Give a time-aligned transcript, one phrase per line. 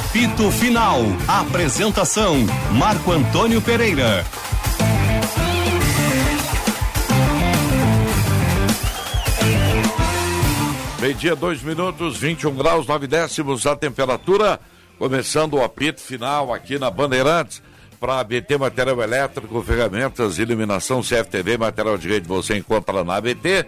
[0.00, 1.02] Apito Final.
[1.28, 2.34] Apresentação:
[2.72, 4.24] Marco Antônio Pereira.
[10.98, 14.58] Meio-dia, dois minutos, 21 graus, 9 décimos a temperatura.
[14.98, 17.62] Começando o apito final aqui na Bandeirantes.
[18.00, 23.66] Para ABT Material Elétrico, ferramentas, iluminação, CFTV, material de rede você encontra na ABT.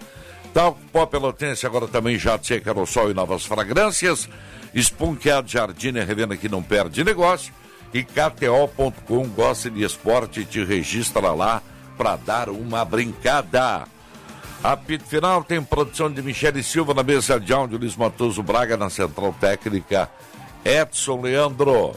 [0.54, 4.28] Tal Pó Pelotense, agora também jato seca, aerossol e novas fragrâncias.
[4.74, 7.52] Esponqueado Jardine, revenda que não perde negócio.
[7.92, 11.62] E KTO.com, gosta de esporte, te registra lá
[11.96, 13.84] para dar uma brincada.
[14.62, 18.88] Apito final tem produção de Michele Silva na mesa de áudio, Luiz Matoso Braga na
[18.88, 20.08] central técnica,
[20.64, 21.94] Edson Leandro,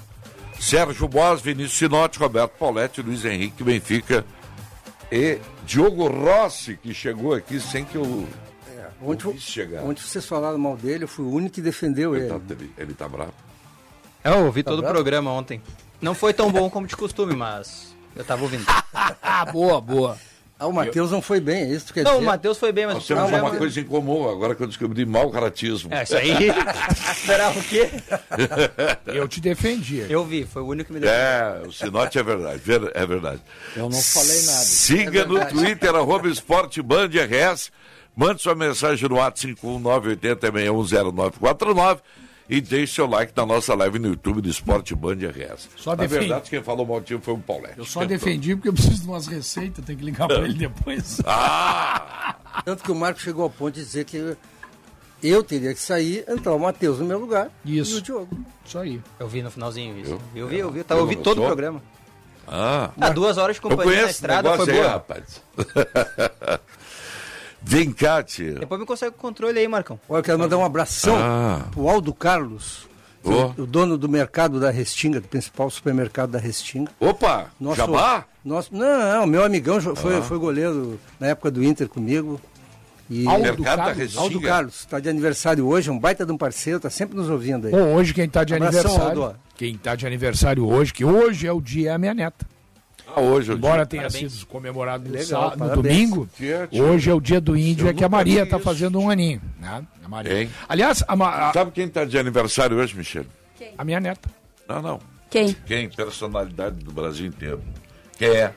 [0.59, 4.25] Sérgio Boas, Vinícius Sinotti, Roberto Pauletti, Luiz Henrique Benfica
[5.11, 8.27] e Diogo Rossi, que chegou aqui sem que eu
[9.01, 9.83] é, ontem, chegar.
[9.83, 12.25] Ontem vocês falaram mal dele, eu fui o único que defendeu ele.
[12.25, 13.33] Ele tá, ele, ele tá bravo?
[14.23, 14.93] Eu ouvi tá todo bravo?
[14.93, 15.61] o programa ontem.
[16.01, 18.65] Não foi tão bom como de costume, mas eu tava ouvindo.
[19.51, 20.17] boa, boa.
[20.57, 22.21] Ah, o Matheus não foi bem, é isso que quer não, dizer?
[22.21, 22.95] Não, o Matheus foi bem, mas...
[22.95, 25.93] Nós temos uma coisa em comum, agora que eu descobri mau caratismo.
[25.93, 26.31] É, isso aí...
[27.11, 27.89] Esperava o quê?
[29.07, 30.05] eu te defendi.
[30.09, 31.21] Eu vi, foi o único que me defendeu.
[31.21, 32.61] É, o Sinote é verdade,
[32.93, 33.41] é verdade.
[33.75, 34.63] Eu não falei nada.
[34.63, 37.69] Siga é no Twitter, arroba Esporte Band RS,
[38.15, 41.99] mande sua mensagem no WhatsApp 51980610949
[42.47, 45.67] e deixe seu like na nossa live no YouTube do Esporte Band RS.
[45.75, 46.19] Só Na defendi.
[46.21, 47.77] verdade, quem falou mal foi o Paulette.
[47.77, 51.19] Eu só defendi porque eu preciso de umas receitas, tem que ligar para ele depois.
[51.25, 52.35] Ah!
[52.63, 54.37] Tanto que o Marco chegou ao ponto de dizer que
[55.23, 57.95] eu teria que sair, entrar o Matheus no meu lugar isso.
[57.95, 58.37] e o Diogo.
[58.63, 59.01] Isso aí.
[59.19, 60.11] Eu vi no finalzinho isso.
[60.11, 60.85] Eu, eu vi, eu vi.
[60.87, 61.81] Eu, eu vi todo o programa.
[62.47, 62.91] Ah.
[63.01, 64.85] ah, duas horas de companhia na estrada foi boa.
[64.85, 65.41] Aí, rapaz.
[67.67, 68.53] Vem cá, tia.
[68.59, 69.99] Depois me consegue o controle aí, Marcão.
[70.07, 71.65] Olha, eu quero mandar um abração ah.
[71.71, 72.87] pro Aldo Carlos,
[73.23, 73.61] oh.
[73.61, 76.91] o dono do mercado da Restinga, do principal supermercado da Restinga.
[76.99, 77.47] Opa!
[77.59, 78.25] Nosso, Jabá?
[78.45, 80.21] Nosso, não, meu amigão foi, ah.
[80.21, 82.39] foi goleiro na época do Inter comigo.
[83.09, 86.77] E Aldo, Carlos, Aldo Carlos, está de aniversário hoje, é um baita de um parceiro,
[86.77, 87.71] está sempre nos ouvindo aí.
[87.71, 89.23] Bom, hoje quem está de Abração, aniversário.
[89.23, 89.39] Aldo.
[89.55, 92.45] Quem está de aniversário hoje, que hoje é o dia, é a minha neta.
[93.07, 94.33] Ah, hoje é Embora tenha parabéns.
[94.33, 96.29] sido comemorado no, Legal, no domingo,
[96.71, 99.41] hoje é o dia do índio, é que a Maria está fazendo um aninho.
[99.59, 99.85] Né?
[100.03, 100.49] A Maria.
[100.67, 101.13] Aliás, a,
[101.49, 101.53] a...
[101.53, 103.27] sabe quem está de aniversário hoje, Michele?
[103.57, 103.73] Quem?
[103.77, 104.29] A minha neta.
[104.67, 104.99] Não, não.
[105.29, 105.55] Quem?
[105.65, 105.89] Quem?
[105.89, 107.61] Personalidade do Brasil inteiro.
[108.17, 108.53] Quem é?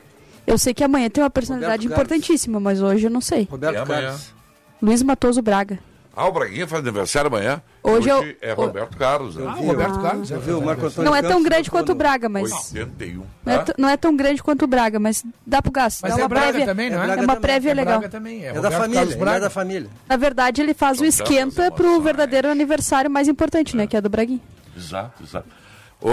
[0.46, 3.46] Eu sei que amanhã tem uma personalidade importantíssima, mas hoje eu não sei.
[3.50, 4.32] Roberto Carlos.
[4.80, 5.78] Luiz Matoso Braga.
[6.18, 7.62] Ah, o Braguinha faz aniversário amanhã.
[7.80, 9.36] Hoje, Hoje é Roberto Carlos.
[9.36, 9.44] Né?
[9.46, 10.26] Ah, Roberto Carlos.
[10.26, 12.50] Já viu, Marco Antônio Não é tão grande quanto o Braga, mas.
[12.74, 13.24] 81.
[13.46, 16.00] Não é, não é tão grande quanto o Braga, mas dá pro gasto.
[16.02, 17.18] Mas dá é uma Braga prévia, também, não é?
[17.18, 18.00] É uma prévia é legal.
[18.00, 19.90] Braga também, é, é da família, é da família.
[20.08, 23.86] Na verdade, ele faz então, o esquenta pro verdadeiro aniversário mais importante, né?
[23.86, 24.40] Que é do Braguinha.
[24.76, 25.48] Exato, exato.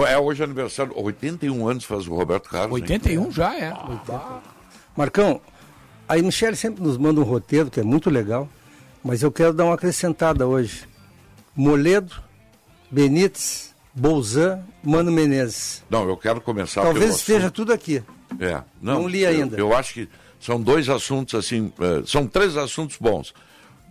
[0.08, 2.74] É hoje aniversário, 81 anos faz o Roberto Carlos.
[2.74, 3.32] 81 hein?
[3.32, 3.70] já é.
[3.70, 4.40] Ah,
[4.96, 5.42] Marcão,
[6.08, 8.48] a Michelle sempre nos manda um roteiro que é muito legal.
[9.06, 10.88] Mas eu quero dar uma acrescentada hoje.
[11.56, 12.16] Moledo,
[12.90, 15.84] Benítez, Bolzan, Mano Menezes.
[15.88, 18.04] Não, eu quero começar Talvez esteja tudo aqui.
[18.40, 19.58] É, não, não li ainda.
[19.58, 23.32] Eu, eu, acho que são dois assuntos assim, uh, são três assuntos bons.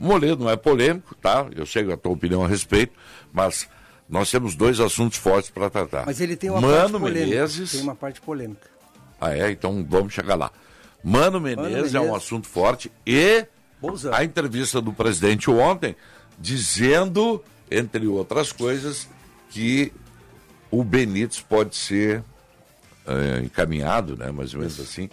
[0.01, 1.47] Moledo não é polêmico, tá?
[1.55, 2.93] Eu sei a tua opinião a respeito,
[3.33, 3.69] mas
[4.09, 6.07] nós temos dois assuntos fortes para tratar.
[6.07, 7.27] Mas ele tem uma Mano parte polêmica.
[7.27, 7.71] Menezes.
[7.71, 8.69] Tem uma parte polêmica.
[9.21, 9.53] Ah, é?
[9.53, 10.51] Então vamos chegar lá.
[11.05, 11.95] Mano Menezes, Mano Menezes.
[11.95, 13.47] é um assunto forte e
[14.13, 15.97] a entrevista do presidente ontem,
[16.39, 19.09] dizendo, entre outras coisas,
[19.51, 19.93] que
[20.71, 22.23] o Benítez pode ser
[23.07, 25.09] é, encaminhado, né, mais ou menos assim,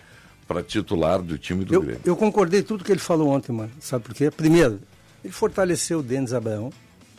[0.48, 2.02] para titular do time do eu, Grêmio.
[2.04, 3.72] Eu concordei tudo que ele falou ontem, mano.
[3.80, 4.30] Sabe por quê?
[4.32, 4.80] Primeiro,
[5.24, 6.72] ele fortaleceu o Denis Abraão.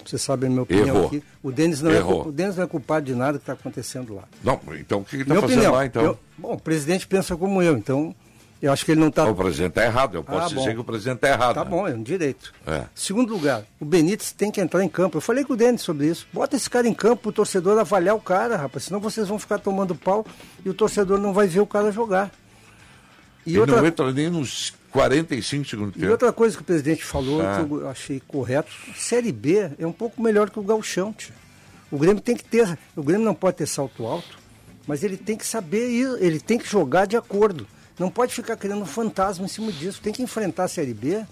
[0.04, 1.06] Você sabe a minha opinião Errou.
[1.06, 1.22] aqui.
[1.42, 4.24] O Denis não, é, o Denis não é culpado de nada que está acontecendo lá.
[4.42, 6.02] Não, então o que ele está fazendo opinião, lá, então?
[6.02, 8.14] Eu, bom, o presidente pensa como eu, então
[8.62, 9.28] eu acho que ele não está.
[9.28, 10.14] O presidente está errado.
[10.14, 11.54] Eu posso ah, dizer que o presidente está errado.
[11.56, 11.70] Tá né?
[11.70, 12.54] bom, é um direito.
[12.64, 12.84] É.
[12.94, 15.16] Segundo lugar, o Benítez tem que entrar em campo.
[15.16, 16.28] Eu falei com o Denis sobre isso.
[16.32, 18.84] Bota esse cara em campo, o torcedor avaliar o cara, rapaz.
[18.84, 20.24] Senão vocês vão ficar tomando pau
[20.64, 22.30] e o torcedor não vai ver o cara jogar.
[23.44, 23.76] E ele outra...
[23.78, 27.64] não entra nem nos 45 segundos E outra coisa que o presidente falou, ah.
[27.66, 31.34] que eu achei correto, Série B é um pouco melhor que o Galchão, tia.
[31.90, 32.78] O Grêmio tem que ter.
[32.94, 34.38] O Grêmio não pode ter salto alto,
[34.86, 35.90] mas ele tem que saber
[36.20, 37.66] ele tem que jogar de acordo.
[37.98, 40.00] Não pode ficar criando um fantasma em cima disso.
[40.00, 41.24] Tem que enfrentar a Série B é,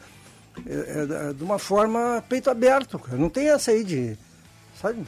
[0.67, 3.17] é, de uma forma peito aberto, cara.
[3.17, 4.17] Não tem essa aí de.
[4.81, 5.05] Sabe?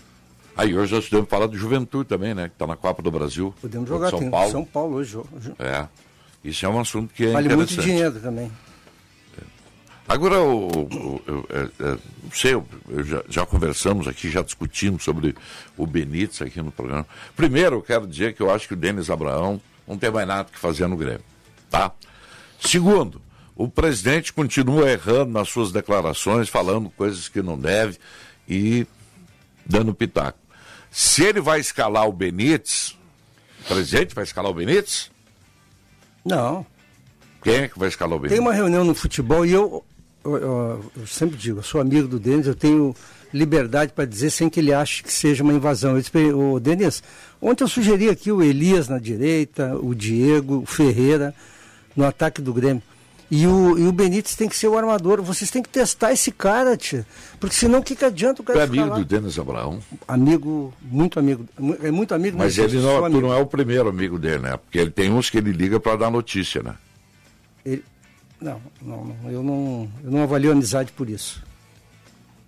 [0.57, 2.49] Aí hoje nós podemos falar do Juventude também, né?
[2.49, 3.55] Que está na Copa do Brasil.
[3.61, 4.51] Podemos jogar São Paulo.
[4.51, 5.19] São Paulo hoje.
[5.59, 5.87] É.
[6.45, 7.77] Isso é um assunto que é vale interessante.
[7.77, 8.51] muito dinheiro também.
[10.09, 12.67] Agora, o, o, eu, é, é, não sei, eu,
[13.05, 15.35] já, já, conversamos aqui, já discutimos sobre
[15.77, 17.07] o Benítez aqui no programa.
[17.37, 20.51] Primeiro, eu quero dizer que eu acho que o Denis Abraão não tem mais nada
[20.53, 21.23] que fazer no Grêmio,
[21.73, 21.91] tá?
[22.61, 23.21] Segundo,
[23.57, 27.99] o presidente continua errando nas suas declarações, falando coisas que não deve
[28.47, 28.87] e
[29.65, 30.39] dando pitaco.
[30.91, 32.97] Se ele vai escalar o Benítez,
[33.63, 35.11] o presidente vai escalar o Benítez?
[36.25, 36.65] Não.
[37.43, 38.39] Quem é que vai escalar o Benítez?
[38.39, 39.83] Tem uma reunião no futebol e eu,
[40.23, 42.95] eu, eu, eu sempre digo, eu sou amigo do Denis, eu tenho
[43.33, 45.97] liberdade para dizer sem que ele ache que seja uma invasão.
[45.97, 47.03] Eu disse, o Denis,
[47.41, 51.35] ontem eu sugeri aqui o Elias na direita, o Diego, o Ferreira
[51.97, 52.83] no ataque do Grêmio.
[53.35, 55.23] E o, e o Benítez tem que ser o armador.
[55.23, 57.07] Vocês têm que testar esse cara, tia.
[57.41, 58.99] Porque senão o que, que adianta o cara é amigo lá?
[58.99, 59.81] do Denis Abraão?
[60.07, 61.49] Amigo, muito amigo.
[61.83, 62.37] É muito amigo.
[62.37, 64.59] Mas, ele não, tu não é o primeiro amigo dele, né?
[64.59, 66.75] Porque ele tem uns que ele liga para dar notícia, né?
[67.65, 67.83] Ele,
[68.39, 71.43] não, não, não, eu não, eu não avalio amizade por isso.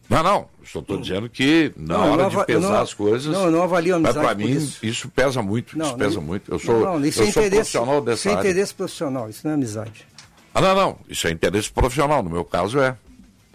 [0.09, 3.33] Não, não, só estou dizendo que na não, hora de pesar não, as coisas.
[3.33, 4.19] Não, eu não avalio amizade.
[4.19, 4.85] Mas para mim isso.
[4.85, 5.09] isso.
[5.09, 5.79] pesa muito.
[5.79, 6.53] Não, isso pesa muito.
[6.53, 9.51] Eu sou, não, isso eu é sou profissional dessa isso é interesse profissional, isso não
[9.53, 10.07] é amizade.
[10.55, 10.99] Ah, não, não.
[11.09, 12.23] Isso é interesse profissional.
[12.23, 12.97] No meu caso é.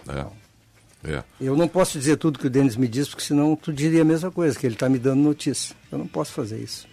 [0.10, 1.12] é.
[1.12, 1.24] é.
[1.40, 4.06] Eu não posso dizer tudo que o Denis me diz, porque senão tu diria a
[4.06, 5.76] mesma coisa, que ele está me dando notícia.
[5.90, 6.88] Eu não posso fazer isso.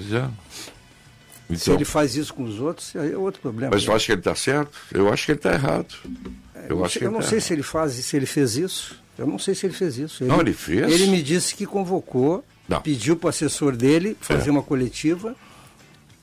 [0.00, 0.28] É.
[1.50, 3.74] Então, Se ele faz isso com os outros, aí é outro problema.
[3.74, 4.78] Mas tu acha que ele está certo?
[4.90, 5.94] Eu acho que ele está errado.
[6.68, 9.00] É, eu, acho que eu não tá sei se ele faz, se ele fez isso.
[9.18, 10.24] Eu não sei se ele fez isso.
[10.24, 10.90] Ele, não, ele fez.
[10.90, 12.80] Ele me disse que convocou, não.
[12.80, 14.52] pediu para o assessor dele fazer é.
[14.52, 15.36] uma coletiva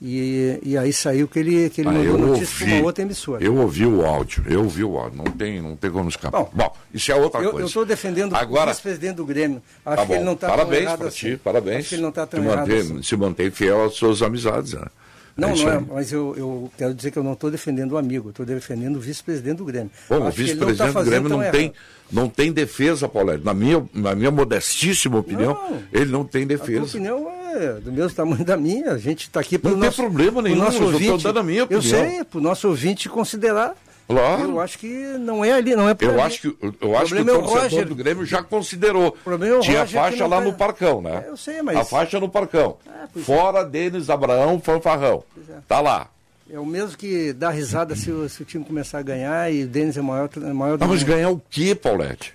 [0.02, 3.44] e, e aí saiu que ele, que ele ah, mandou notícia para uma outra emissora.
[3.44, 6.44] Eu ouvi o áudio, eu ouvi o áudio, não tem, não tem como escapar.
[6.44, 7.66] Bom, Bom isso é outra eu, coisa.
[7.66, 9.62] Eu estou defendendo Agora, o vice-presidente do Grêmio.
[9.86, 11.32] Acho tá que ele não está Parabéns para assim.
[11.32, 11.80] ti, parabéns.
[11.80, 13.04] Acho que ele não está tão se mantém, assim.
[13.04, 14.86] Se mantém fiel às suas amizades, né?
[15.36, 17.98] Não, é não é, mas eu, eu, quero dizer que eu não estou defendendo o
[17.98, 19.92] amigo, estou defendendo o vice-presidente do Grêmio.
[20.10, 21.74] Bom, o vice-presidente tá do Grêmio não tem,
[22.12, 23.38] não tem defesa, Paulo.
[23.38, 26.82] Na minha, na minha modestíssima opinião, não, ele não tem defesa.
[26.82, 28.92] A opinião é do mesmo tamanho da minha.
[28.92, 31.40] A gente está aqui para Não nosso, tem problema nenhum, nosso ouvinte, eu estou dando
[31.40, 31.84] a minha opinião.
[31.84, 33.76] Eu sei, para o nosso ouvinte considerar
[34.10, 34.42] Claro.
[34.42, 34.88] Eu acho que
[35.20, 36.22] não é ali, não é por eu ali.
[36.22, 36.48] Acho que,
[36.82, 37.88] eu acho que o, é o torcedor Roger.
[37.88, 39.16] do Grêmio já considerou.
[39.24, 40.46] É Tinha a faixa lá tá...
[40.46, 41.26] no Parcão, né?
[41.28, 41.78] É, eu sei, mas...
[41.78, 42.78] A faixa no Parcão.
[42.88, 43.66] É, Fora é.
[43.66, 45.24] Denis Abraão, fanfarrão.
[45.48, 45.60] É.
[45.68, 46.10] Tá lá.
[46.50, 49.66] É o mesmo que dá risada se o, se o time começar a ganhar e
[49.66, 52.34] o Denis é maior, é maior do ah, Mas ganhar o quê, Paulette?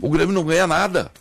[0.00, 1.12] O Grêmio não ganha nada.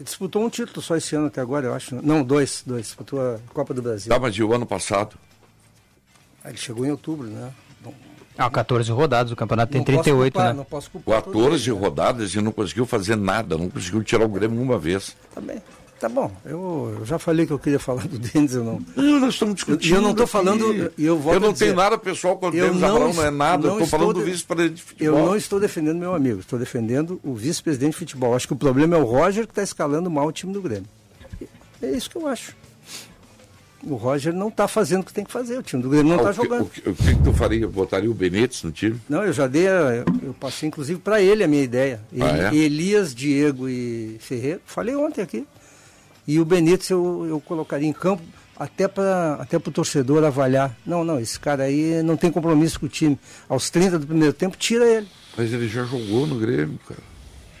[0.00, 1.94] Ele disputou um título só esse ano até agora, eu acho.
[2.04, 2.86] Não, dois, dois.
[2.86, 4.12] Disputou a Copa do Brasil.
[4.12, 5.16] Tá, mas e o ano passado?
[6.44, 7.52] Ele chegou em outubro, né?
[8.38, 10.56] Ah, 14 rodadas, o campeonato tem 38, culpar, né?
[10.56, 14.62] Não posso culpar 14 rodadas e não conseguiu fazer nada, não conseguiu tirar o Grêmio
[14.62, 15.16] uma vez.
[15.34, 15.60] Tá bem.
[15.98, 18.80] Tá bom, eu, eu, já falei que eu queria falar do Denis, eu não.
[18.94, 19.90] Não, nós estamos discutindo.
[19.90, 20.92] Eu, eu não estou falando.
[20.96, 23.66] Eu, eu não tenho nada pessoal com o Denis Abraão, não é nada.
[23.66, 25.18] eu estou falando do vice-presidente de futebol.
[25.18, 28.36] Eu não estou defendendo meu amigo, estou defendendo o vice-presidente de futebol.
[28.36, 30.86] Acho que o problema é o Roger que está escalando mal o time do Grêmio.
[31.82, 32.54] É isso que eu acho
[33.84, 36.16] o Roger não está fazendo o que tem que fazer, o time do Grêmio não
[36.16, 36.62] está ah, jogando.
[36.62, 37.66] O que, o que, tu faria?
[37.68, 39.00] Botaria o Benítez no time?
[39.08, 42.00] Não, eu já dei, eu, eu passei inclusive para ele a minha ideia.
[42.20, 42.56] Ah, é?
[42.56, 45.46] Elias, Diego e Ferreira, falei ontem aqui.
[46.26, 48.22] E o Benítez eu, eu colocaria em campo
[48.56, 50.76] até para até o torcedor avaliar.
[50.84, 53.18] Não, não, esse cara aí não tem compromisso com o time.
[53.48, 55.08] Aos 30 do primeiro tempo, tira ele.
[55.36, 57.00] Mas ele já jogou no Grêmio, cara.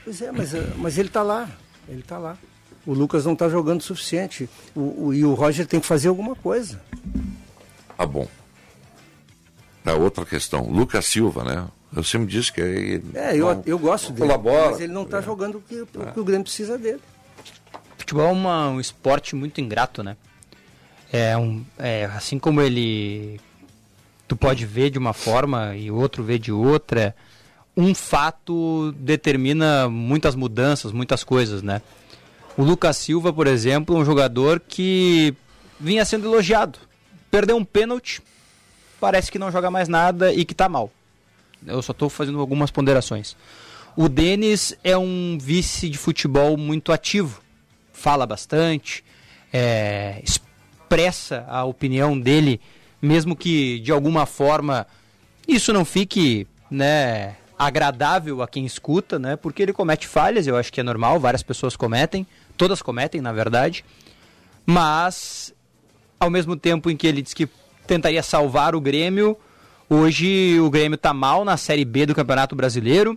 [0.04, 1.48] Pois é, mas, mas ele está lá.
[1.88, 2.36] Ele está lá
[2.88, 4.48] o Lucas não está jogando o suficiente.
[4.74, 6.80] O, o, e o Roger tem que fazer alguma coisa.
[7.98, 8.26] Ah, bom.
[9.84, 10.70] É outra questão.
[10.70, 11.68] Lucas Silva, né?
[11.94, 13.00] Eu sempre disse que é.
[13.12, 14.26] É, eu, eu gosto dele.
[14.26, 14.70] Colabora.
[14.70, 15.22] Mas ele não está é.
[15.22, 17.00] jogando o que, o que o Grêmio precisa dele.
[17.98, 20.16] Futebol é uma, um esporte muito ingrato, né?
[21.12, 23.38] É um, é, assim como ele.
[24.26, 27.14] Tu pode ver de uma forma e o outro vê de outra.
[27.76, 31.82] Um fato determina muitas mudanças, muitas coisas, né?
[32.58, 35.32] O Lucas Silva, por exemplo, um jogador que
[35.78, 36.76] vinha sendo elogiado.
[37.30, 38.20] Perdeu um pênalti,
[39.00, 40.90] parece que não joga mais nada e que está mal.
[41.64, 43.36] Eu só estou fazendo algumas ponderações.
[43.96, 47.40] O Denis é um vice de futebol muito ativo.
[47.92, 49.04] Fala bastante,
[49.52, 52.60] é, expressa a opinião dele,
[53.00, 54.84] mesmo que de alguma forma
[55.46, 60.72] isso não fique né, agradável a quem escuta, né, porque ele comete falhas, eu acho
[60.72, 62.26] que é normal, várias pessoas cometem
[62.58, 63.84] todas cometem, na verdade,
[64.66, 65.54] mas
[66.20, 67.48] ao mesmo tempo em que ele diz que
[67.86, 69.36] tentaria salvar o Grêmio,
[69.88, 73.16] hoje o Grêmio está mal na Série B do Campeonato Brasileiro.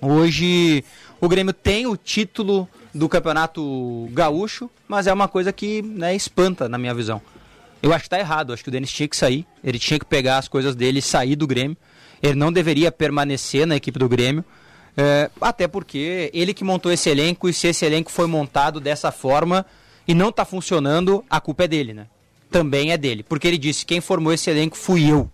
[0.00, 0.82] Hoje
[1.20, 6.68] o Grêmio tem o título do Campeonato Gaúcho, mas é uma coisa que né, espanta
[6.68, 7.22] na minha visão.
[7.82, 10.06] Eu acho que está errado, acho que o Denis tinha que sair, ele tinha que
[10.06, 11.76] pegar as coisas dele e sair do Grêmio
[12.22, 14.44] Ele não deveria permanecer na equipe do Grêmio.
[14.96, 19.10] É, até porque ele que montou esse elenco e se esse elenco foi montado dessa
[19.10, 19.64] forma
[20.06, 22.06] e não está funcionando, a culpa é dele, né?
[22.50, 23.22] Também é dele.
[23.22, 25.30] Porque ele disse: quem formou esse elenco fui eu.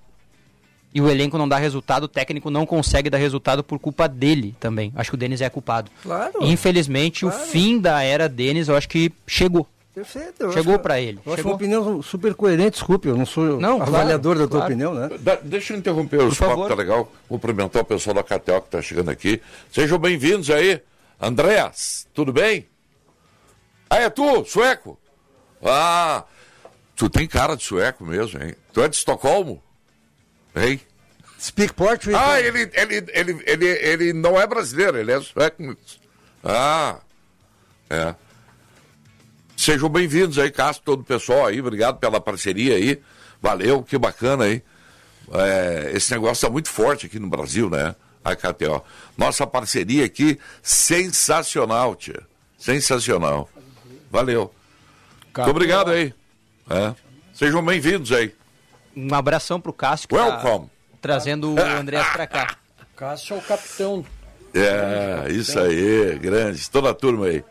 [0.94, 4.56] E o elenco não dá resultado, o técnico não consegue dar resultado por culpa dele
[4.58, 4.92] também.
[4.96, 5.90] Acho que o Denis é culpado.
[6.02, 6.38] Claro.
[6.40, 7.36] Infelizmente, claro.
[7.36, 9.66] o fim da era Denis, eu acho que chegou.
[9.98, 10.52] Perfeito.
[10.52, 11.18] Chegou para ele.
[11.18, 11.34] Eu Chegou.
[11.34, 14.64] acho uma opinião super coerente, desculpe, eu não sou Não, avaliador claro, da tua claro.
[14.66, 15.18] opinião, né?
[15.18, 16.68] Da- deixa eu interromper o Por papo, favor.
[16.68, 17.12] tá legal?
[17.28, 19.42] Cumprimentar o pessoal da Catel que tá chegando aqui.
[19.72, 20.80] Sejam bem-vindos aí.
[21.20, 22.68] Andréas, tudo bem?
[23.90, 24.96] Ah, é tu, sueco?
[25.64, 26.22] Ah,
[26.94, 28.54] tu tem cara de sueco mesmo, hein?
[28.72, 29.60] Tu é de Estocolmo?
[30.54, 30.80] Hein?
[31.40, 32.16] Speak Portuguese.
[32.22, 35.76] Ah, ele, ele, ele, ele, ele não é brasileiro, ele é sueco.
[36.44, 36.98] Ah,
[37.90, 38.14] é.
[39.58, 43.02] Sejam bem-vindos aí, Cássio, todo o pessoal aí, obrigado pela parceria aí.
[43.42, 44.62] Valeu, que bacana aí.
[45.32, 47.96] É, esse negócio está muito forte aqui no Brasil, né?
[48.24, 48.84] A KTO.
[49.16, 52.22] Nossa parceria aqui, sensacional, tia.
[52.56, 53.48] Sensacional.
[54.08, 54.54] Valeu.
[55.36, 56.14] Muito obrigado aí.
[56.70, 56.94] É.
[57.34, 58.32] Sejam bem-vindos aí.
[58.96, 60.70] Um abração pro Cássio que tá Welcome.
[61.00, 62.56] trazendo o Andrés pra cá.
[62.94, 64.06] Cássio é o capitão.
[64.54, 67.44] É, isso aí, grande, toda a turma aí.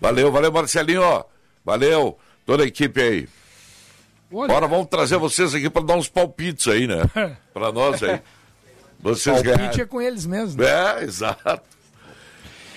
[0.00, 1.24] Valeu, valeu, Marcelinho, ó.
[1.64, 3.28] Valeu, toda a equipe aí.
[4.32, 7.02] Olha, Agora vamos trazer vocês aqui para dar uns palpites aí, né?
[7.52, 8.20] Para nós aí.
[9.00, 9.86] Vocês palpite é ganharam.
[9.88, 10.62] com eles mesmo.
[10.62, 10.68] né?
[11.00, 11.60] É, exato.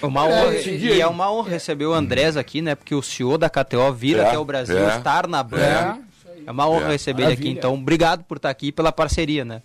[0.01, 2.75] Uma honra, seguir e é uma honra receber o Andrés aqui, né?
[2.75, 6.01] Porque o CEO da KTO vir É, até o Brasil, é, estar na Band.
[6.45, 6.91] É, uma honra É.
[6.91, 7.41] receber ele aqui.
[7.43, 7.57] Maravilha.
[7.59, 9.61] Então, obrigado por estar aqui e pela parceria, né?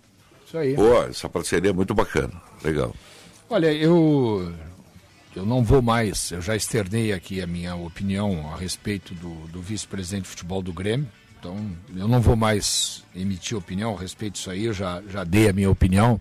[0.47, 0.73] Isso aí.
[0.73, 2.31] Pô, essa parceria é muito bacana.
[2.63, 2.95] Legal.
[3.49, 4.51] Olha, eu
[5.35, 9.61] eu não vou mais, eu já externei aqui a minha opinião a respeito do, do
[9.61, 11.07] vice-presidente de futebol do Grêmio.
[11.39, 11.57] Então,
[11.95, 15.53] eu não vou mais emitir opinião a respeito disso aí, eu já, já dei a
[15.53, 16.19] minha opinião.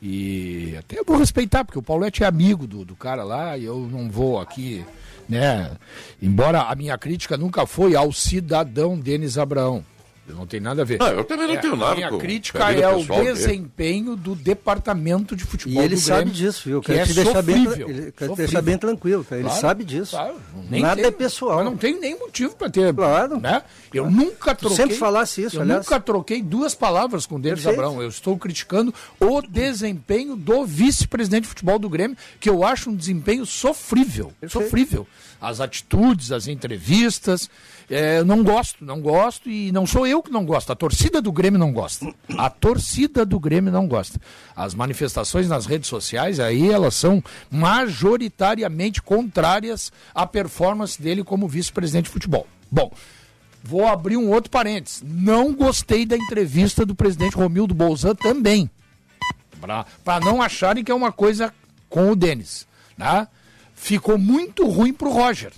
[0.00, 3.64] E até eu vou respeitar, porque o Paulette é amigo do, do cara lá e
[3.64, 4.84] eu não vou aqui,
[5.28, 5.76] né?
[6.22, 9.84] Embora a minha crítica nunca foi ao cidadão Denis Abraão.
[10.28, 10.98] Eu não tenho nada a ver.
[10.98, 13.20] Não, eu também não É, tenho a nada minha com crítica a é o pessoal
[13.20, 13.32] dele.
[13.32, 16.80] desempenho do departamento de futebol E ele do sabe Grêmio, disso, viu?
[16.80, 19.36] que Quero é te deixar bem, sofrível, ele, quero deixar bem tranquilo, tá?
[19.36, 20.10] Ele Claro, sabe disso.
[20.10, 20.36] claro,
[20.68, 21.56] nem Nada tenho, é pessoal.
[21.56, 22.92] Mas não tenho nem motivo para ter.
[22.94, 23.40] Claro.
[23.40, 23.62] Né?
[23.92, 24.76] Eu nunca troquei.
[24.76, 25.84] sempre falasse isso, Eu aliás.
[25.86, 27.80] nunca troquei duas palavras com o Denis Perfeito.
[27.86, 28.02] Abrão.
[28.02, 32.94] Eu estou criticando o desempenho do vice-presidente de futebol do Grêmio, que eu acho um
[32.94, 34.32] desempenho sofrível.
[34.46, 35.06] Sofrível.
[35.40, 37.48] As atitudes, as entrevistas.
[37.90, 40.70] É, não gosto, não gosto e não sou eu que não gosto.
[40.70, 42.12] A torcida do Grêmio não gosta.
[42.36, 44.20] A torcida do Grêmio não gosta.
[44.54, 52.04] As manifestações nas redes sociais, aí elas são majoritariamente contrárias à performance dele como vice-presidente
[52.04, 52.46] de futebol.
[52.70, 52.92] Bom,
[53.64, 55.02] vou abrir um outro parênteses.
[55.02, 58.70] Não gostei da entrevista do presidente Romildo Bolzan também.
[60.04, 61.54] Para não acharem que é uma coisa
[61.88, 62.66] com o Denis.
[62.98, 63.26] Né?
[63.74, 65.52] Ficou muito ruim pro Roger.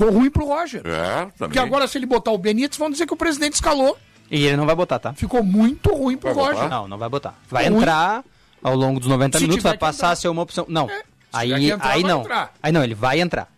[0.00, 0.80] Ficou ruim pro Roger.
[0.86, 1.32] É, também.
[1.36, 3.98] Porque agora, se ele botar o Benítez, vão dizer que o presidente escalou.
[4.30, 5.12] E ele não vai botar, tá?
[5.12, 6.62] Ficou muito ruim pro Vai Roger.
[6.62, 6.68] botar?
[6.70, 7.34] Não, não vai botar.
[7.50, 7.76] Vai Ruim.
[7.78, 8.24] entrar
[8.62, 10.10] ao longo dos 90 Se minutos, vai passar entrar.
[10.12, 10.64] a ser uma opção.
[10.68, 10.88] Não.
[10.88, 12.20] É, se aí entrar, aí não.
[12.20, 12.54] entrar.
[12.62, 13.48] Aí não, ele vai entrar.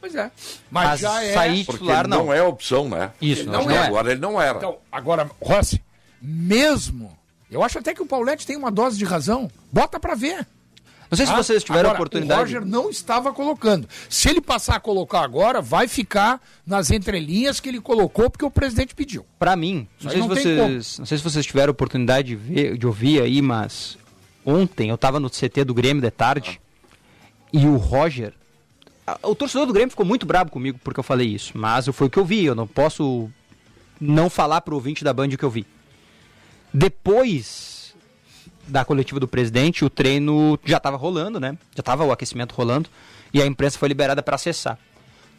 [0.00, 0.30] Pois é.
[0.70, 1.32] Mas, Mas já é.
[1.32, 2.26] sair titular, não.
[2.26, 3.10] não é opção, né?
[3.20, 3.76] Isso, Ele não, não é.
[3.76, 3.86] é.
[3.86, 4.58] Agora ele não era.
[4.58, 5.82] Então, agora, Rossi,
[6.20, 7.16] mesmo.
[7.50, 9.50] Eu acho até que o Paulette tem uma dose de razão.
[9.72, 10.46] Bota pra ver.
[11.12, 11.36] Não sei se tá?
[11.42, 12.40] vocês tiveram Agora, oportunidade.
[12.40, 13.86] O Roger não estava colocando.
[14.08, 18.50] Se ele passar a colocar agora, vai ficar nas entrelinhas que ele colocou porque o
[18.50, 19.24] presidente pediu.
[19.38, 22.34] Pra mim, não sei, se não tem vocês, não sei se vocês tiveram oportunidade de,
[22.36, 23.98] ver, de ouvir aí, mas
[24.44, 26.58] ontem eu tava no CT do Grêmio de tarde
[27.52, 28.32] e o Roger.
[29.06, 32.06] a- O torcedor do Grêmio ficou muito bravo comigo porque eu falei isso, mas foi
[32.06, 33.30] o que eu vi, eu não posso
[34.00, 35.66] não falar pro ouvinte da Band o que eu vi.
[36.72, 37.71] Depois
[38.72, 41.56] da coletiva do presidente, o treino já estava rolando, né?
[41.76, 42.88] Já estava o aquecimento rolando
[43.32, 44.78] e a imprensa foi liberada para acessar.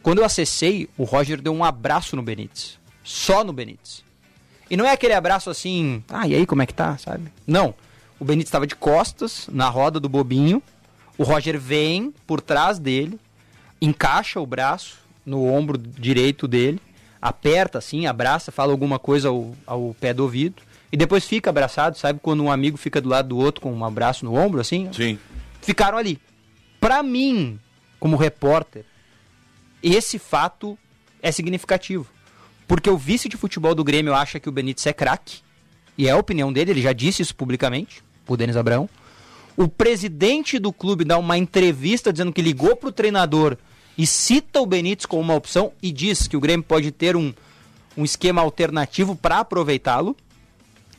[0.02, 2.78] Quando eu acessei, o Roger deu um abraço no Benítez.
[3.02, 4.04] Só no Benítez.
[4.70, 7.30] E não é aquele abraço assim, ah, e aí, como é que tá, sabe?
[7.46, 7.74] Não.
[8.18, 10.62] O Benítez estava de costas, na roda do bobinho.
[11.18, 13.18] O Roger vem por trás dele,
[13.80, 16.80] encaixa o braço no ombro direito dele,
[17.20, 20.62] aperta assim, abraça, fala alguma coisa ao, ao pé do ouvido.
[20.92, 22.20] E depois fica abraçado, sabe?
[22.22, 24.88] Quando um amigo fica do lado do outro com um abraço no ombro, assim?
[24.92, 25.18] Sim.
[25.60, 26.20] ficaram ali.
[26.80, 27.58] Pra mim,
[27.98, 28.84] como repórter,
[29.82, 30.78] esse fato
[31.22, 32.06] é significativo.
[32.66, 35.38] Porque o vice de futebol do Grêmio acha que o Benítez é craque.
[35.96, 38.88] E é a opinião dele, ele já disse isso publicamente, o Denis Abraão.
[39.56, 43.56] O presidente do clube dá uma entrevista dizendo que ligou pro treinador
[43.96, 47.32] e cita o Benítez como uma opção e diz que o Grêmio pode ter um,
[47.96, 50.16] um esquema alternativo para aproveitá-lo.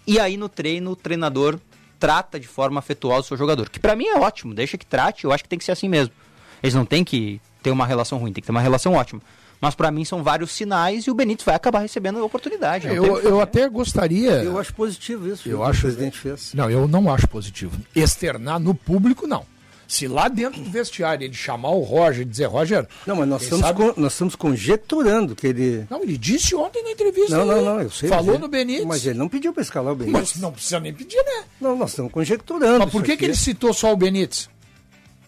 [0.08, 1.60] E aí no treino o treinador
[2.00, 3.70] trata de forma afetuosa o seu jogador.
[3.70, 5.90] Que para mim é ótimo, deixa que trate, eu acho que tem que ser assim
[5.90, 6.14] mesmo.
[6.62, 9.22] Eles não têm que ter uma relação ruim, tem que ter uma relação ótima.
[9.60, 12.88] Mas para mim são vários sinais e o Benítez vai acabar recebendo a oportunidade.
[12.88, 14.44] Eu, eu até gostaria.
[14.44, 15.48] Eu acho positivo isso.
[15.48, 15.82] Eu acho.
[15.82, 16.54] Que o presidente fez.
[16.54, 17.80] Não, eu não acho positivo.
[17.96, 19.46] Externar no público, não.
[19.88, 22.88] Se lá dentro do vestiário ele chamar o Roger e dizer, Roger.
[23.06, 23.80] Não, mas nós estamos, sabe...
[23.80, 25.86] con nós estamos conjecturando que ele.
[25.89, 27.38] Não, ele disse ontem na entrevista.
[27.38, 28.10] Não, não, não, eu sei.
[28.10, 28.86] Falou no Benítez.
[28.86, 30.34] Mas ele não pediu para escalar o Benítez.
[30.34, 31.44] Mas não precisa nem pedir, né?
[31.62, 32.80] Não, nós estamos conjecturando.
[32.80, 34.50] Mas por que, que ele citou só o Benítez?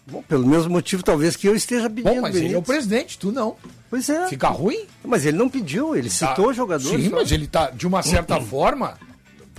[0.06, 2.14] Bom, pelo mesmo motivo, talvez, que eu esteja pedindo.
[2.14, 2.44] Bom, mas Benítez.
[2.44, 3.56] ele é o presidente, tu não.
[3.90, 4.26] Pois é.
[4.28, 4.86] Fica ruim?
[5.04, 6.28] Mas ele não pediu, ele tá.
[6.28, 6.88] citou o jogador.
[6.88, 7.16] Sim, só.
[7.16, 8.98] mas ele tá, de uma certa forma,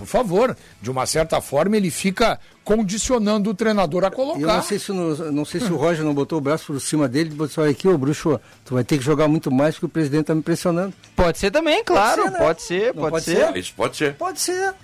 [0.00, 4.40] por favor, de uma certa forma, ele fica condicionando o treinador a colocar.
[4.40, 6.80] Eu não sei se, no, não sei se o Roger não botou o braço por
[6.80, 9.74] cima dele e disse, olha aqui, ô bruxo, tu vai ter que jogar muito mais
[9.74, 10.94] porque o presidente está me pressionando.
[11.14, 12.38] Pode ser também, claro, pode ser, né?
[12.38, 13.36] pode, ser pode, pode ser.
[13.36, 13.56] ser.
[13.58, 14.14] Isso pode ser.
[14.14, 14.74] Pode ser.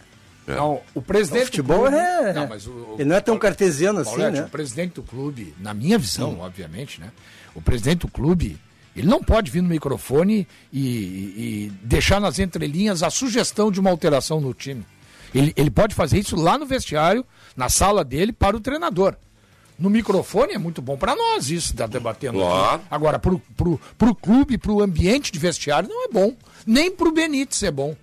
[0.46, 0.54] É.
[0.54, 1.44] Não, o presidente.
[1.44, 2.32] O futebol clube, é.
[2.34, 4.42] Não, mas o, ele não é tão cartesiano assim, né?
[4.42, 6.40] O presidente do clube, na minha visão, hum.
[6.40, 7.10] obviamente, né?
[7.54, 8.58] O presidente do clube,
[8.94, 13.90] ele não pode vir no microfone e, e, deixar nas entrelinhas a sugestão de uma
[13.90, 14.84] alteração no time.
[15.36, 17.24] Ele, ele pode fazer isso lá no vestiário,
[17.54, 19.16] na sala dele, para o treinador.
[19.78, 22.76] No microfone é muito bom para nós isso, tá debatendo claro.
[22.76, 22.84] aqui.
[22.90, 26.34] Agora, pro, pro, pro clube, pro ambiente de vestiário, não é bom.
[26.66, 27.94] Nem pro Benítez é bom.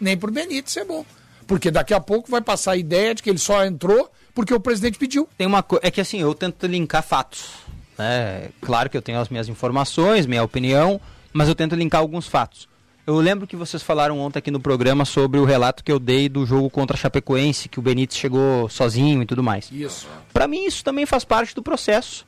[0.00, 1.06] Nem pro Benítez é bom.
[1.46, 4.58] Porque daqui a pouco vai passar a ideia de que ele só entrou porque o
[4.58, 5.28] presidente pediu.
[5.38, 5.86] Tem uma coisa.
[5.86, 7.50] É que assim, eu tento linkar fatos.
[7.96, 8.48] Né?
[8.60, 11.00] Claro que eu tenho as minhas informações, minha opinião,
[11.32, 12.68] mas eu tento linkar alguns fatos.
[13.06, 16.26] Eu lembro que vocês falaram ontem aqui no programa sobre o relato que eu dei
[16.26, 19.70] do jogo contra a Chapecoense, que o Benítez chegou sozinho e tudo mais.
[19.70, 20.08] Isso.
[20.32, 22.26] Para mim, isso também faz parte do processo.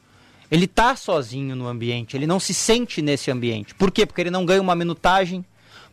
[0.51, 3.75] Ele tá sozinho no ambiente, ele não se sente nesse ambiente.
[3.75, 4.05] Por quê?
[4.05, 5.43] Porque ele não ganha uma minutagem,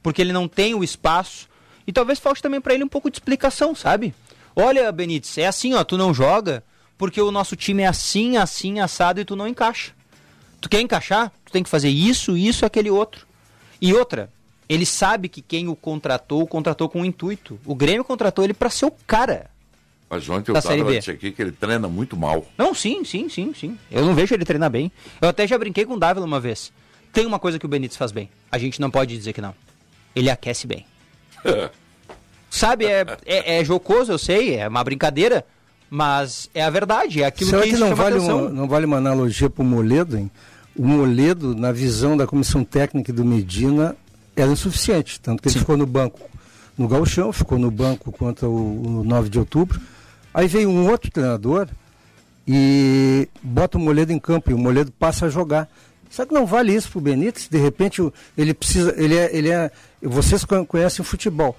[0.01, 1.47] porque ele não tem o espaço.
[1.87, 4.13] E talvez falte também para ele um pouco de explicação, sabe?
[4.53, 6.61] Olha, Benítez, é assim, ó, tu não joga
[6.97, 9.93] porque o nosso time é assim, assim, assado e tu não encaixa.
[10.59, 11.31] Tu quer encaixar?
[11.45, 13.25] Tu tem que fazer isso, isso, aquele outro.
[13.81, 14.29] E outra,
[14.73, 17.59] ele sabe que quem o contratou, o contratou com um intuito.
[17.63, 19.51] O Grêmio contratou ele para ser o cara.
[20.09, 22.43] Mas ontem eu tava aqui que ele treina muito mal.
[22.57, 23.77] Não, sim, sim, sim, sim.
[23.91, 24.91] Eu não vejo ele treinar bem.
[25.21, 26.73] Eu até já brinquei com o Dávila uma vez.
[27.11, 28.29] Tem uma coisa que o Benítez faz bem.
[28.51, 29.53] A gente não pode dizer que não.
[30.15, 30.87] Ele aquece bem.
[32.49, 35.43] Sabe, é, é, é, jocoso, eu sei, é uma brincadeira,
[35.89, 38.97] mas é a verdade, é aquilo Será que, que não vale, uma, não vale uma
[38.97, 40.29] analogia para o Moledo, hein?
[40.75, 43.95] O Moledo, na visão da comissão técnica do Medina,
[44.35, 45.59] era insuficiente, tanto que ele Sim.
[45.59, 46.19] ficou no banco
[46.77, 49.79] no Gauchão, ficou no banco contra o, o 9 de outubro.
[50.33, 51.67] Aí veio um outro treinador
[52.47, 55.69] e bota o Moledo em campo e o Moledo passa a jogar.
[56.09, 58.01] Só que não vale isso para o Benítez, de repente
[58.37, 61.57] ele precisa, ele é, ele é, vocês conhecem futebol.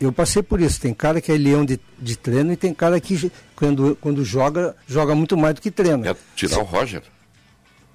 [0.00, 0.80] Eu passei por isso.
[0.80, 4.76] Tem cara que é leão de, de treino e tem cara que quando, quando joga,
[4.86, 6.02] joga muito mais do que treina.
[6.02, 7.02] Quer tirar o Roger?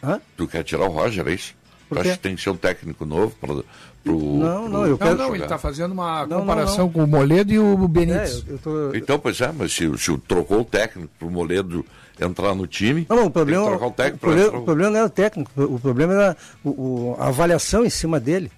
[0.02, 0.20] Hã?
[0.38, 1.54] Tu quer tirar o Roger, é isso?
[1.90, 3.64] Tu acha que tem que ser um técnico novo para
[4.04, 5.18] pro, não, não, eu quero.
[5.18, 8.46] Não, não, ele está fazendo uma não, comparação não, com o Moledo e o Benítez.
[8.48, 8.94] É, tô...
[8.94, 11.84] Então, pois é, mas se, se trocou o técnico para o Moledo
[12.20, 13.08] entrar no time.
[13.10, 16.38] Não, o problema, o, o, problema, o problema não era o técnico, o problema era
[16.64, 18.52] o, o, a avaliação em cima dele.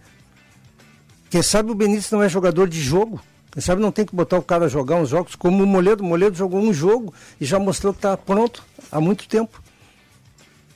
[1.29, 3.21] Quem sabe o Benítez não é jogador de jogo.
[3.51, 6.03] Quem sabe não tem que botar o cara a jogar uns jogos como o Moledo.
[6.03, 9.61] O Moledo jogou um jogo e já mostrou que está pronto há muito tempo.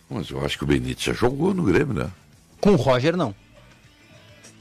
[0.10, 2.10] Mas eu acho que o Benítez já jogou no Grêmio, né?
[2.66, 3.36] Com o Roger não.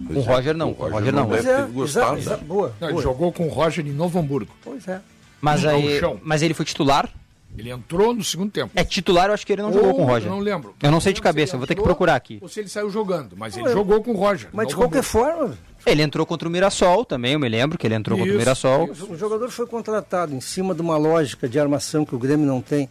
[0.07, 0.75] Com o é, Roger não.
[0.75, 1.35] Com o Roger, não.
[1.35, 2.37] É, gostado, né?
[2.37, 4.55] boa, não, Ele jogou com o Roger em Novo Hamburgo.
[4.63, 5.01] Pois é.
[5.41, 7.09] Mas, aí, mas ele foi titular?
[7.57, 8.73] Ele entrou no segundo tempo.
[8.75, 10.29] É titular, eu acho que ele não Ou, jogou com o Roger.
[10.29, 10.75] Eu não lembro.
[10.83, 12.39] Eu não sei de cabeça, vou ter que procurar aqui.
[12.43, 14.51] Ou se ele saiu jogando, mas ele jogou com o Roger.
[14.53, 15.57] Mas de qualquer forma.
[15.87, 18.39] Ele entrou contra o Mirassol também, eu me lembro que ele entrou isso, contra o
[18.39, 18.93] Mirassol.
[18.93, 19.11] Isso.
[19.11, 22.61] O jogador foi contratado em cima de uma lógica de armação que o Grêmio não
[22.61, 22.87] tem.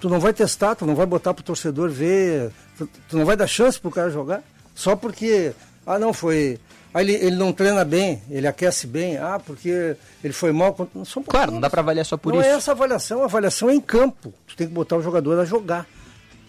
[0.00, 3.36] Tu não vai testar, tu não vai botar pro torcedor ver, tu, tu não vai
[3.36, 4.42] dar chance pro cara jogar,
[4.74, 5.52] só porque,
[5.84, 6.60] ah não, foi
[6.92, 10.74] ah, ele, ele não treina bem, ele aquece bem, ah, porque ele foi mal.
[11.04, 12.48] São claro, não dá para avaliar só por não isso.
[12.48, 14.32] Não é essa avaliação, a avaliação é em campo.
[14.46, 15.86] Tu tem que botar o jogador a jogar.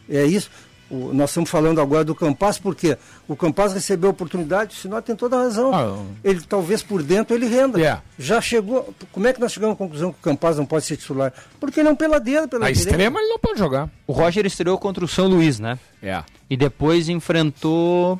[0.09, 0.49] É isso.
[0.89, 2.97] O, nós estamos falando agora do Campas, porque
[3.27, 5.71] o Campas recebeu a oportunidade, o Sinó tem toda a razão.
[5.73, 7.77] Ah, ele talvez por dentro ele renda.
[7.79, 8.01] Yeah.
[8.17, 8.91] Já chegou.
[9.11, 11.31] Como é que nós chegamos à conclusão que o Campas não pode ser titular?
[11.59, 12.89] Porque ele é um peladeiro pela A direita.
[12.89, 13.87] extrema ele não pode jogar.
[14.07, 15.77] O Roger estreou contra o São Luís, né?
[16.01, 16.07] É.
[16.07, 16.25] Yeah.
[16.49, 18.19] E depois enfrentou.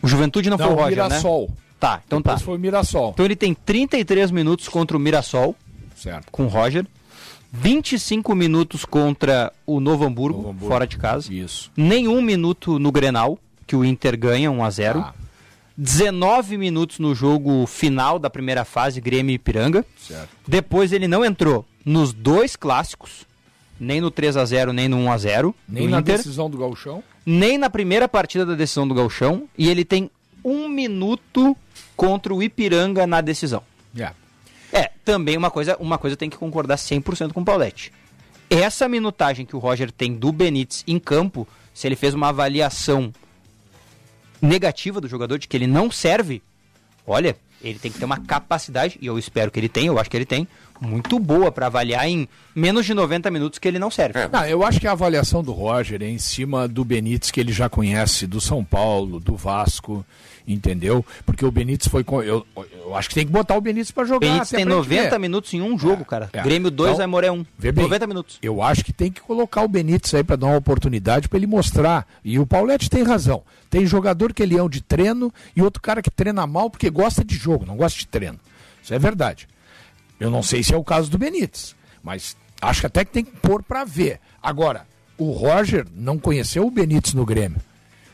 [0.00, 1.48] O Juventude não, não foi o Roger, Mirassol.
[1.48, 1.54] né?
[1.80, 2.44] Tá, então Depois tá.
[2.46, 3.10] foi o Mirassol.
[3.12, 5.54] Então ele tem 33 minutos contra o Mirassol.
[5.96, 6.26] Certo.
[6.30, 6.86] Com o Roger.
[7.56, 11.32] 25 minutos contra o Novo Hamburgo, Novo Hamburgo, fora de casa.
[11.32, 11.70] Isso.
[11.76, 15.14] Nenhum minuto no Grenal, que o Inter ganha 1 a 0 ah.
[15.76, 19.84] 19 minutos no jogo final da primeira fase, Grêmio e Ipiranga.
[19.96, 20.28] Certo.
[20.46, 23.24] Depois ele não entrou nos dois clássicos,
[23.78, 26.58] nem no 3 a 0 nem no 1 a 0 Nem na Inter, decisão do
[26.58, 27.02] Galchão.
[27.26, 29.48] nem na primeira partida da decisão do Galchão.
[29.56, 30.10] E ele tem
[30.44, 31.56] um minuto
[31.96, 33.62] contra o Ipiranga na decisão.
[33.96, 34.14] Yeah.
[34.74, 37.92] É, também uma coisa, uma coisa tem que concordar 100% com o Paulette.
[38.50, 43.12] Essa minutagem que o Roger tem do Benítez em campo, se ele fez uma avaliação
[44.42, 46.42] negativa do jogador, de que ele não serve,
[47.06, 50.10] olha, ele tem que ter uma capacidade, e eu espero que ele tenha, eu acho
[50.10, 50.46] que ele tem,
[50.80, 54.28] muito boa para avaliar em menos de 90 minutos que ele não serve.
[54.30, 57.52] Não, eu acho que a avaliação do Roger é em cima do Benítez, que ele
[57.52, 60.04] já conhece, do São Paulo, do Vasco,
[60.46, 61.04] entendeu?
[61.24, 62.04] Porque o Benítez foi.
[62.04, 64.20] com- Eu, eu acho que tem que botar o Benítez para jogar.
[64.26, 65.18] Benítez tem pra gente 90 ver.
[65.18, 66.28] minutos em um jogo, cara.
[66.32, 66.42] é.
[66.42, 67.44] Grêmio 2, Então, Aimoré 1.
[67.58, 68.38] Vê bem, 90 minutos.
[68.42, 71.46] Eu acho que tem que colocar o Benítez aí para dar uma oportunidade para ele
[71.46, 72.06] mostrar.
[72.24, 73.42] E o Paulette tem razão.
[73.70, 76.88] Tem jogador que ele é um de treino e outro cara que treina mal porque
[76.90, 78.38] gosta de jogo, não gosta de treino.
[78.82, 79.48] Isso é verdade.
[80.20, 83.24] Eu não sei se é o caso do Benítez, mas acho que até que tem
[83.24, 84.20] que pôr para ver.
[84.42, 84.86] Agora,
[85.18, 87.58] o Roger não conheceu o Benítez no Grêmio.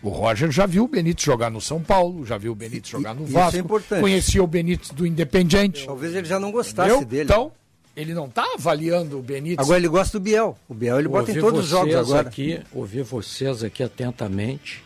[0.03, 3.15] O Roger já viu o Benítez jogar no São Paulo, já viu o Benítez jogar
[3.15, 4.01] no isso é Vasco, importante.
[4.01, 5.85] conhecia o Benítez do Independiente.
[5.85, 7.09] Talvez ele já não gostasse Entendeu?
[7.09, 7.25] dele.
[7.25, 7.53] Então,
[7.95, 9.59] ele não está avaliando o Benítez.
[9.59, 10.57] Agora ele gosta do Biel.
[10.69, 12.29] O Biel ele bota em todos os jogos agora.
[12.29, 14.83] Aqui, ouvir vocês aqui atentamente,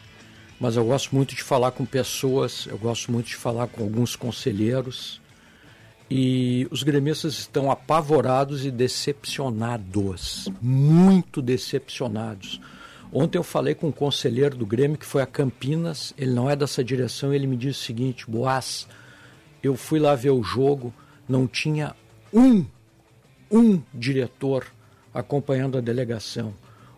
[0.59, 4.17] mas eu gosto muito de falar com pessoas, eu gosto muito de falar com alguns
[4.17, 5.21] conselheiros.
[6.11, 12.61] E os gremistas estão apavorados e decepcionados, muito decepcionados.
[13.17, 16.57] Ontem eu falei com um conselheiro do Grêmio que foi a Campinas, ele não é
[16.57, 18.89] dessa direção, ele me disse o seguinte: Boas,
[19.63, 20.93] eu fui lá ver o jogo,
[21.29, 21.95] não tinha
[22.33, 22.67] um
[23.53, 24.67] um diretor
[25.13, 26.53] acompanhando a delegação.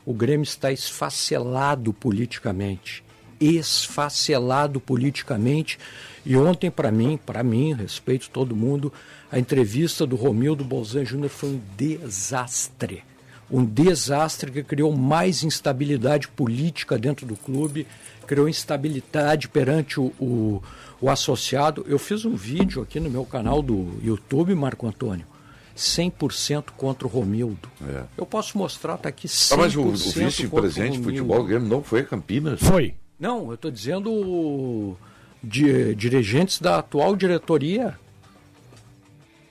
[0.06, 3.04] O Grêmio está esfacelado politicamente.
[3.38, 5.78] Esfacelado politicamente.
[6.24, 8.90] E ontem, para mim, para mim, respeito todo mundo,
[9.30, 13.04] a entrevista do Romildo Bolzan Júnior foi um desastre.
[13.50, 17.86] Um desastre que criou mais instabilidade política dentro do clube,
[18.26, 20.62] criou instabilidade perante o, o,
[21.00, 21.84] o associado.
[21.88, 25.26] Eu fiz um vídeo aqui no meu canal do YouTube, Marco Antônio.
[25.76, 27.68] 100% contra o Romildo.
[27.86, 28.04] É.
[28.16, 31.68] Eu posso mostrar, tá aqui 100% Ah, mas o, o vice-presidente de futebol do Grêmio
[31.68, 32.60] não foi a Campinas?
[32.60, 32.94] Foi.
[33.20, 34.96] Não, eu estou dizendo
[35.42, 37.98] de, dirigentes da atual diretoria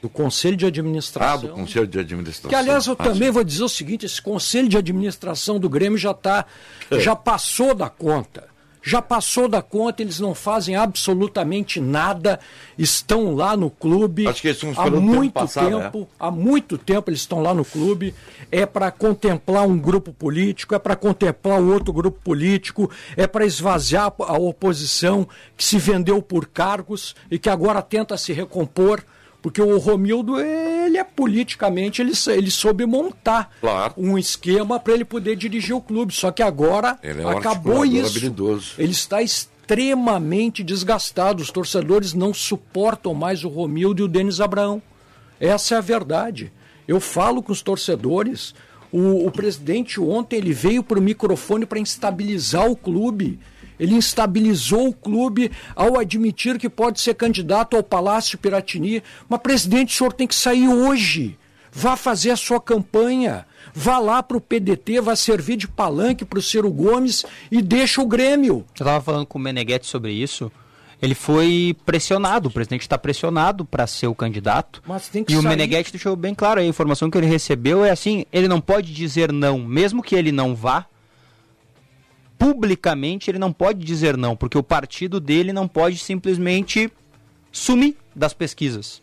[0.05, 1.41] do Conselho de Ah, Administração.
[1.41, 2.49] do Conselho de Administração.
[2.49, 3.31] Que aliás eu Ah, também sim.
[3.31, 6.45] vou dizer o seguinte, esse conselho de administração do Grêmio já tá,
[6.91, 8.53] já passou da conta.
[8.87, 12.39] Já passou da conta, eles não fazem absolutamente nada,
[12.77, 15.81] estão lá no clube Acho que eles há tempo muito passar, né?
[15.85, 18.13] tempo, há muito tempo eles estão lá no clube,
[18.51, 22.87] é para contemplar um grupo político, é para contemplar um outro grupo político,
[23.17, 28.33] é para esvaziar a oposição que se vendeu por cargos e que agora tenta se
[28.33, 29.03] recompor.
[29.45, 33.93] Porque o Romildo, ele é politicamente, ele, ele soube montar Claro.
[33.95, 36.11] um esquema para ele poder dirigir o clube.
[36.15, 38.09] Só que agora Ele é um acabou isso.
[38.17, 38.73] habilidoso.
[38.79, 41.43] Ele está extremamente desgastado.
[41.43, 44.81] Os torcedores não suportam mais o Romildo e o Denis Abraão.
[45.39, 46.51] Essa é a verdade.
[46.87, 48.55] Eu falo com os torcedores.
[48.91, 53.39] O, o presidente ontem ele veio para o microfone para instabilizar o clube.
[53.79, 59.03] Ele instabilizou o clube ao admitir que pode ser candidato ao Palácio Piratini.
[59.27, 61.37] Mas, presidente, o senhor tem que sair hoje.
[61.71, 63.45] Vá fazer a sua campanha.
[63.73, 68.01] Vá lá para o PDT, vá servir de palanque para o Ciro Gomes e deixa
[68.01, 68.57] o Grêmio.
[68.57, 70.49] Eu estava falando com o Meneghetti sobre isso.
[71.01, 74.81] Ele foi pressionado, o presidente está pressionado para ser o candidato.
[74.87, 75.49] Mas tem que e o sair.
[75.49, 79.31] Meneghetti deixou bem claro, a informação que ele recebeu é assim, ele não pode dizer
[79.33, 80.85] não, mesmo que ele não vá,
[82.37, 86.91] publicamente ele não pode dizer não, porque o partido dele não pode simplesmente
[87.51, 89.01] sumir das pesquisas.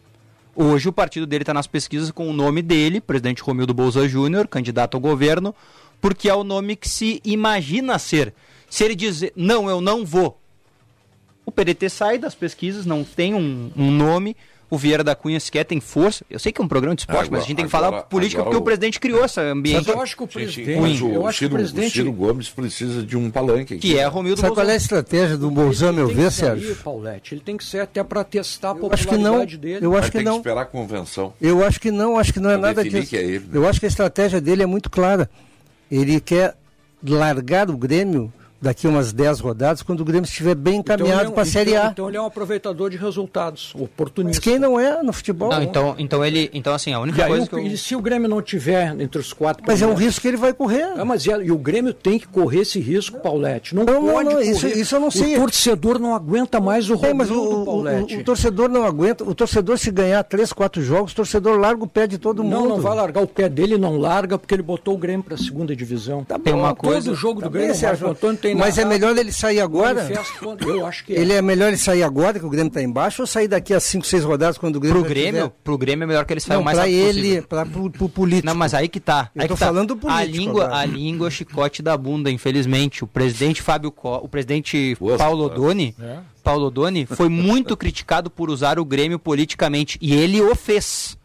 [0.54, 4.46] Hoje o partido dele está nas pesquisas com o nome dele, presidente Romildo Bolsa Júnior,
[4.46, 5.54] candidato ao governo,
[6.00, 8.34] porque é o nome que se imagina ser.
[8.68, 10.38] Se ele dizer, não, eu não vou,
[11.44, 14.36] o PDT sai das pesquisas, não tem um, um nome.
[14.72, 16.24] O Vieira da Cunha sequer tem força.
[16.30, 17.90] Eu sei que é um programa de esporte, Agora- mas a gente tem que agora-
[17.92, 19.86] falar política agora porque o- o presidente criou esse ambiente.
[19.90, 22.12] Eu acho que o presidente, mas o, eu acho Ciro, que o presidente o Ciro
[22.12, 23.80] Gomes precisa de um palanque aqui.
[23.90, 25.00] Que é Romildo Sabe qual é a Bolsonaro.
[25.04, 26.74] estratégia do Bolzano, meu ver, Sérgio?
[26.76, 27.34] Paulette.
[27.34, 29.22] Ele tem que ser até para testar a Eu acho que não.
[29.24, 29.84] popularidade dele.
[29.84, 30.36] Eu acho que não.
[30.38, 31.34] esperar a convenção.
[31.38, 33.10] Eu acho que não, acho que não é Pra nada disso.
[33.10, 33.44] que é ele, né?
[33.52, 35.28] Eu acho que a estratégia dele é muito clara.
[35.90, 36.54] Ele quer
[37.06, 41.42] largar o Grêmio daqui umas 10 rodadas, quando o Grêmio estiver bem encaminhado então, para
[41.42, 41.80] a Série A.
[41.80, 44.40] Então, então ele é um aproveitador de resultados, oportunista.
[44.40, 45.50] Mas quem não é no futebol?
[45.50, 47.66] Não, então, então ele, então assim, a única e coisa aí, que eu...
[47.66, 50.36] E se o Grêmio não tiver entre os quatro Mas é um risco que ele
[50.36, 50.84] vai correr.
[50.96, 53.74] Ah, mas e, o Grêmio tem que correr esse risco, Paulette.
[53.74, 55.36] Não, não pode não, não, isso, isso, eu não sei.
[55.36, 59.24] O torcedor não aguenta mais o é, mas o, o, o, o, torcedor não aguenta.
[59.24, 62.52] O torcedor se ganhar três, quatro jogos, o torcedor larga o pé de todo mundo.
[62.52, 65.34] Não, não vai largar o pé dele, não larga porque ele botou o Grêmio para
[65.34, 66.24] a segunda divisão.
[66.24, 67.06] Tá tem bom, uma coisa.
[67.10, 70.08] Todo jogo do tá Grêmio, Sérgio Antônio tem Mas é melhor ele sair agora?
[70.60, 71.20] Eu acho que é.
[71.20, 73.80] Ele é melhor ele sair agora que o Grêmio está embaixo ou sair daqui a
[73.80, 75.52] 5, 6 rodadas quando o Grêmio Pro Grêmio, tiver...
[75.64, 78.46] pro Grêmio é melhor que ele saia o mais rápido ele, para pro, pro político.
[78.46, 79.30] Não, mas aí que tá.
[79.34, 79.66] Eu aí tô tá.
[79.66, 80.22] falando do político.
[80.22, 80.80] A língua, agora.
[80.80, 83.04] a língua chicote da bunda, infelizmente.
[83.04, 84.16] O presidente Fábio Co...
[84.16, 86.18] o presidente Boa, Paulo Odoni, é.
[86.42, 91.16] Paulo Odoni foi muito criticado por usar o Grêmio politicamente e ele o fez.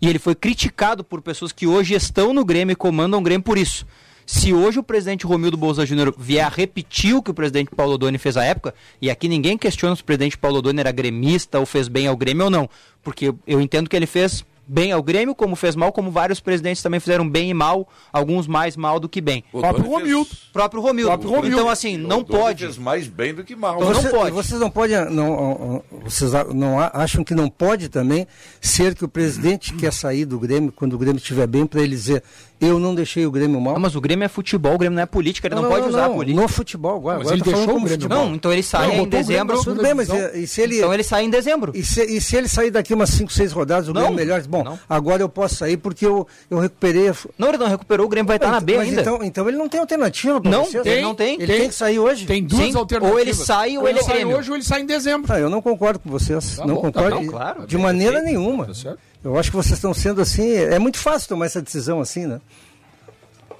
[0.00, 3.44] E ele foi criticado por pessoas que hoje estão no Grêmio e comandam o Grêmio
[3.44, 3.86] por isso.
[4.26, 7.98] Se hoje o presidente Romildo Bolsa Júnior vier a repetir o que o presidente Paulo
[7.98, 11.58] Doni fez à época, e aqui ninguém questiona se o presidente Paulo Doni era gremista
[11.58, 12.68] ou fez bem ao Grêmio ou não,
[13.02, 16.82] porque eu entendo que ele fez bem ao Grêmio, como fez mal, como vários presidentes
[16.82, 19.44] também fizeram bem e mal, alguns mais mal do que bem.
[19.52, 20.24] O próprio Romildo.
[20.30, 20.40] Fez...
[20.52, 21.10] Próprio Romildo.
[21.10, 21.56] Próprio Romildo.
[21.56, 22.64] Então, assim, não o pode.
[22.64, 23.76] fez mais bem do que mal.
[23.76, 24.30] Então, Você, não pode.
[24.30, 28.26] Vocês não podem, não, vocês não acham que não pode também
[28.60, 31.94] ser que o presidente quer sair do Grêmio quando o Grêmio estiver bem para ele
[31.94, 32.22] dizer
[32.62, 33.74] eu não deixei o Grêmio mal.
[33.74, 35.82] Não, mas o Grêmio é futebol, o Grêmio não é política, ele não, não pode
[35.82, 36.40] não, usar não, a política.
[36.40, 37.18] No futebol, agora.
[37.18, 38.18] Mas agora ele deixou o Grêmio futebol.
[38.18, 39.62] Não, então ele sai em dezembro.
[39.64, 40.78] Tudo bem, mas e, se ele...
[40.78, 41.72] Então ele sai em dezembro.
[41.74, 44.78] E se, e se ele sair daqui umas 5, 6 rodadas, o Grêmio melhor, bom,
[44.88, 47.08] agora eu posso sair porque eu, eu recuperei...
[47.08, 47.14] A...
[47.36, 49.00] Não, ele não recuperou, o Grêmio vai estar na B mas ainda.
[49.00, 50.84] Então, então ele não tem alternativa para Não, vocês?
[50.84, 51.34] tem, não tem.
[51.34, 52.26] Ele tem, tem que sair hoje?
[52.26, 53.12] Tem duas Sim, alternativas.
[53.12, 54.36] Ou ele sai ou, ou ele, é Grêmio.
[54.36, 55.32] hoje ou ele sai em dezembro.
[55.32, 56.56] Ah, eu não concordo com vocês.
[56.56, 58.66] Tá não bom, concordo tá claro, de maneira nenhuma.
[58.66, 60.52] Tá eu acho que vocês estão sendo assim...
[60.52, 62.40] É muito fácil tomar essa decisão assim, né?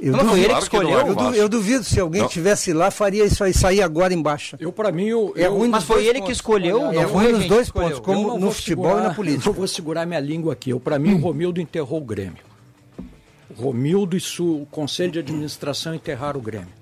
[0.03, 1.15] Eu não, duvido, ele que escolheu.
[1.15, 4.57] Que eu, eu, duvido se alguém estivesse lá, faria isso aí, sair agora embaixo.
[4.59, 6.27] Eu, para mim, eu, é ruim Mas foi ele pontos.
[6.27, 6.91] que escolheu.
[6.91, 9.49] É ruim nos dois pontos, como no futebol segurar, e na política.
[9.49, 10.71] Eu vou segurar minha língua aqui.
[10.71, 11.19] Eu, para mim, hum.
[11.19, 12.43] o Romildo enterrou o Grêmio.
[13.57, 16.75] O Romildo e o Conselho de Administração enterraram o Grêmio.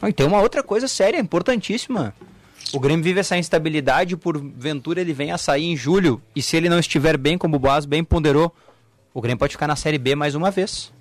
[0.00, 2.14] Ah, e tem uma outra coisa séria, importantíssima.
[2.72, 6.68] O Grêmio vive essa instabilidade, porventura ele vem a sair em julho, e se ele
[6.68, 8.54] não estiver bem, como o Boas bem ponderou,
[9.12, 10.92] o Grêmio pode ficar na Série B mais uma vez.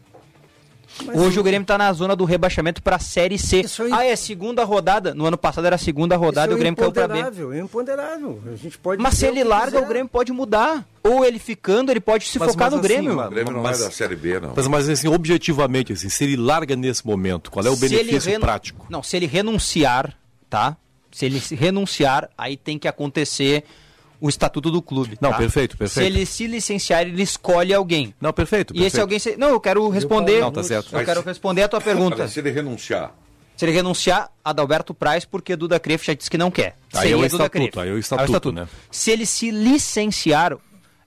[1.05, 3.63] Mas Hoje o Grêmio está na zona do rebaixamento para a Série C.
[3.83, 3.91] Aí...
[3.91, 5.13] Ah, é segunda rodada.
[5.13, 7.19] No ano passado era a segunda rodada e o é Grêmio caiu para B.
[7.19, 9.85] É imponderável, A gente pode Mas se ele larga, quiser.
[9.85, 10.85] o Grêmio pode mudar.
[11.03, 13.19] Ou ele ficando, ele pode se mas, focar mas no assim, Grêmio.
[13.19, 14.53] o Grêmio não mas, vai da Série B, não.
[14.55, 18.31] Mas, mas assim, objetivamente, assim, se ele larga nesse momento, qual é o se benefício
[18.31, 18.41] renu...
[18.41, 18.85] prático?
[18.89, 20.17] Não, se ele renunciar,
[20.49, 20.75] tá?
[21.11, 23.63] Se ele renunciar, aí tem que acontecer
[24.21, 25.17] o estatuto do clube.
[25.21, 25.37] Não, tá?
[25.37, 26.05] perfeito, perfeito.
[26.05, 28.13] Se ele se licenciar, ele escolhe alguém.
[28.19, 28.83] Não, perfeito, perfeito.
[28.83, 29.19] E esse alguém.
[29.19, 29.37] Se...
[29.37, 30.41] Não, eu quero responder.
[30.41, 30.95] Não, tá certo.
[30.95, 32.27] Eu quero responder a tua pergunta.
[32.27, 33.13] se ele renunciar.
[33.55, 36.77] Se ele renunciar, Adalberto Praz, porque Duda Cref já disse que não quer.
[36.93, 38.69] Aí é o estatuto, aí é o estatuto, estatuto, né?
[38.89, 40.57] Se ele se licenciar,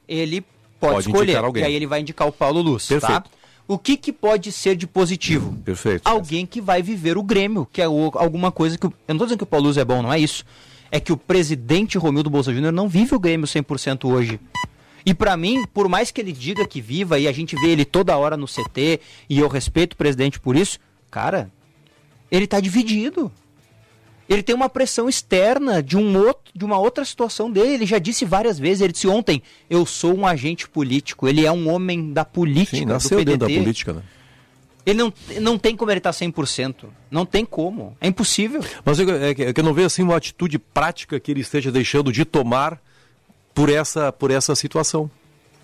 [0.06, 0.42] ele
[0.78, 1.40] pode, pode escolher.
[1.56, 2.94] E aí ele vai indicar o Paulo Luz, tá?
[3.00, 3.22] perfeito.
[3.22, 3.41] tá?
[3.66, 5.56] O que, que pode ser de positivo?
[5.64, 6.02] Perfeito.
[6.04, 8.86] Alguém que vai viver o Grêmio, que é alguma coisa que.
[8.86, 10.44] Eu não estou dizendo que o Paulo Luz é bom, não é isso
[10.92, 14.38] é que o presidente Romildo Bolsa Júnior não vive o Grêmio 100% hoje.
[15.06, 17.84] E para mim, por mais que ele diga que viva e a gente vê ele
[17.84, 20.78] toda hora no CT e eu respeito o presidente por isso,
[21.10, 21.50] cara,
[22.30, 23.32] ele tá dividido.
[24.28, 27.74] Ele tem uma pressão externa de, um outro, de uma outra situação dele.
[27.74, 31.28] Ele já disse várias vezes, ele disse ontem, eu sou um agente político.
[31.28, 34.02] Ele é um homem da política, Sim, nasceu do dentro da política, né?
[34.84, 36.86] Ele não, não tem como ele estar tá 100%.
[37.10, 37.96] Não tem como.
[38.00, 38.64] É impossível.
[38.84, 41.70] Mas eu, é, é que eu não vejo assim uma atitude prática que ele esteja
[41.70, 42.80] deixando de tomar
[43.54, 45.10] por essa, por essa situação.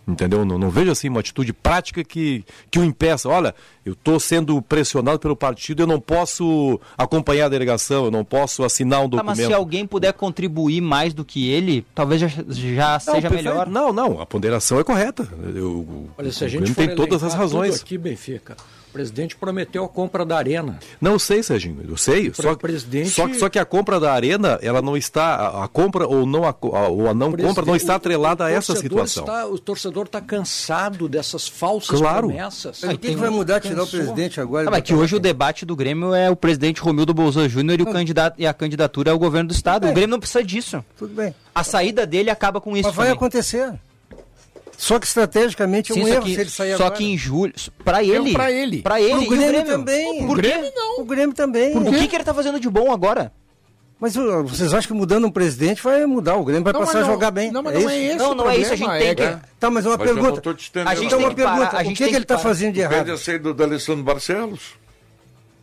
[0.08, 0.42] Entendeu?
[0.42, 3.28] Não, não vejo assim uma atitude prática que, que o impeça.
[3.28, 8.24] Olha, eu estou sendo pressionado pelo partido, eu não posso acompanhar a delegação, eu não
[8.24, 9.36] posso assinar um documento.
[9.36, 13.28] Tá, mas se alguém puder contribuir mais do que ele, talvez já, já não, seja
[13.28, 13.66] melhor.
[13.66, 15.28] Não, não, a ponderação é correta.
[15.54, 17.82] Eu, Olha, se a gente tem todas as razões.
[17.82, 18.56] aqui, Benfica,
[18.88, 20.78] o presidente prometeu a compra da arena.
[21.00, 22.32] Não sei, Serginho, eu sei.
[22.34, 23.10] Só, presidente...
[23.10, 25.34] só, só que a compra da arena, ela não está.
[25.34, 28.50] A, a compra ou não a, a, ou a não compra não está atrelada a
[28.50, 29.24] essa situação.
[29.24, 32.28] Está, o torcedor está cansado dessas falsas claro.
[32.28, 32.82] promessas.
[32.82, 34.68] O que, vai mudar tirar o presidente agora?
[34.68, 37.82] Ah, mas que hoje o debate do Grêmio é o presidente Romildo Bolsonaro Júnior e,
[37.82, 39.86] o candidato, e a candidatura ao governo do Estado.
[39.86, 40.84] O Grêmio não precisa disso.
[40.96, 41.34] Tudo bem.
[41.54, 42.88] A saída dele acaba com isso.
[42.88, 43.16] Mas vai também.
[43.16, 43.78] acontecer.
[44.78, 46.94] Só que estrategicamente é um erro que, se ele sair Só agora.
[46.96, 47.52] que em julho,
[47.84, 50.18] para ele, para ele, para ele, o Grêmio, Grêmio, também.
[50.24, 51.00] Por o Grêmio não.
[51.00, 51.76] O Grêmio também.
[51.76, 53.32] O que, que ele está fazendo de bom agora?
[53.98, 56.36] Mas vocês acham que mudando um presidente vai mudar?
[56.36, 57.50] O Grêmio vai não, passar não, a jogar bem?
[57.50, 58.18] Não, mas é não é isso.
[58.18, 58.72] Não, não é isso.
[58.72, 59.22] A gente tem que.
[59.24, 59.40] É.
[59.58, 60.50] Tá, mas uma mas pergunta.
[60.86, 61.76] A gente tem uma pergunta.
[61.76, 62.92] o que, que ele está fazendo de errado?
[62.92, 64.78] Depende da saída do Alessandro Barcelos.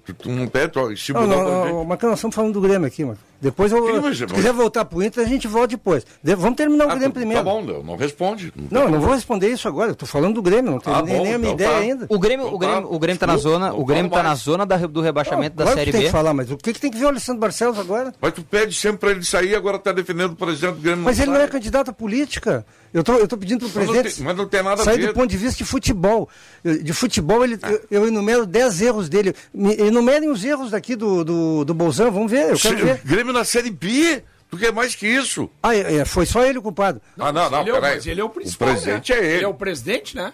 [0.06, 2.62] Tu, tu não pede, se Não, mudou não, pra não, mas nós estamos falando do
[2.62, 3.18] Grêmio aqui, mano.
[3.42, 3.86] Depois eu.
[3.86, 6.06] Sim, mas- se quiser voltar pro Inter, a gente volta depois.
[6.24, 7.44] De- vamos terminar o Ah, Grêmio tu- primeiro.
[7.44, 8.52] Tá bom, não, não responde.
[8.52, 9.92] tem Não, eu não vou responder isso agora.
[9.92, 11.70] Eu tô falando do Grêmio, não tenho Ah, nem, bom, nem a minha então ideia
[11.72, 11.78] tá.
[11.78, 12.06] ainda.
[12.10, 12.88] O Grêmio, Então o Grêmio, tá.
[12.88, 14.40] o Grêmio tá na zona, não o Grêmio tá na mais.
[14.40, 16.06] zona da- do rebaixamento da Claro Série que tem B.
[16.08, 18.14] que falar, mas o que, que tem que ver o Alessandro Barcelos agora?
[18.22, 21.04] Mas tu pede sempre pra ele sair, agora tá defendendo o presidente do Grêmio.
[21.04, 21.50] Mas ele não é sai.
[21.50, 22.66] candidato à política.
[22.94, 24.16] Eu tô, eu tô pedindo pro Mas não presidente.
[24.16, 25.08] tem- mas não tem nada a sair ver.
[25.08, 26.30] do ponto de vista de futebol.
[26.64, 29.36] De futebol, ele, eu, eu enumero 10 erros dele.
[29.54, 33.02] Me- Enumerem os erros daqui do, do, do Bolzão, vamos ver, eu quero ver.
[33.04, 35.50] Grêmio na Série B, tu quer mais que isso?
[35.62, 37.02] Ah, é, é, foi só ele o culpado.
[37.20, 37.96] ah, não, não, ele, é o, peraí.
[37.96, 38.70] mas ele é o principal.
[38.70, 39.20] presidente né?
[39.20, 39.44] é ele.
[39.44, 40.34] é o presidente, né?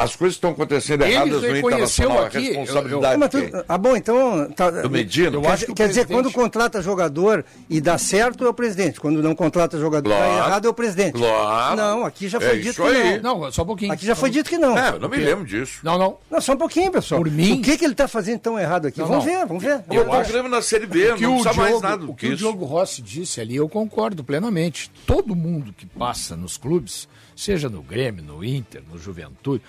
[0.00, 2.24] As coisas estão acontecendo Ele erradas no reconheceu Internacional.
[2.24, 3.50] aqui, a eu- responsabilidade Ah, tu- quem?
[3.68, 4.48] ah, bom, então.
[4.52, 5.36] Tá, Do Medina?
[5.36, 9.00] Eu acho que o quer dizer, quando contrata jogador e dá certo, é o presidente.
[9.00, 10.32] Quando não contrata jogador e Claro.
[10.32, 11.14] dá errado, é o presidente.
[11.18, 11.76] Claro.
[11.76, 13.20] Não, aqui já É foi isso dito que aí.
[13.20, 13.40] não.
[13.40, 13.92] Não, só um pouquinho.
[13.92, 14.78] Aqui já foi dito que não.
[14.78, 15.80] É, eu não me lembro disso.
[15.82, 16.16] Não, não.
[16.30, 17.20] Não, só um pouquinho, pessoal.
[17.20, 19.00] Por mim- O que, que ele está fazendo tão errado aqui?
[19.00, 19.32] Não, vamos não.
[19.32, 19.82] ver, vamos ver.
[19.90, 22.10] Eu Botar acho- Grêmio na Série B, que não o precisa mais Diogo, nada do
[22.12, 22.36] o que o.
[22.36, 24.92] Diogo Rossi disse ali, eu concordo plenamente.
[25.04, 27.08] Todo mundo que passa nos clubes,
[27.40, 29.62] seja no Grêmio, no Inter, no Juventude,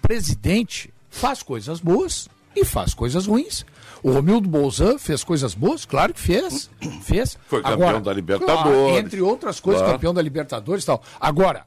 [0.00, 3.64] presidente faz coisas boas e faz coisas ruins.
[4.02, 5.84] O Romildo Bolzan fez coisas boas?
[5.84, 6.70] Claro que fez.
[7.02, 7.36] Fez.
[7.46, 8.62] Foi campeão da Libertadores.
[8.62, 9.94] claro, entre outras coisas, Claro.
[9.96, 11.02] campeão da Libertadores e tal.
[11.20, 11.66] Agora,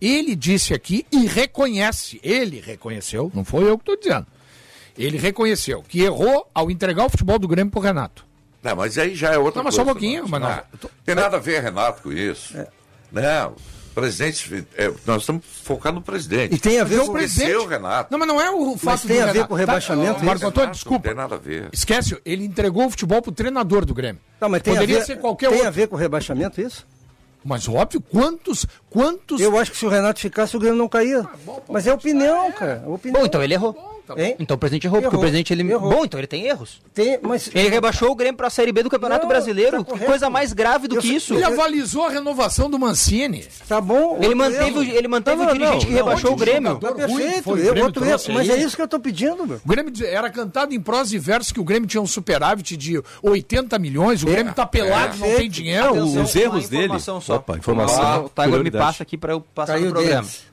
[0.00, 4.26] ele disse aqui e reconhece, ele reconheceu, não foi eu que estou dizendo.
[4.98, 8.26] Ele reconheceu que errou ao entregar o futebol do Grêmio pro Renato.
[8.62, 9.76] Não, mas aí já é outra Não, mas coisa.
[9.76, 10.40] só um pouquinho, Márcio.
[10.40, 10.80] mas não.
[10.82, 12.54] Não, Tem nada a ver, Renato, com isso.
[13.10, 13.54] Não,
[13.94, 16.54] presidente, é, nós estamos focados no presidente.
[16.54, 17.54] E tem a ver com o presidente.
[17.56, 18.10] o Renato.
[18.10, 20.46] Não, mas não é o fato tem do a ver com o rebaixamento, Tá, Marco?
[20.46, 21.08] Antônio, Não desculpa.
[21.08, 21.68] tem nada a ver.
[21.72, 24.20] Esquece, ele entregou o futebol pro treinador do Grêmio.
[24.40, 25.68] Não, mas tem Poderia a ver, ser qualquer tem outro.
[25.68, 26.86] a ver com o rebaixamento isso?
[27.44, 29.40] Mas óbvio, quantos, quantos...
[29.40, 31.26] Eu acho que se o Renato ficasse, o Grêmio não caía.
[31.68, 32.82] Mas é opinião, cara.
[32.86, 33.20] Opinião.
[33.20, 33.89] Bom, então ele errou.
[34.18, 34.36] Hein?
[34.38, 35.18] Então o presidente errou, porque Errou.
[35.18, 35.90] o presidente ele Errou.
[35.90, 36.80] Bom, então ele tem erros.
[36.94, 37.50] Tem, mas...
[37.54, 39.84] Ele rebaixou o Grêmio para a Série B do Campeonato Não, Brasileiro.
[39.84, 41.34] tá que coisa mais grave do Eu que sei- isso.
[41.34, 43.46] Ele avalizou a renovação do Mancini.
[43.68, 44.18] Tá bom.
[44.20, 44.92] Ele manteve, o, erro.
[44.96, 46.78] ele manteve Não, o não, dirigente que não, rebaixou não, o Grêmio.
[46.78, 48.20] Tá perfeito, foi o eu- outro erro.
[48.34, 49.60] Mas é isso que eu tô pedindo, meu.
[49.64, 53.00] O Grêmio era cantado em prosa e verso que o Grêmio tinha um superávit de
[53.22, 55.88] 80 milhões, o Grêmio tá pelado, não tem dinheiro.
[55.90, 56.98] Atenção, os erros dele.
[57.00, 57.20] Só.
[57.36, 58.02] Opa, informação.
[58.02, 58.84] Ah, o Tiger me Prioridade.
[58.84, 60.20] passa aqui para eu passar Caiu no programa.
[60.22, 60.49] deles.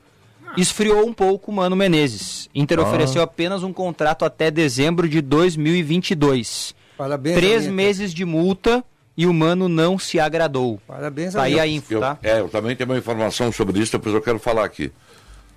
[0.56, 2.48] Esfriou um pouco o Mano Menezes.
[2.54, 6.74] Inter ofereceu apenas um contrato até dezembro de 2022.
[6.96, 7.36] Parabéns.
[7.36, 8.82] Três meses de multa
[9.16, 10.80] e o Mano não se agradou.
[10.86, 12.18] Parabéns, Tá aí a info, Eu, tá?
[12.22, 14.90] é, eu também tenho uma informação sobre isso, depois eu quero falar aqui.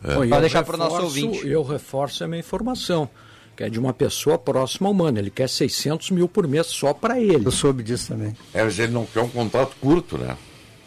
[0.04, 1.48] Bom, eu deixar pro nosso reforço- ouvinte.
[1.48, 3.08] Eu reforço a minha informação,
[3.56, 5.20] que é de uma pessoa próxima ao Mano.
[5.20, 7.46] Ele quer 600 mil por mês só para ele.
[7.46, 8.36] Eu soube disso também.
[8.54, 10.36] É, mas ele não quer um contrato curto, né?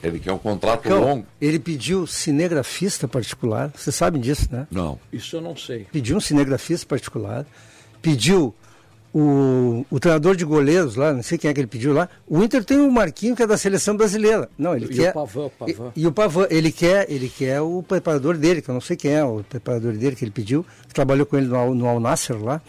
[0.04, 1.26] Ele quer um contrato longo.
[1.40, 3.72] ele pediu cinegrafista particular.
[3.74, 4.66] Vocês sabem disso, né?
[4.70, 4.98] Não.
[5.12, 5.86] Isso eu não sei.
[5.90, 7.46] Pediu um cinegrafista particular.
[8.02, 8.54] Pediu
[9.12, 12.08] o, o treinador de goleiros lá, não sei quem é que ele pediu lá.
[12.26, 14.48] O Inter tem o Marquinho, que é da seleção brasileira.
[14.58, 15.10] Não, ele E quer.
[15.10, 15.92] o Pavan, o Pavan.
[15.96, 18.96] E, e o Pavan, ele quer, ele quer o preparador dele, que eu não sei
[18.96, 21.86] quem é, o preparador dele que ele pediu, que trabalhou com ele no, Al- no
[21.86, 22.60] Al Nasser lá.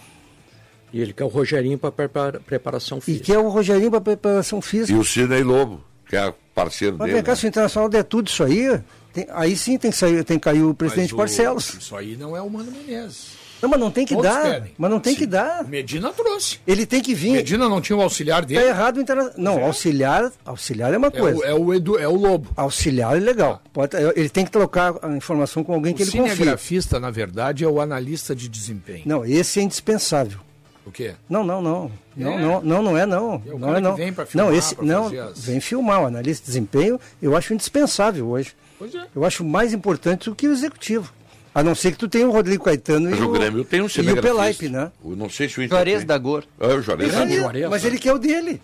[0.93, 3.25] E ele quer o Rogerinho para prepara, preparação E física.
[3.25, 4.97] quer o Rogerinho para preparação E física.
[4.97, 7.21] o Sidney Lobo, que é parceiro Mas dele.
[7.21, 7.35] cá, né?
[7.35, 8.79] se o Internacional der tudo isso aí,
[9.13, 11.73] tem- aí sim tem que, sair, tem que cair o presidente Mas o- Barcelos.
[11.75, 13.45] Isso aí não é o Mano Menezes.
[13.61, 14.43] Não, mas não tem que Todos dar.
[14.43, 14.73] pedem.
[14.77, 15.19] Mas não tem Sim.
[15.19, 15.63] que dar.
[15.63, 16.59] O Medina trouxe.
[16.67, 17.31] Ele tem que vir.
[17.31, 18.65] Medina não tinha o auxiliar Tá dele.
[18.65, 19.55] errado o Internacional.
[19.55, 21.39] Não, auxiliar, auxiliar é uma É coisa.
[21.39, 22.49] o, é, o Edu, é o Lobo.
[22.55, 23.61] Auxiliar é legal.
[23.73, 26.33] Pode- ele tem que trocar a informação com alguém que o ele confia.
[26.33, 29.03] cinegrafista, na verdade, é o analista de desempenho.
[29.05, 30.39] Não, esse é indispensável.
[30.85, 31.13] O quê?
[31.27, 31.89] Não, não, não.
[32.15, 32.41] Não, É?
[32.41, 33.41] não, não, não é não.
[33.45, 33.95] É o não é não.
[33.95, 36.99] vem filmar, não, esse não as- vem filmar o analista de desempenho.
[37.21, 38.53] Eu acho indispensável hoje.
[38.79, 39.05] Pois é.
[39.15, 41.13] Eu acho mais importante do que o executivo.
[41.53, 43.85] A não ser que tu tenha o Rodrigo Caetano Mas e o Grêmio tem um
[43.87, 44.21] e o.
[44.21, 44.91] Pelaipe, né?
[45.03, 46.07] Eu não sei se o Inter Juarez tem.
[46.07, 46.43] da Gor.
[46.59, 47.41] É, o Juarez da Ele- Gor.
[47.43, 47.89] Juarez, mas né?
[47.89, 48.61] ele quer o dele.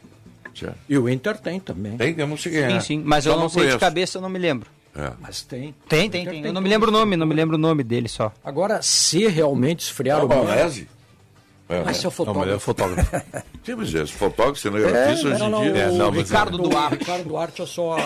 [0.54, 0.74] Tchau.
[0.90, 1.96] E o Inter tem também.
[1.96, 2.70] Tem, eu não sei quem é.
[2.82, 3.02] Sim, sim.
[3.06, 3.78] Mas Só eu não, sei conheço.
[3.78, 4.70] de cabeça, eu não me lembro.
[4.94, 5.10] É.
[5.22, 5.74] Mas tem.
[5.88, 6.46] Tem, tem, tem.
[6.46, 8.34] Eu não me lembro o nome, não me lembro o nome dele só.
[8.44, 10.44] Agora, se realmente esfriar É o o Mano...
[10.44, 10.90] Barrese?
[11.72, 12.14] É, Mas se né?
[12.18, 13.06] eu Não, mas é fotógrafo...
[13.06, 13.46] fotógrafo.
[13.64, 15.78] Sim, mas é fotógrafo, cinegrafista hoje Não, em não, dia.
[15.84, 16.96] É, o não, mas- Ricardo Duarte.
[16.98, 17.98] Ricardo Duarte, eu só...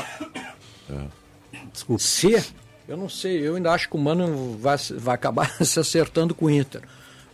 [1.73, 2.01] Desculpa.
[2.03, 2.45] Se,
[2.87, 6.45] eu não sei, eu ainda acho que o Mano vai, vai acabar se acertando com
[6.45, 6.81] o Inter.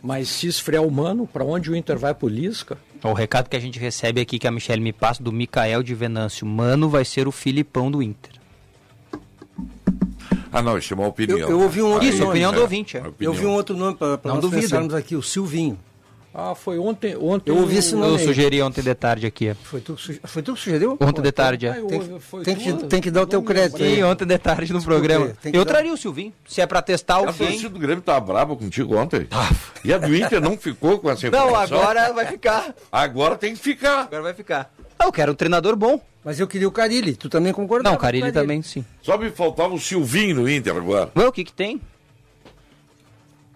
[0.02, 2.78] Mas se esfriar o Mano, para onde o Inter vai pro Lisca?
[3.04, 5.94] O recado que a gente recebe aqui, que a Michelle me passa, do Mikael de
[5.94, 6.46] Venâncio.
[6.48, 8.32] Mano vai ser o Filipão do Inter.
[10.52, 11.38] Ah, não, isso é uma opinião.
[11.38, 13.04] Eu- eu ouvi um outro Isso, nome, opinião é, do ouvinte, é.
[13.20, 14.62] Eu vi um outro nome para Não nós duvido.
[14.64, 15.78] pensarmos aqui, o Silvinho.
[16.34, 17.16] Ah, foi ontem.
[17.18, 19.54] ontem Eu ouvi esse nome Eu sugeri ontem de tarde aqui.
[19.64, 20.98] Foi tu, que suge- foi tu que sugeriu?
[21.02, 21.72] Ontem de tarde, é.
[21.72, 23.78] Ah, Tem, foi tem que, tem que dar o teu Não crédito.
[23.78, 25.34] Sim, ontem de tarde no Desculpa programa.
[25.42, 27.34] que Eu dar- traria o Silvinho, se é pra testar A alguém.
[27.34, 29.28] torcida do Grêmio tava brava contigo ontem.
[29.84, 31.78] E a do Inter não ficou com essa Não, informação.
[31.82, 32.76] agora vai ficar.
[32.92, 34.04] Agora tem que ficar.
[34.04, 34.72] Agora vai ficar.
[34.98, 36.00] Ah, Eu quero um treinador bom.
[36.24, 37.16] Mas eu queria o Carilli.
[37.16, 37.90] Tu também concordava?
[37.90, 38.86] Não, o o Carilli também, sim.
[39.02, 41.10] Só me faltava o Silvinho no Inter agora.
[41.18, 41.82] Ué, o que que tem?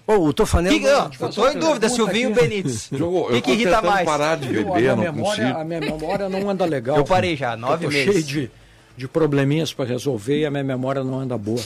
[0.08, 0.72] Ô, o Tofanel...
[0.80, 2.41] Que, eu tô em dúvida, pergunta Silvinho aqui.
[2.41, 2.91] Benítez.
[2.91, 4.06] O que, eu que tô irrita mais?
[4.06, 5.60] parar de Eu- beber, a, minha não memória, consigo.
[5.60, 6.97] a minha memória não anda legal.
[6.97, 8.12] Eu parei já, nove eu tô meses.
[8.14, 8.51] cheio de,
[8.95, 11.60] de probleminhas para resolver e a minha memória não anda boa.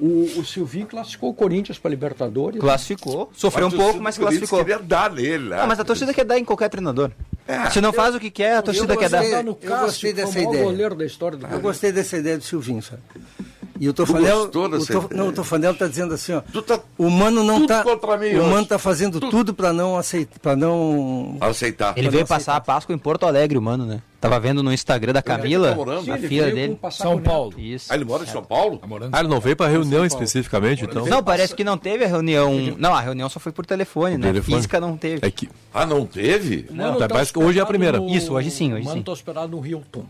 [0.00, 2.58] O, o Silvinho classificou o Corinthians para Libertadores.
[2.60, 3.30] Classificou.
[3.32, 4.58] Sofreu um A pouco, mas classificou.
[4.58, 5.58] queria dar nele, né?
[5.60, 7.12] Ah, mas a torcida quer dar em qualquer treinador.
[7.70, 9.24] Se não faz o que quer, a torcida eu quer dar.
[9.24, 10.64] Eu gostei o dessa ideia.
[10.64, 13.02] goleiro da história do Eu gostei dessa ideia do Silvinho, sabe?
[13.80, 17.10] E o Tofanel, gostou o não, o Tofanel tá dizendo assim, ó, Tu tá o
[17.10, 18.50] Mano não tudo tá, contra mim o hoje.
[18.50, 21.92] Mano tá fazendo tudo para não aceitar, para não Aceitar.
[21.96, 24.00] Ele veio passar a Páscoa em Porto Alegre, mano, né?
[24.20, 26.10] Tava vendo no Instagram da Camila, tá morando?
[26.12, 26.78] a filha dele.
[26.90, 27.20] São o.
[27.20, 27.52] Paulo.
[27.58, 27.92] Isso.
[27.92, 28.80] Ah, ele mora em São Paulo?
[29.12, 31.04] Ah, ele não veio pra reunião especificamente, então.
[31.04, 32.52] Não, parece que não teve a reunião.
[32.78, 34.28] Não, a reunião só foi por telefone, né?
[34.28, 34.56] telefone.
[34.56, 35.26] Física não teve.
[35.26, 35.48] É que.
[35.74, 36.66] Ah, não teve?
[36.70, 37.98] O Mano Não, tá, tá hoje é a primeira.
[37.98, 39.00] no- Isso, hoje sim, hoje o Mano sim.
[39.00, 40.04] está hospedado no Hilton.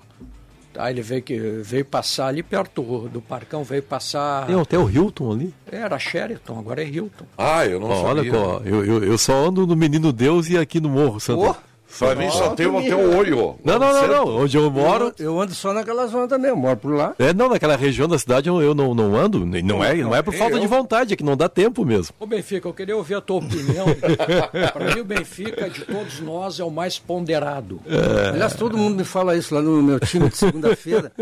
[0.77, 4.47] Aí ele veio, que, veio passar ali perto do Parcão, veio passar...
[4.47, 5.55] Tem até o Hilton ali.
[5.71, 7.25] Era Sheraton, agora é Hilton.
[7.37, 8.39] Ah, eu não olha, sabia.
[8.39, 11.43] ó, eu, eu, eu só ando no Menino Deus e aqui no Morro, Santo.
[11.43, 11.55] Ô,
[11.99, 13.57] Pra mim só tem até o olho.
[13.65, 14.37] Não, não, não, não.
[14.43, 15.13] Onde eu moro.
[15.19, 17.15] Eu, eu ando só naquela zona também, eu moro por lá.
[17.19, 19.45] É, não, naquela região da cidade eu, eu não, não ando.
[19.47, 22.15] nem- Não é, não é por falta de vontade, é que não dá tempo mesmo.
[22.19, 23.87] Ô Benfica, eu queria ouvir a tua opinião.
[24.73, 27.81] Para mim o Benfica, de todos nós, é o mais ponderado.
[28.33, 31.13] Aliás, todo mundo me fala isso lá no meu time de segunda-feira.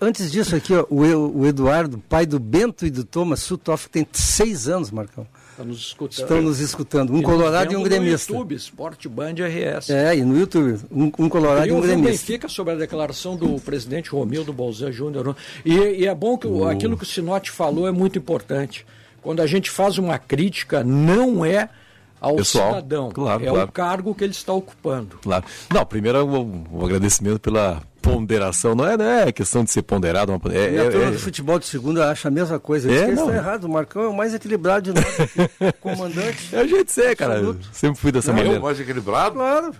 [0.00, 4.06] Antes disso aqui, ó, o, o Eduardo, pai do Bento e do Thomas Sutoff, tem
[4.12, 5.26] seis anos, Marcão.
[5.52, 6.18] Está nos escutando.
[6.22, 7.12] Estão nos escutando.
[7.12, 8.32] Um E colorado e um no gremista.
[8.32, 9.90] YouTube, Sport Band RS.
[9.90, 12.10] É, e no YouTube, um, um colorado e um gremista.
[12.10, 15.36] Benfica sobre a declaração do presidente Romildo Bolzan Júnior.
[15.64, 18.86] E, e é bom que o- aquilo que o Sinote falou é muito importante.
[19.20, 21.68] Quando a gente faz uma crítica, não é
[22.20, 23.68] ao Pessoal, cidadão, claro, é claro.
[23.68, 25.18] o cargo que ele está ocupando.
[25.22, 25.44] Claro.
[25.72, 28.74] Não, primeiro um, um agradecimento pela ponderação.
[28.74, 30.32] Não é, não é questão de ser ponderado.
[30.32, 32.88] Uma, é, E a é- turma é- do futebol de segunda acha a mesma coisa.
[32.88, 33.26] É, Diz que eles não.
[33.28, 33.64] estão errados.
[33.66, 35.72] O Marcão é o mais equilibrado de nós aqui.
[35.80, 36.48] Comandante.
[36.54, 37.34] é o jeito de ser, cara.
[37.34, 37.68] Absoluto.
[37.72, 38.60] Sempre fui dessa Eu maneira.
[38.60, 39.36] mais equilibrado?
[39.36, 39.72] Claro.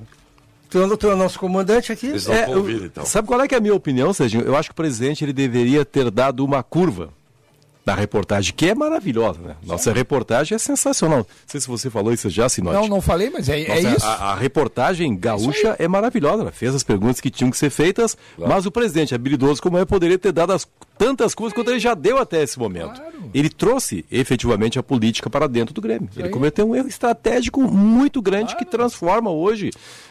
[0.70, 2.06] Tu é o- tu é o nosso comandante aqui.
[2.06, 2.46] Eles não É,
[2.86, 3.04] então.
[3.04, 4.44] Sabe qual é, que é a minha opinião, Serginho?
[4.44, 7.10] Eu acho que o presidente ele deveria ter dado uma curva
[7.84, 9.56] na reportagem, que é maravilhosa, né?
[9.66, 11.18] Nossa reportagem é sensacional.
[11.18, 12.76] Não sei se você falou isso já, Sinote.
[12.76, 14.06] Não, não falei, mas é, é Nossa, isso.
[14.06, 16.42] A, a reportagem gaúcha é maravilhosa.
[16.42, 19.84] Ela fez as perguntas que tinham que ser feitas, mas o presidente, habilidoso como é,
[19.84, 20.66] poderia ter dado as,
[20.96, 23.02] tantas coisas quanto ele já deu até esse momento.
[23.34, 26.08] Ele trouxe efetivamente a política para dentro do Grêmio.
[26.16, 29.70] Ele cometeu um erro estratégico muito grande que transforma hoje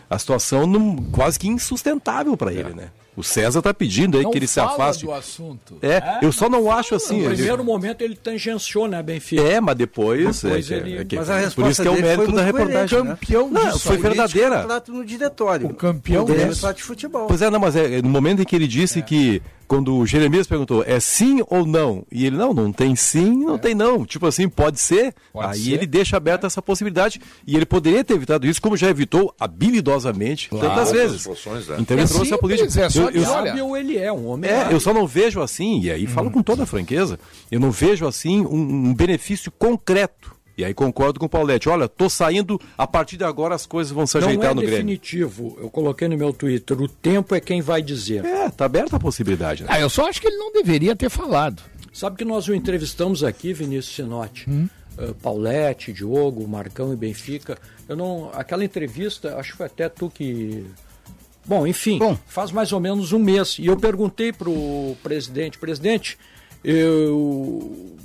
[0.10, 2.90] a situação num, quase que insustentável para ele, né?
[3.16, 5.06] O César está pedindo aí não que ele se fala afaste.
[5.06, 5.78] do assunto.
[5.82, 7.18] É, eu só não acho assim.
[7.20, 9.42] No ele- primeiro momento ele tangenciou, né, Benfica?
[9.42, 10.42] É, mas depois.
[10.42, 12.34] Depois é, ele- é que- Mas a por resposta isso que é o mérito foi
[12.36, 12.88] da reportagem.
[13.00, 13.16] coerente, né?
[13.20, 14.62] Campeão Não, disso foi verdadeira.
[14.62, 15.68] Contrato no diretório.
[15.68, 16.56] O campeão O desse.
[16.56, 17.28] só de futebol.
[17.28, 19.42] Pois é, não, mas é, é no momento em que ele disse que,
[19.72, 22.06] quando o Jeremias perguntou, é sim ou não?
[22.12, 24.06] E ele, não, não tem sim, não tem não.
[24.06, 25.16] Tipo assim, pode ser.
[25.32, 25.72] Pode Aí ser.
[25.76, 27.22] ele deixa aberta essa possibilidade.
[27.48, 31.26] E ele poderia ter evitado isso, como já evitou habilidosamente tantas Outras vezes.
[31.26, 31.78] né?
[31.80, 32.82] Então ele É trouxe a política.
[32.82, 35.40] é só Eu- eu- olha, Hábil ele é, um homem é, eu só não vejo
[35.42, 37.18] assim, e aí falo com toda a franqueza,
[37.50, 40.36] eu não vejo assim um, um benefício concreto.
[40.62, 41.68] E aí concordo com o Paulette.
[41.68, 44.62] Olha, tô saindo, a partir de agora as coisas vão se Não ajeitar é no
[44.62, 44.78] Grêmio.
[44.78, 45.58] definitivo.
[45.60, 48.24] Eu coloquei no meu Twitter, o tempo é quem vai dizer.
[48.24, 49.64] É, tá aberta a possibilidade.
[49.64, 49.70] Né?
[49.72, 51.64] Ah, eu só acho que ele não deveria ter falado.
[51.92, 54.46] Sabe que nós o entrevistamos aqui, Vinícius Sinotti,
[54.98, 57.58] Eh, Paulette, Diogo, Marcão e Benfica.
[57.88, 60.66] Eu não, aquela entrevista, acho que foi até tu que.
[61.46, 62.18] Bom, enfim, Bom.
[62.28, 63.58] faz mais ou menos um mês.
[63.58, 66.18] E eu perguntei para o presidente, presidente,
[66.64, 67.96] eu,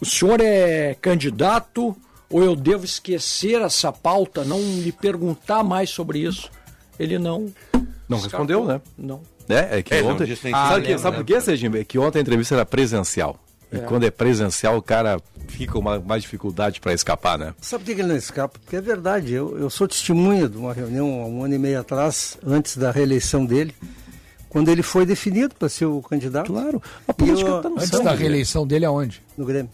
[0.00, 1.96] o senhor é candidato
[2.30, 6.50] ou eu devo esquecer essa pauta, não lhe perguntar mais sobre isso?
[6.98, 7.52] Ele não.
[8.08, 8.80] Não respondeu, né?
[8.98, 9.20] Não.
[9.48, 10.26] É, é que É, não, ontem.
[10.26, 11.76] disse nem sabe, que- que, sabe por quê, Serginho?
[11.76, 13.38] É que ontem a entrevista era presencial.
[13.72, 13.80] E É.
[13.80, 17.54] quando é presencial, o cara fica com uma, mais dificuldade para escapar, né?
[17.60, 18.58] Sabe por que ele não escapa?
[18.58, 19.32] Porque é verdade.
[19.34, 22.90] Eu, eu sou testemunha de uma reunião há um ano e meio atrás, antes da
[22.90, 23.74] reeleição dele,
[24.48, 26.80] quando ele foi definido para ser o candidato Claro.
[27.08, 28.16] A política eu- tá no Antes sangue, da né?
[28.18, 29.20] reeleição dele aonde?
[29.36, 29.70] no Grêmio.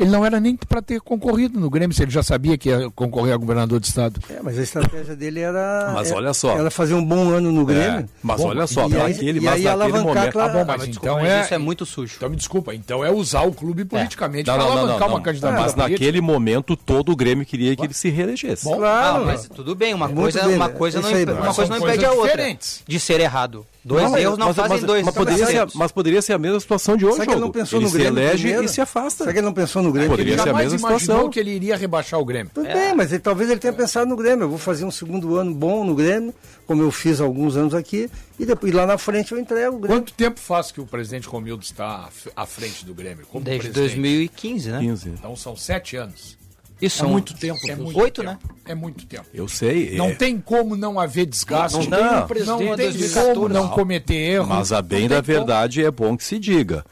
[0.00, 2.90] Ele não era nem para ter concorrido no Grêmio, se ele já sabia que ia
[2.94, 4.18] concorrer a governador de estado.
[4.30, 5.92] É, mas a estratégia dele era.
[5.94, 6.56] Mas é- olha só.
[6.58, 8.00] Era fazer um bom ano no Grêmio.
[8.00, 10.32] É, mas Bom, olha só, e aí- naquele, e mas aí naquele momento.
[10.32, 11.40] pra- Ah, bom, Ah, mas, Mas então mas é.
[11.42, 12.14] isso é muito sujo.
[12.16, 15.08] Então me desculpa, então é usar o clube politicamente Não, para não, não, alavancar não,
[15.08, 15.22] uma não.
[15.24, 18.64] candidatura Mas naquele momento todo o Grêmio queria que ele se reelegesse.
[18.64, 19.22] Bom, Claro.
[19.22, 20.74] Ah, mas tudo bem, uma coisa, bem, uma né?
[20.74, 22.56] coisa não, uma coisa impede a outra
[22.88, 23.66] de ser errado.
[23.82, 25.04] Dois Não, erros não mas, fazem mas- dois.
[25.06, 27.50] mas poderia ser, mas poderia ser a mesma situação de hoje, Será que ele não
[27.50, 28.64] pensou ele no se Grêmio elege primeiro?
[28.64, 29.24] e se afasta.
[29.24, 30.10] Será que ele não pensou no Grêmio?
[30.10, 31.30] Poderia Ele ser a mesma imaginou situação.
[31.30, 32.50] que ele iria rebaixar o Grêmio.
[32.54, 34.44] Tudo bem, mas ele, talvez ele tenha pensado no Grêmio.
[34.44, 36.34] Eu vou fazer um segundo ano bom no Grêmio,
[36.66, 39.78] como eu fiz há alguns anos aqui, e depois lá na frente eu entrego o
[39.78, 39.98] Grêmio.
[40.02, 42.06] Quanto tempo faz que o presidente Romildo está
[42.36, 43.24] à frente do Grêmio?
[43.32, 43.94] Como Desde presidente?
[43.94, 44.78] 2015, né?
[44.80, 45.08] 15.
[45.08, 46.38] Então são sete anos.
[46.80, 47.58] Isso É muito tempo.
[47.68, 48.32] É muito Oito, tempo.
[48.32, 48.38] né?
[48.66, 49.26] É muito tempo.
[49.34, 49.96] Eu sei.
[49.96, 51.88] Não é, tem como não haver desgaste.
[51.88, 52.18] Não, Não, não.
[52.20, 53.34] tem, presidente não tem 2014.
[53.34, 54.46] como não cometer erro.
[54.48, 55.46] Mas a bem Não da tem como.
[55.46, 56.84] verdade é bom que se diga.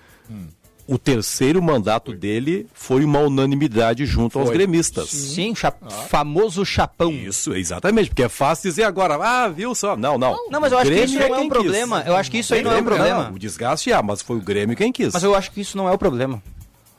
[0.86, 4.56] O terceiro mandato dele foi uma unanimidade junto aos Foi.
[4.56, 5.10] gremistas.
[5.10, 5.74] Sim, cha-
[6.08, 7.12] famoso chapão.
[7.12, 9.94] Isso, exatamente, porque é fácil dizer agora, ah, viu só.
[9.98, 10.34] Não, não.
[10.50, 11.98] Não, mas eu acho que isso não é um problema.
[11.98, 12.08] quis.
[12.08, 13.24] Eu acho que isso aí não é um problema.
[13.24, 15.12] não, o desgaste é, mas foi o Grêmio quem quis.
[15.12, 16.42] Mas eu acho que isso não é o problema.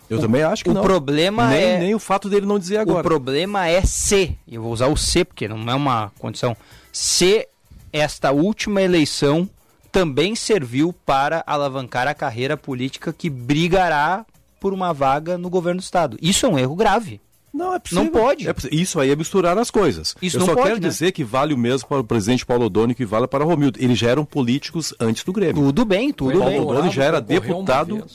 [0.10, 0.82] Eu também acho que o não.
[0.82, 2.99] problema nem, é- Nem o fato dele não dizer agora.
[2.99, 6.55] O problema é se, e eu vou usar o se porque não é uma condição,
[6.91, 7.47] se
[7.93, 9.49] esta última eleição
[9.91, 14.26] também serviu para alavancar a carreira política que brigará
[14.60, 16.18] por uma vaga no governo do estado.
[16.22, 17.20] Isso é um erro grave.
[17.51, 18.03] Não, é possível.
[18.03, 18.47] Não pode.
[18.47, 20.16] É isso aí é misturar as coisas.
[20.22, 20.88] Isso Eu não só pode, quero né?
[20.88, 23.80] dizer que vale o mesmo para o presidente Paulo Odoni que vale para Romildo.
[23.82, 25.55] Eles já eram políticos antes do Grêmio.
[25.55, 26.62] Tudo bem, tudo Paulo bem.
[26.62, 28.05] Odoni já era deputado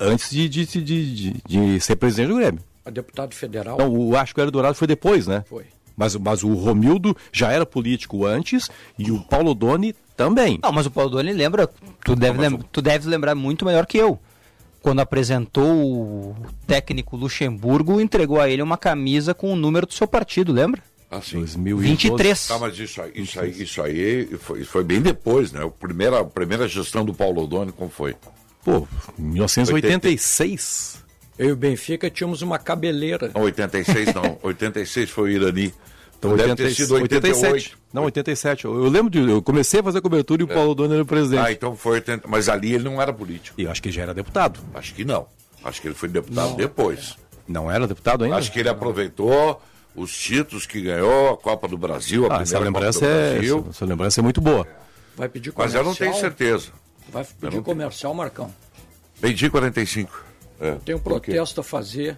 [0.00, 2.60] antes de, de, de, de- de ser presidente do Grêmio.
[2.84, 5.44] A deputado federal Não, o acho que o Hélio Dourado foi depois, né?
[5.48, 5.64] foi.
[5.96, 10.58] Mas, mas o Romildo já era político antes e o Paulo Odoni também.
[10.62, 11.68] Não, mas o Paulo Doni lembra,
[12.04, 14.18] tu deve, lem- tu deves lembrar muito melhor que eu.
[14.80, 16.36] Quando apresentou o
[16.68, 20.80] técnico Luxemburgo, entregou a ele uma camisa com o número do seu partido, lembra?
[21.10, 21.38] Assim.
[21.38, 21.88] 2012.
[21.88, 22.46] 23.
[22.46, 25.64] Tá, mas isso aí, isso aí, isso aí foi, foi bem depois, né?
[25.64, 28.14] A primeira, a primeira gestão do Paulo Odoni, como foi?
[28.64, 28.86] Pô,
[29.18, 31.04] 1986.
[31.38, 33.30] Eu e o Benfica tínhamos uma cabeleira.
[33.34, 34.38] Não, 86 não.
[34.42, 35.72] 86 foi o Irani.
[36.18, 37.36] Então, Deve 80, ter sido 88.
[37.46, 37.76] 87.
[37.92, 38.64] Não, 87.
[38.64, 39.20] Eu, eu lembro de.
[39.30, 41.46] Eu comecei a fazer cobertura e o Paulo Odoni era o presidente.
[41.46, 42.26] Ah, então foi 80.
[42.26, 43.60] Mas ali ele não era político.
[43.60, 44.58] E eu acho que já era deputado.
[44.74, 45.26] Acho que não.
[45.62, 47.16] Acho que ele foi deputado depois.
[47.46, 48.36] Não era deputado ainda?
[48.36, 49.62] Acho que ele aproveitou
[49.94, 53.18] os títulos que ganhou, a Copa do Brasil, a Ah, essa primeira lembrança, Copa do
[53.18, 53.58] é, Brasil.
[53.60, 54.66] essa, essa lembrança é muito boa.
[55.16, 55.82] Vai pedir Mas comercial.
[55.82, 56.68] eu não tenho certeza.
[57.10, 58.50] Vai pedir comercial, Marcão.
[59.20, 60.24] Vendi 45.
[60.60, 60.72] É.
[60.84, 62.16] Tem um protesto a fazer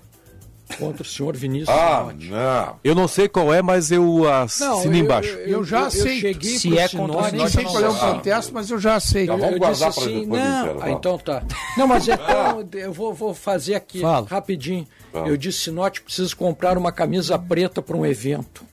[0.78, 2.28] contra o senhor Vinícius Ah, Sinotti.
[2.28, 2.76] não.
[2.84, 5.28] Eu não sei qual é, mas eu assino eu- embaixo.
[5.30, 6.20] Eu já aceito.
[6.20, 8.70] cheguei Se é Sinotti, contra o Eu nem sei não qual é o protesto, mas
[8.70, 9.28] eu já aceito.
[9.30, 10.82] Tá, vamos eu guardar pra assim, depois não, intervalo.
[10.82, 11.42] ah, então tá.
[11.76, 14.26] Não, mas então eu vou, vou fazer aqui Fala.
[14.28, 14.86] rapidinho.
[15.12, 18.64] Eu disse, Sinote, preciso comprar uma camisa preta para um evento.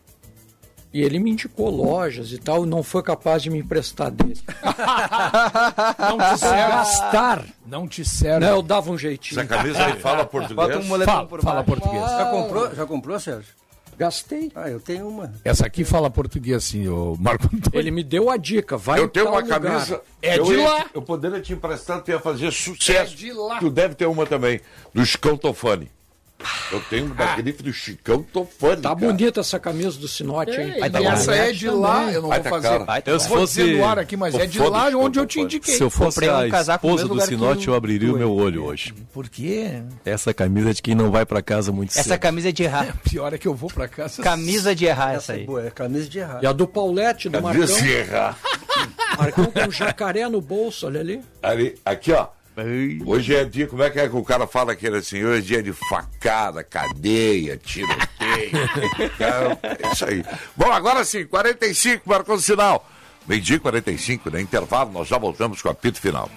[0.93, 4.39] E ele me indicou lojas e tal, não foi capaz de me emprestar dele.
[5.99, 6.71] Não te serve.
[6.71, 7.45] Gastar.
[7.65, 8.45] Não te serve.
[8.45, 9.39] Não, eu dava um jeitinho.
[9.39, 10.77] Essa camisa aí fala Bota português.
[10.77, 12.01] um moletom Fala, por fala português.
[12.03, 13.53] Já comprou, já comprou, Sérgio?
[13.97, 14.51] Gastei.
[14.55, 15.33] Ah, eu tenho uma.
[15.43, 17.79] Essa aqui fala português, sim, o Marco Antônio.
[17.79, 19.59] Ele me deu a dica, vai Eu tenho uma lugar.
[19.59, 20.01] camisa.
[20.21, 20.85] É eu de ia- lá.
[20.93, 23.13] Eu poderia te emprestar, tu ia fazer sucesso.
[23.13, 23.57] É de lá.
[23.59, 24.61] Tu deve ter uma também.
[24.93, 25.89] Do Chicão Tofani.
[26.71, 28.81] Eu tenho uma da grife do Chicão Tofani.
[28.81, 28.95] Tá cara.
[28.95, 30.73] bonita essa camisa do Sinote, hein?
[30.77, 31.37] E tá essa bom.
[31.37, 32.85] é de lá, eu não Vai vou fazer.
[32.85, 35.25] tá Eu vou fosse dizer no ar aqui, mas é de lá de onde eu
[35.25, 35.75] te indiquei.
[35.75, 38.93] Se eu fosse um a esposa do Sinote, o- eu abriria o meu olho hoje.
[39.11, 39.81] Por quê?
[40.05, 42.01] Essa camisa é de quem não vai pra casa muito cedo.
[42.05, 42.95] Essa camisa é de errar.
[43.09, 44.21] Pior é que eu vou pra casa.
[44.21, 45.45] Camisa de errar essa Essa é aí.
[45.45, 46.39] boa, é camisa de errar.
[46.43, 47.75] E a do Paulette, do Camisa Marcão.
[47.77, 48.37] Serra.
[49.17, 51.21] Marcão com jacaré no bolso, olha ali.
[51.41, 52.27] Ali, aqui, ó.
[53.05, 55.23] Hoje é dia, como é que é que o cara fala aquele assim?
[55.23, 58.51] Hoje é dia de facada, cadeia, tiroteio.
[59.15, 60.25] Cara, é isso aí.
[60.55, 62.89] Bom, agora sim, 45, marcou o sinal.
[63.27, 64.41] Meio-dia e 45, né?
[64.41, 66.31] Intervalo, nós já voltamos com o apito final.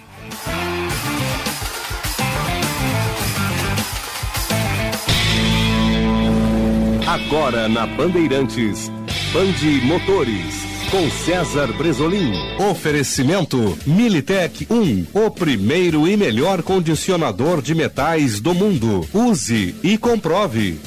[7.07, 8.91] Agora na Bandeirantes,
[9.33, 12.33] Bande Motores, com César Bresolim.
[12.69, 19.09] Oferecimento Militec 1, o primeiro e melhor condicionador de metais do mundo.
[19.15, 20.81] Use e comprove.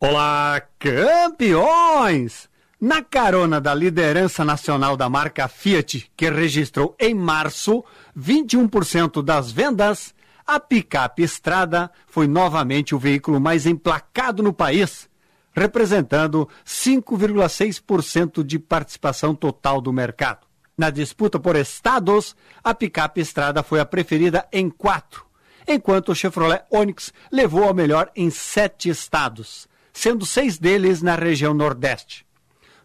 [0.00, 2.48] Olá, campeões!
[2.80, 7.84] Na carona da liderança nacional da marca Fiat, que registrou em março
[8.18, 10.14] 21% das vendas,
[10.46, 15.08] a picape Estrada foi novamente o veículo mais emplacado no país,
[15.56, 20.46] representando 5,6% de participação total do mercado.
[20.76, 25.24] Na disputa por estados, a picape Estrada foi a preferida em quatro,
[25.66, 31.54] enquanto o Chevrolet Onix levou ao melhor em sete estados, sendo seis deles na região
[31.54, 32.26] Nordeste.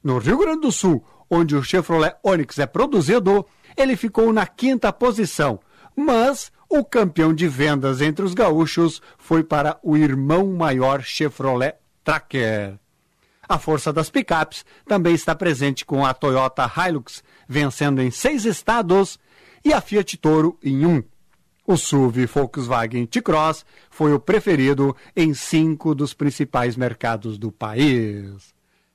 [0.01, 3.45] No Rio Grande do Sul, onde o Chevrolet Onix é produzido,
[3.75, 5.59] ele ficou na quinta posição,
[5.93, 12.79] mas o campeão de vendas entre os gaúchos foi para o irmão maior Chevrolet Tracker.
[13.47, 19.19] A força das picapes também está presente com a Toyota Hilux, vencendo em seis estados,
[19.63, 21.03] e a Fiat Toro em um.
[21.67, 28.53] O SUV Volkswagen T-Cross foi o preferido em cinco dos principais mercados do país.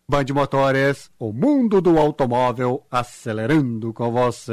[0.08, 4.52] Band Motores, o mundo do automóvel acelerando com você.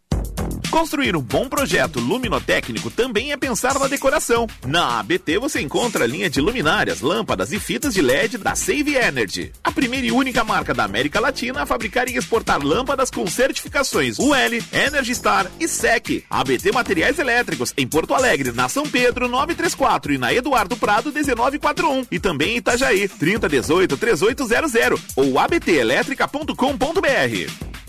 [0.69, 4.47] Construir um bom projeto luminotécnico também é pensar na decoração.
[4.65, 8.95] Na ABT você encontra a linha de luminárias, lâmpadas e fitas de LED da Save
[8.95, 9.51] Energy.
[9.63, 14.17] A primeira e única marca da América Latina a fabricar e exportar lâmpadas com certificações
[14.19, 14.33] UL,
[14.71, 16.23] Energy Star e SEC.
[16.29, 22.05] ABT Materiais Elétricos em Porto Alegre, na São Pedro 934 e na Eduardo Prado 1941
[22.09, 27.80] e também em Itajaí 3018 3800 ou abtelétrica.com.br.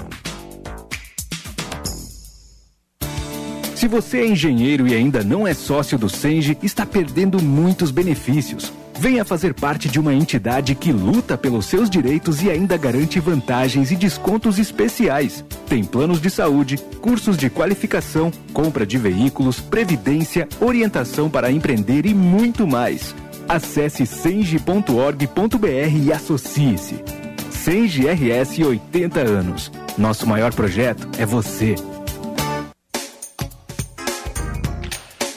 [3.82, 8.72] Se você é engenheiro e ainda não é sócio do Senge, está perdendo muitos benefícios.
[8.96, 13.90] Venha fazer parte de uma entidade que luta pelos seus direitos e ainda garante vantagens
[13.90, 15.44] e descontos especiais.
[15.68, 22.14] Tem planos de saúde, cursos de qualificação, compra de veículos, previdência, orientação para empreender e
[22.14, 23.12] muito mais.
[23.48, 27.02] Acesse senge.org.br e associe-se.
[27.50, 29.72] Senge RS 80 anos.
[29.98, 31.74] Nosso maior projeto é você.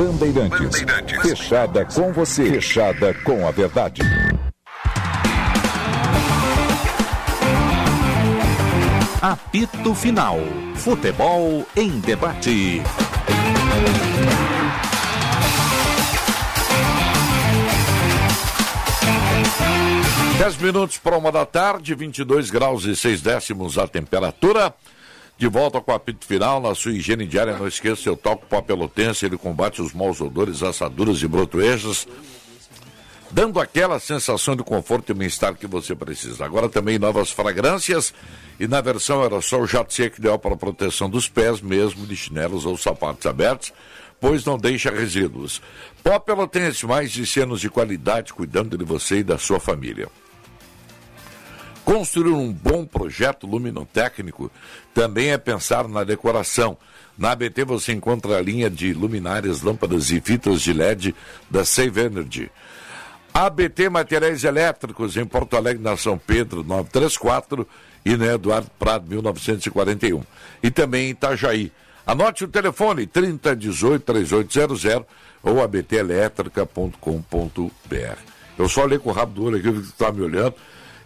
[0.00, 0.82] Bandeirantes.
[0.82, 1.20] Bandeirantes.
[1.20, 2.46] Fechada com você.
[2.46, 4.00] Fechada com a verdade.
[9.20, 10.38] Apito Final.
[10.74, 12.82] Futebol em debate.
[20.38, 24.74] Dez minutos para uma da tarde, 22 graus e seis décimos a temperatura.
[25.40, 28.60] De volta com o apito final, na sua higiene diária, não esqueça seu toque pó
[28.60, 32.06] pelotense, ele combate os maus odores, assaduras e brotoejas,
[33.30, 36.44] dando aquela sensação de conforto e bem-estar que você precisa.
[36.44, 38.12] Agora também novas fragrâncias
[38.60, 42.14] e na versão era só o jato seco ideal para proteção dos pés, mesmo de
[42.14, 43.72] chinelos ou sapatos abertos,
[44.20, 45.62] pois não deixa resíduos.
[46.04, 50.10] Pó pelotense, mais de anos de qualidade, cuidando de você e da sua família.
[51.84, 54.50] Construir um bom projeto luminotécnico
[54.94, 56.76] também é pensar na decoração.
[57.16, 61.14] Na ABT você encontra a linha de luminárias, lâmpadas e fitas de LED
[61.50, 62.50] da Save Energy.
[63.32, 67.66] ABT Materiais Elétricos em Porto Alegre, na São Pedro, 934
[68.04, 70.22] e na Eduardo Prado, 1941.
[70.62, 71.72] E também em Itajaí.
[72.06, 75.04] Anote o telefone 3018-3800
[75.42, 78.18] ou abtelétrica.com.br.
[78.58, 80.54] Eu só olhei com o rabo do olho aqui, que está me olhando.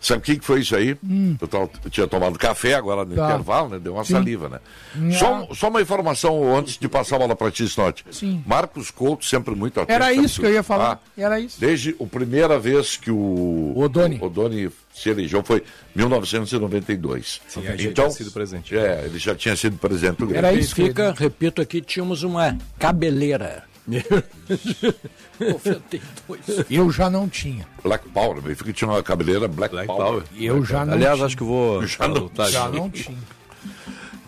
[0.04, 0.96] Sabe o que, que foi isso aí?
[1.40, 3.24] Eu, tava- eu tinha tomado café agora no Tá.
[3.30, 3.78] intervalo, né?
[3.78, 4.12] Deu uma Sim.
[4.12, 4.58] saliva, né?
[4.94, 8.04] Hum, Só, só uma informação antes de passar a bola para ti, Snote.
[8.10, 8.42] Sim.
[8.46, 9.92] Marcos Couto, sempre muito atento.
[9.94, 11.02] Era isso que eu ia falar.
[11.02, 11.58] Ah, Era isso.
[11.58, 15.62] Desde a primeira vez que o Odoni, o Odoni se elegeu foi
[15.94, 17.40] 1992.
[17.48, 18.76] Sim, então, tinha sido presente.
[18.76, 20.46] É, ele já tinha sido presidente do Grêmio.
[20.46, 23.64] Era isso, fica, repito aqui, tínhamos uma cabeleira.
[23.86, 26.66] 92.
[26.70, 27.66] Eu já não tinha.
[27.82, 30.22] Black Power, meu filho tinha uma cabeleira Black, Power.
[30.36, 31.26] Eu já não Aliás, tinha.
[31.26, 31.86] acho que vou.
[31.86, 33.18] Já não, Já não tinha.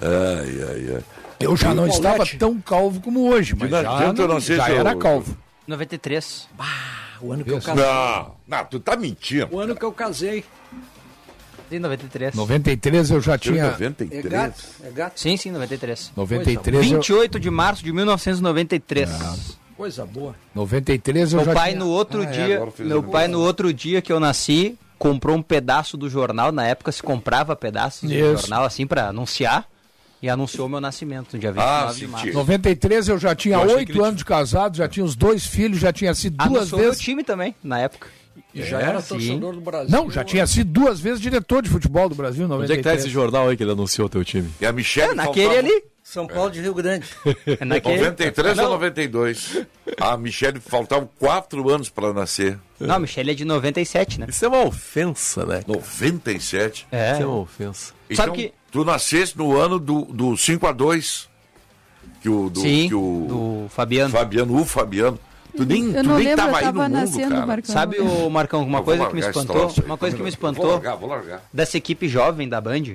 [0.01, 1.05] Ai, ai, ai.
[1.39, 4.41] Eu já E não estava tão calvo como hoje, mas já, adianta eu não, não
[4.41, 5.37] já era calvo.
[5.67, 6.49] 93.
[7.21, 7.85] O ano que eu casei.
[7.85, 9.49] Não, não, tu tá mentindo.
[9.55, 10.45] O ano que eu casei.
[11.69, 12.35] Sim, 93.
[12.35, 13.71] 93 eu já tinha.
[13.73, 14.25] 93?
[14.25, 15.21] É gato, é gato.
[15.21, 16.13] Sim, sim, 93.
[16.17, 19.57] 93 eu- 28 de março de 1993.
[19.77, 20.35] Coisa boa.
[20.55, 21.81] 93 eu Meu já pai tinha.
[21.85, 25.37] no outro Ah, é, dia, fez meu pai no outro dia que eu nasci, comprou
[25.37, 28.15] um pedaço do jornal, na época se comprava pedaços Isso.
[28.23, 29.67] do jornal assim pra anunciar
[30.23, 32.33] e anunciou meu nascimento no dia 29 Ah, de março.
[32.33, 35.93] 93 eu já tinha Eu oito anos de casado, já tinha os dois filhos, já
[35.93, 37.03] tinha sido duas Anunciou meu vezes.
[37.05, 38.09] time também, na época.
[38.57, 39.91] E já era torcedor do Brasil.
[39.91, 42.91] Não, já tinha sido duas vezes diretor de futebol do Brasil, Onde é que tá
[42.91, 43.01] 93.
[43.05, 44.49] esse jornal aí que ele anunciou o teu time?
[44.61, 45.85] E a Michelle É, naquele faltava- ali.
[46.03, 47.07] São Paulo de Rio Grande.
[47.61, 47.97] É naquele...
[47.99, 49.67] 93 ou Não, 92?
[50.01, 52.59] A Michelle faltavam quatro anos para nascer.
[52.79, 54.27] Não, a Michelle é de 97, né?
[54.29, 55.63] Isso é uma ofensa, né?
[55.67, 56.87] 97?
[56.93, 57.13] É.
[57.15, 57.93] Isso é uma ofensa.
[58.09, 61.29] Então, Sabe que- tu nasceste no ano do, do 5 a 2
[62.23, 64.13] que o, do, Sim, que o do Fabiano.
[64.13, 65.19] Fabiano, o Fabiano.
[65.57, 67.47] Tu nem, Eu tu não nem lembro, tava eu aí tava no mundo, nascendo, cara.
[67.47, 67.73] Marcão.
[67.75, 70.71] Sabe, o Marcão, uma vou coisa que me espantou, uma coisa que me Vou espantou
[70.73, 71.43] largar, vou largar.
[71.53, 72.95] dessa equipe jovem da Band,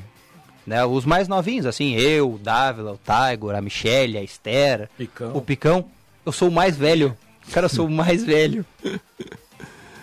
[0.66, 0.86] né?
[0.86, 5.32] Os mais novinhos, assim, eu, o Dávila, o Tiger, a Michelle, a Esther, Picão.
[5.36, 5.86] o Picão.
[6.26, 7.18] Eu sou o mais velho.
[7.52, 8.64] Cara, eu sou o mais velho.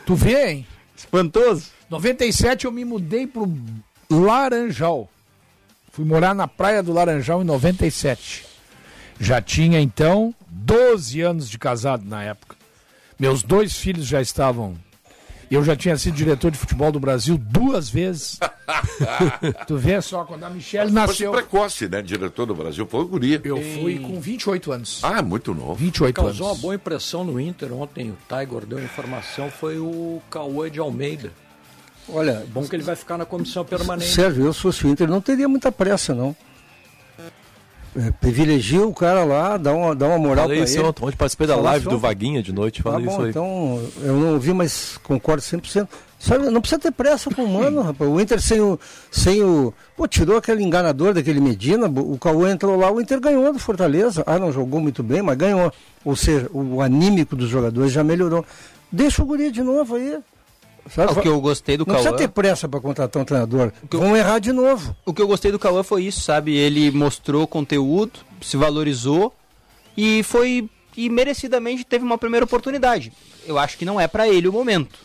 [0.05, 0.67] Tu vê, hein?
[0.97, 1.67] Espantoso.
[1.91, 3.47] 97 eu me mudei pro
[4.11, 5.09] Laranjal.
[5.93, 8.47] Fui morar na praia do Laranjal em 97.
[9.21, 10.35] Já tinha então
[10.65, 12.57] 12 anos de casado na época.
[13.19, 14.77] Meus dois filhos já estavam.
[15.51, 18.39] Eu já tinha sido diretor de futebol do Brasil duas vezes.
[19.67, 21.33] tu vê só, quando a Michelle Fosse nasceu.
[21.33, 22.03] precoce, né?
[22.03, 22.87] Diretor do Brasil.
[22.87, 23.41] Foi o guri.
[23.43, 25.01] Eu fui com 28 anos.
[25.03, 25.75] Ah, muito novo.
[25.75, 26.61] 28 Causou uma anos.
[26.63, 28.11] boa impressão no Inter ontem.
[28.11, 29.51] O Tiger deu informação.
[29.51, 31.33] Foi o Cauã de Almeida.
[32.11, 34.11] Olha, Bom que ele vai ficar na comissão permanente.
[34.11, 36.37] Sérgio, eu se fosse o Inter, não teria muita pressa, não.
[37.99, 40.86] É, privilegia o cara lá, dá uma, dá uma moral Falei pra isso ele.
[40.86, 41.99] ontem, participei da live do.
[41.99, 43.30] Vaguinha de noite, Tá falei bom, isso aí.
[43.30, 45.88] então eu não ouvi, mas concordo 100%.
[46.20, 48.11] Sabe, não precisa ter pressa com o Mano, rapaz.
[48.11, 48.78] O Inter sem o,
[49.11, 49.72] sem o...
[49.96, 54.24] Pô, tirou aquele enganador daquele Medina, o Cauã entrou lá, o Inter ganhou do Fortaleza.
[54.26, 55.72] Ah, não jogou muito bem, mas ganhou.
[56.05, 58.44] Ou seja, o anímico dos jogadores já melhorou.
[58.90, 60.18] Deixa o guri de novo aí.
[60.95, 61.12] Sabe?
[61.12, 62.18] O que eu gostei do Não precisa Cauã...
[62.18, 63.72] ter pressa para contratar um treinador.
[63.91, 64.97] Vão errar de novo.
[65.05, 66.57] O que eu gostei do Cauã foi isso, sabe?
[66.57, 69.34] Ele mostrou conteúdo, se valorizou
[69.97, 73.12] e foi e merecidamente teve uma primeira oportunidade.
[73.47, 74.99] Eu acho que não é pra ele o momento,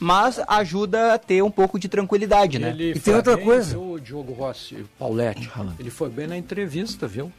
[0.00, 2.70] mas ajuda a ter um pouco de tranquilidade, né?
[2.70, 3.78] Ele E tem outra coisa.
[3.78, 5.50] O Diogo Rossi, o Paulette.
[5.78, 7.30] Ele foi bem na entrevista, viu?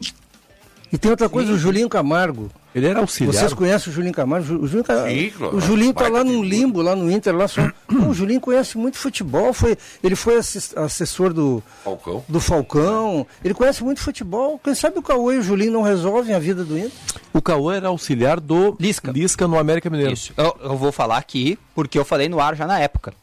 [0.95, 2.49] E tem outra coisa, o Julinho Camargo.
[2.73, 3.33] Ele era auxiliar.
[3.33, 4.53] Vocês conhecem o Julinho Camargo?
[4.63, 5.57] O Julinho, Ca- Sim, claro.
[5.57, 6.47] o Julinho tá lá num figura.
[6.49, 7.61] limbo, lá no Inter, lá só.
[8.07, 12.23] O Julinho conhece muito futebol, foi, ele foi assessor do, Falcão.
[12.29, 14.57] do Falcão, ele conhece muito futebol.
[14.63, 16.91] Quem sabe o Cauê e o Julinho não resolvem a vida do Inter?
[17.33, 19.11] O Cauã era auxiliar do Lisca.
[19.11, 20.13] Lisca no América Mineiro.
[20.13, 20.33] Isso.
[20.37, 23.13] Eu, eu vou falar aqui porque eu falei no ar já na época.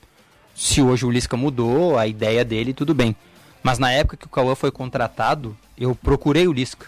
[0.54, 3.16] Se hoje o Lisca mudou, a ideia dele, tudo bem.
[3.62, 6.86] Mas na época que o Cauã foi contratado, eu procurei o Lisca.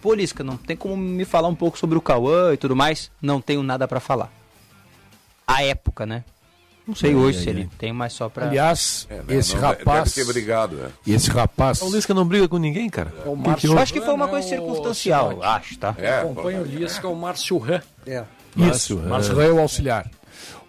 [0.00, 3.10] Pô, Lisca, não tem como me falar um pouco sobre o Cauã e tudo mais?
[3.20, 4.32] Não tenho nada pra falar.
[5.46, 6.24] A época, né?
[6.86, 7.68] Não sei Ai, hoje ai, se ele ai.
[7.78, 8.46] tem mais só pra.
[8.46, 10.12] Aliás, É, né, esse não, rapaz.
[10.14, 10.90] Deve ter brigado, é.
[11.12, 11.82] Esse rapaz.
[11.82, 13.12] O Lisca não briga com ninguém, cara.
[13.24, 15.46] É o Que Márcio Eu acho que foi uma coisa né, o circunstancial, Cidade.
[15.56, 15.94] acho, tá?
[15.98, 17.82] É, Acompanha o Lisca, é o Márcio Ran.
[18.06, 18.24] É.
[18.56, 19.34] Isso, Márcio, Márcio é.
[19.36, 20.10] Rã é o auxiliar.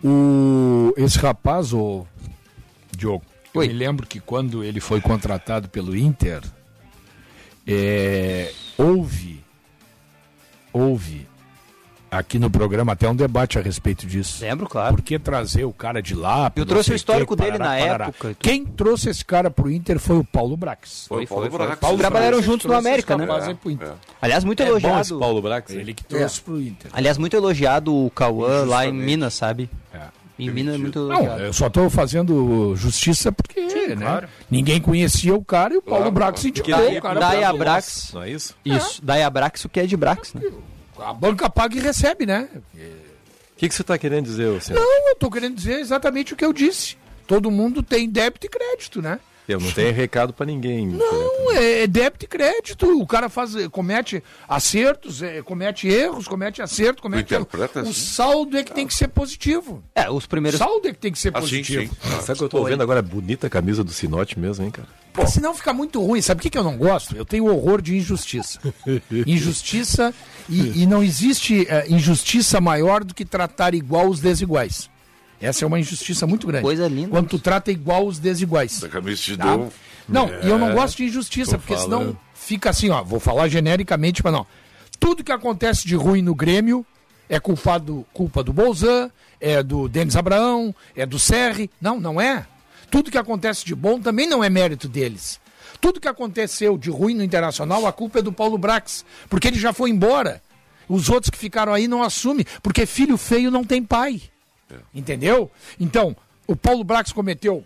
[0.04, 2.06] O, esse rapaz, o
[2.96, 3.24] Diogo,
[3.54, 3.68] eu Oi.
[3.68, 6.42] me lembro que quando ele foi contratado pelo Inter,
[7.66, 9.44] é, houve,
[10.72, 11.28] houve
[12.12, 14.42] aqui no programa até um debate a respeito disso.
[14.44, 14.96] Lembro, claro.
[14.96, 16.52] Por que trazer o cara de lá?
[16.56, 18.06] Eu trouxe o histórico quê, dele parará, na parará.
[18.06, 18.36] época.
[18.40, 21.06] Quem trouxe esse cara pro Inter foi o Paulo Brax.
[21.08, 21.80] Foi, Foi, Paulo foi, Brax.
[21.88, 21.98] foi.
[21.98, 23.28] Trabalharam juntos no América, né?
[23.66, 23.94] Inter.
[24.22, 25.20] Aliás, muito É bom esse elogiado.
[25.20, 25.72] Paulo Brax.
[25.72, 26.90] Ele que trouxe pro Inter.
[26.94, 28.94] Aliás, muito elogiado o Cauã lá em.
[28.94, 29.70] Minas, sabe?
[29.94, 30.00] É.
[30.40, 33.60] Em Minas é muito Não, eu só estou fazendo justiça porque
[33.96, 36.50] né, ninguém conhecia o cara e o Paulo Claro, Brax claro.
[36.50, 37.20] indicou Daí- o cara.
[37.20, 38.12] daí a Brax.
[38.14, 38.56] Não é isso?
[38.64, 40.42] Isso, daí a Brax, o que é de Brax, né?
[40.98, 42.48] A banca paga e recebe, né?
[42.74, 44.74] O que, que você está querendo dizer, você?
[44.74, 46.98] Não, eu estou querendo dizer exatamente o que eu disse.
[47.28, 49.20] Todo mundo tem débito e crédito, né?
[49.50, 50.88] Eu não tenho recado para ninguém.
[50.88, 53.02] Não, é, é débito e crédito.
[53.02, 57.48] O cara faz, comete acertos, é, comete erros, comete acerto, comete erros.
[57.52, 57.94] O assim?
[57.94, 59.84] saldo é que tem que ser positivo.
[59.96, 60.60] É, os primeiros.
[60.60, 61.94] O saldo é que tem que ser Ah, sim, positivo.
[61.94, 62.10] sim.
[62.22, 63.02] Sabe o que eu tô vendo agora?
[63.02, 64.88] Bonita a camisa do Sinote mesmo, hein, cara?
[65.12, 66.22] Porque senão fica muito ruim.
[66.22, 67.16] Sabe o que, que eu não gosto?
[67.16, 68.60] Eu tenho horror de injustiça.
[69.26, 70.14] injustiça
[70.48, 74.90] e, e não existe eh, injustiça maior do que tratar igual os desiguais.
[75.42, 76.64] Essa é uma injustiça muito grande.
[76.64, 77.10] Coisa linda.
[77.10, 78.78] Quando tu trata igual os desiguais.
[78.78, 79.58] Essa camisa te Tá?
[80.08, 82.00] Não, É, e eu não gosto de injustiça, tô porque falando.
[82.00, 83.04] senão fica assim, ó.
[83.04, 84.46] Vou falar genericamente, mas não.
[85.00, 86.86] Tudo que acontece de ruim no Grêmio
[87.30, 91.70] é culpado, culpa do Bolzan, é do Denis Abraão, é do Serri.
[91.80, 92.46] Não, não é.
[92.90, 95.40] Tudo que acontece de bom também não é mérito deles.
[95.80, 99.60] Tudo que aconteceu de ruim no Internacional, a culpa é do Paulo Brax, porque ele
[99.60, 100.42] já foi embora.
[100.90, 104.22] Os outros que ficaram aí não assumem, porque filho feio não tem pai.
[104.94, 105.52] Entendeu?
[105.80, 106.16] Então,
[106.48, 107.64] o Paulo Brax cometeu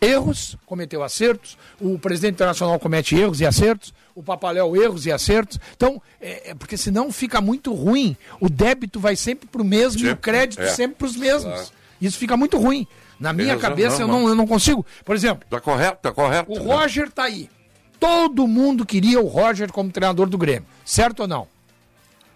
[0.00, 5.60] erros, cometeu acertos, o presidente internacional comete erros e acertos, o Papaléu erros e acertos.
[5.76, 8.16] Então, é, é porque senão fica muito ruim.
[8.40, 10.68] O débito vai sempre para o mesmo e o crédito é.
[10.68, 11.52] sempre para os mesmos.
[11.52, 11.68] Claro.
[12.00, 12.86] Isso fica muito ruim.
[13.18, 14.84] Na minha razão, cabeça não, eu, não, eu não consigo.
[15.04, 16.50] Por exemplo, Tá correto, tá correto.
[16.50, 17.50] o Roger tá aí.
[17.98, 20.66] Todo mundo queria o Roger como treinador do Grêmio.
[20.82, 21.46] Certo ou não?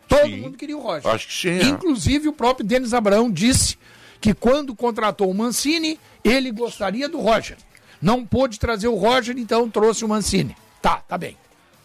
[0.09, 1.11] Todo mundo queria o Roger.
[1.11, 1.49] Acho que sim.
[1.49, 1.65] é.
[1.65, 3.79] Inclusive, o próprio Denis Abraão disse
[4.21, 7.57] que quando contratou o Mancini, ele gostaria do Roger.
[8.01, 10.57] Não pôde trazer o Roger, então trouxe o Mancini.
[10.81, 11.37] Tá, tá bem.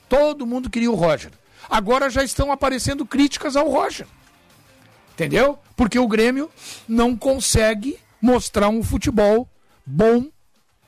[0.08, 1.32] Todo mundo queria o Roger.
[1.70, 4.08] Agora já estão aparecendo críticas ao Roger.
[5.14, 5.60] Entendeu?
[5.76, 6.50] Porque o Grêmio
[6.88, 9.48] não consegue mostrar um futebol
[9.86, 10.26] bom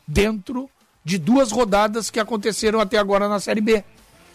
[0.08, 0.70] dentro
[1.04, 3.84] de duas rodadas que aconteceram até agora na Série B.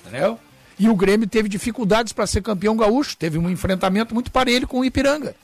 [0.04, 0.38] Entendeu?
[0.78, 4.80] E o Grêmio teve dificuldades para ser campeão gaúcho, teve um enfrentamento muito parelho com
[4.80, 5.34] o Ipiranga.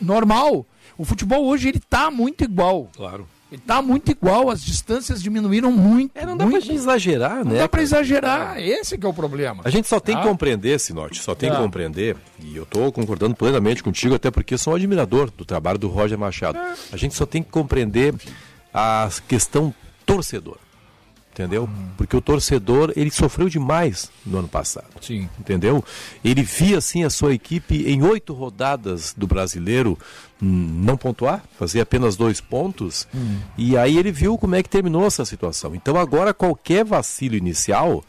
[0.00, 0.66] Normal.
[0.98, 2.90] O futebol hoje ele tá muito igual.
[2.94, 3.26] Claro.
[3.50, 6.12] Ele tá muito igual, as distâncias diminuíram muito.
[6.14, 6.64] É, não dá muito.
[6.66, 7.58] pra exagerar, Não né?
[7.58, 9.62] dá pra exagerar, esse que é o problema.
[9.64, 10.22] A gente só tem Tá?
[10.22, 11.62] que compreender, Sinote, só tem que Tá.
[11.62, 15.88] compreender, e eu estou concordando plenamente contigo, até porque sou um admirador do trabalho do
[15.88, 16.60] Roger Machado.
[16.92, 18.14] A gente só tem que compreender
[18.72, 19.74] a questão
[20.06, 20.58] torcedor.
[21.40, 21.66] Entendeu?
[21.96, 24.88] Porque o torcedor, ele sofreu demais no ano passado.
[25.00, 25.26] Sim.
[25.38, 25.82] Entendeu?
[26.22, 29.98] Ele via, assim, a sua equipe em oito rodadas do brasileiro
[30.42, 33.08] hum, não pontuar, fazer apenas dois pontos.
[33.56, 35.74] E aí ele viu como é que terminou essa situação.
[35.74, 38.04] Então agora qualquer vacilo inicial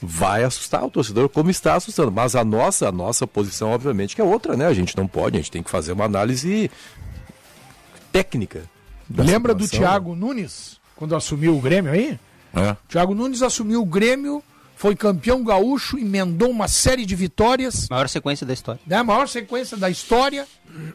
[0.00, 2.12] vai assustar o torcedor, como está assustando.
[2.12, 4.66] Mas a nossa, a nossa posição, obviamente, que é outra, né?
[4.66, 6.70] A gente não pode, a gente tem que fazer uma análise
[8.12, 8.62] técnica.
[9.10, 12.16] Lembra do situação, Thiago Nunes, quando assumiu o Grêmio aí?
[12.56, 12.70] É.
[12.72, 14.42] O Thiago Nunes assumiu o Grêmio,
[14.76, 17.88] foi campeão gaúcho, emendou uma série de vitórias.
[17.88, 18.80] Maior sequência da história.
[18.86, 20.46] né, a maior sequência da história.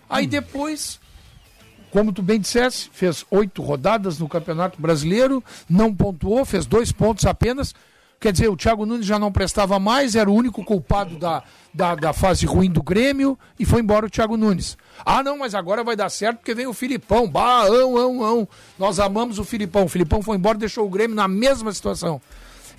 [0.10, 1.00] Aí depois,
[1.92, 7.26] como tu bem dissesse, fez oito rodadas no Campeonato Brasileiro, não pontuou, fez dois pontos
[7.26, 7.74] apenas.
[8.22, 11.42] Quer dizer, o Thiago Nunes já não prestava mais, era o único culpado da,
[11.74, 14.78] da, da fase ruim do Grêmio e foi embora o Thiago Nunes.
[15.04, 17.28] Ah, não, mas agora vai dar certo porque vem o Filipão.
[17.28, 18.48] Bah, ão, ão.
[18.78, 19.86] Nós amamos o Filipão.
[19.86, 22.22] O Filipão foi embora deixou o Grêmio na mesma situação.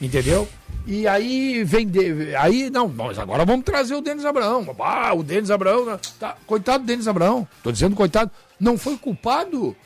[0.00, 0.48] Entendeu?
[0.86, 1.86] E aí vem.
[1.88, 4.64] de- Aí, não, mas agora vamos trazer o Denis Abraão.
[4.80, 5.84] Ah, o Denis Abraão.
[5.86, 5.98] né?
[6.20, 7.46] Tá, coitado do Denis Abraão.
[7.64, 8.30] Tô dizendo coitado.
[8.60, 9.76] Não foi culpado.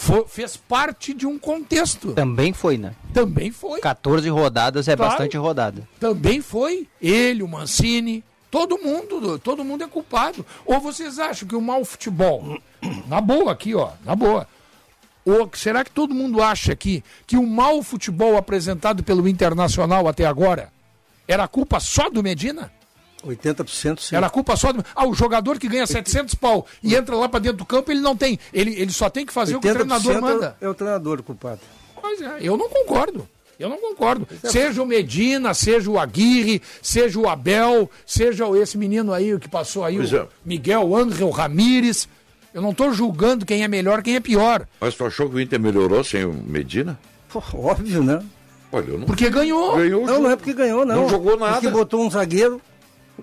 [0.00, 2.12] Fo- fez parte de um contexto.
[2.12, 2.94] Também foi, né?
[3.12, 3.80] Também foi.
[3.80, 5.10] 14 rodadas é Claro.
[5.10, 5.88] bastante rodada.
[5.98, 6.86] Também foi.
[7.02, 8.22] Ele, o Mancini.
[8.48, 10.46] Todo mundo, todo mundo é culpado.
[10.64, 12.58] Ou vocês acham que o mau futebol,
[13.08, 14.46] na boa aqui, ó, na boa.
[15.24, 20.24] Ou será que todo mundo acha aqui que o mau futebol apresentado pelo Internacional até
[20.24, 20.72] agora
[21.26, 22.72] era culpa só do Medina?
[23.26, 24.16] 80% sim.
[24.16, 24.84] Era culpa só do.
[24.94, 28.00] Ah, o jogador que ganha 700 pau e entra lá pra dentro do campo, ele
[28.00, 28.38] não tem.
[28.52, 30.56] Ele, ele só tem que fazer o que o treinador 80% manda.
[30.60, 31.60] É o treinador culpado.
[32.00, 33.28] Pois é, eu não concordo.
[33.58, 34.26] Eu não concordo.
[34.44, 39.84] Seja o Medina, seja o Aguirre, seja o Abel, seja esse menino aí que passou
[39.84, 40.26] aí, Pois o é.
[40.44, 42.08] Miguel Ángel Ramírez.
[42.54, 44.66] Eu não estou julgando quem é melhor, quem é pior.
[44.80, 46.98] Mas tu achou que o Inter melhorou sem o Medina?
[47.28, 48.22] Pô, óbvio, né?
[48.70, 49.06] Olha, eu não.
[49.06, 49.76] Porque ganhou.
[49.76, 50.22] Ganhou Não, jogo.
[50.22, 50.94] não é porque ganhou, não.
[50.96, 51.54] Não jogou nada.
[51.54, 52.60] Porque botou um zagueiro.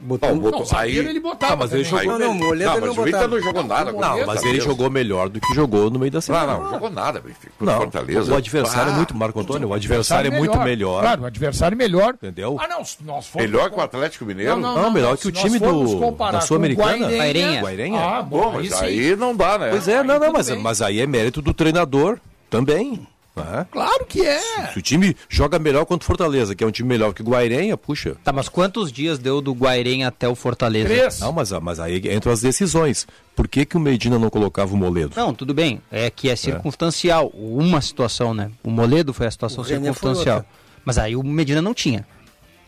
[0.01, 0.39] Botou Não, um...
[0.39, 1.53] botou- Não, zagueiro aí- ele botava.
[1.53, 2.03] Ah, mas ele também.
[2.03, 3.27] jogou- Não, não, o Moleta Não, ele mas não o Inter botava.
[3.35, 3.91] não jogou nada.
[3.91, 4.63] Não, Não, o mas ele Deus.
[4.65, 6.57] jogou melhor do que jogou no meio da Não, semana.
[6.57, 7.53] não, jogou nada, Benfica.
[7.59, 8.33] Não, Fortaleza.
[8.33, 11.01] o adversário é Ah, muito, Marco Antônio, o adversário é muito melhor.
[11.01, 12.13] Claro, o adversário melhor.
[12.13, 12.57] Entendeu?
[12.61, 14.57] Ah, não, nós formos Melhor que o Atlético Mineiro?
[14.57, 17.07] Não, melhor que o time do- da Sul-Americana.
[17.07, 17.99] Guairenha, Guairenha.
[17.99, 19.69] Ah, bom, mas aí não dá, né?
[19.71, 22.19] Pois é, não, não, mas aí é mérito do treinador
[22.49, 23.07] também.
[23.36, 23.65] Né?
[23.71, 24.39] Claro que é.
[24.39, 27.21] Se, se o time joga melhor contra o Fortaleza, que é um time melhor que
[27.21, 28.15] o Guairenha, puxa.
[28.23, 30.88] Tá, mas quantos dias deu do Guairenha até o Fortaleza?
[30.88, 31.19] Três.
[31.19, 33.05] Não, mas, mas aí entram as decisões.
[33.36, 35.11] Por que, que o Medina não colocava o Moledo?
[35.15, 35.81] Não, tudo bem.
[35.91, 37.27] É que é circunstancial.
[37.33, 38.51] Uma situação, né?
[38.63, 40.45] O Moledo foi a situação O circunstancial.
[40.86, 42.05] Mas aí o Medina não tinha.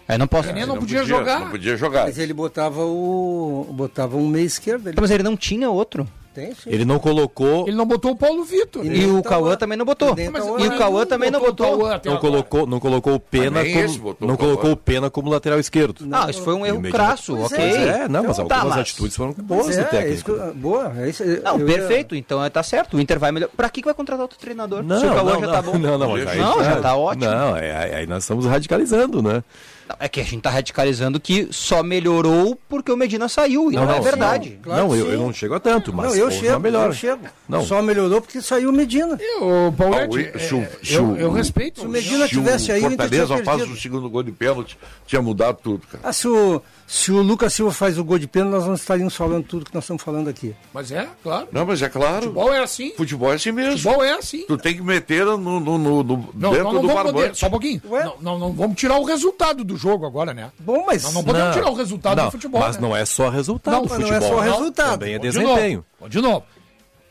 [0.08, 0.48] Aí não posso.
[0.48, 1.40] René Não não podia jogar.
[1.42, 2.06] Não podia jogar.
[2.06, 3.68] Mas ele botava o.
[3.74, 4.88] botava um meio esquerdo.
[4.88, 6.08] Ele Mas ele não tinha outro.
[6.38, 6.70] Tem, sim.
[6.70, 7.68] Ele não colocou.
[7.68, 8.86] Ele não botou o Paulo Vitor.
[8.86, 10.12] E E o tá Cauã também não botou.
[10.18, 11.90] E tá E o Cauã também não botou.
[12.06, 16.08] Não colocou, não colocou o Pena como, botou não colocou o Pena como lateral esquerdo.
[16.12, 17.66] Ah, isso foi um erro Medina- crasso, Pois ok.
[17.66, 19.90] É, não, mas Tá, algumas mas- atitudes foram boas do é, é isso
[20.26, 20.34] técnico.
[20.34, 22.98] que- boa, é isso, Não, perfeito, então tá certo.
[22.98, 23.50] O Inter vai melhor.
[23.56, 24.84] Pra que, que vai contratar outro treinador?
[24.84, 25.72] Não, Se o Cauã não, já não, tá bom.
[25.80, 27.26] não, não, Não, já tá ótimo.
[27.32, 29.44] Não, é, aí nós estamos radicalizando, né?
[29.88, 33.72] Não, é que a gente tá radicalizando que só melhorou porque o Medina saiu.
[33.72, 34.60] E não, é verdade.
[34.62, 36.90] Claro não, eu, eu não chego a tanto, mas não, eu chego, melhora.
[36.90, 37.26] eu chego.
[37.48, 37.64] Não.
[37.64, 39.18] Só melhorou porque saiu o Medina.
[39.20, 41.80] E o Paulete, Ah, o- se o- é, se eu, o- eu respeito.
[41.82, 45.58] se o Medina Se tivesse aí, Fortaleza faz o segundo gol de pênalti, tinha mudado
[45.64, 46.04] tudo, cara.
[46.04, 49.14] Ah, se o, se o Lucas Silva faz o gol de pênalti, nós não estaríamos
[49.14, 50.56] falando tudo que nós estamos falando aqui.
[50.74, 51.48] Mas é, claro.
[51.52, 52.22] Não, mas é claro.
[52.24, 52.94] Futebol é assim.
[52.96, 53.72] Futebol é assim mesmo.
[53.78, 54.46] Futebol é assim.
[54.48, 57.38] Tu tem que meter no, no, no- no- Não, dentro não do barbante.
[57.38, 57.82] Só um pouquinho.
[57.84, 60.50] Não, não, não vamos tirar o resultado do jogo agora, né?
[60.60, 61.04] Bom, mas.
[61.04, 62.62] Nós não podemos Não, tirar o resultado não, do futebol.
[62.62, 62.82] Mas né?
[62.82, 64.28] não é só resultado Não, do mas não futebol.
[64.42, 64.92] é só resultado.
[65.00, 65.86] Também é Vou de desempenho.
[66.00, 66.44] novo, de novo.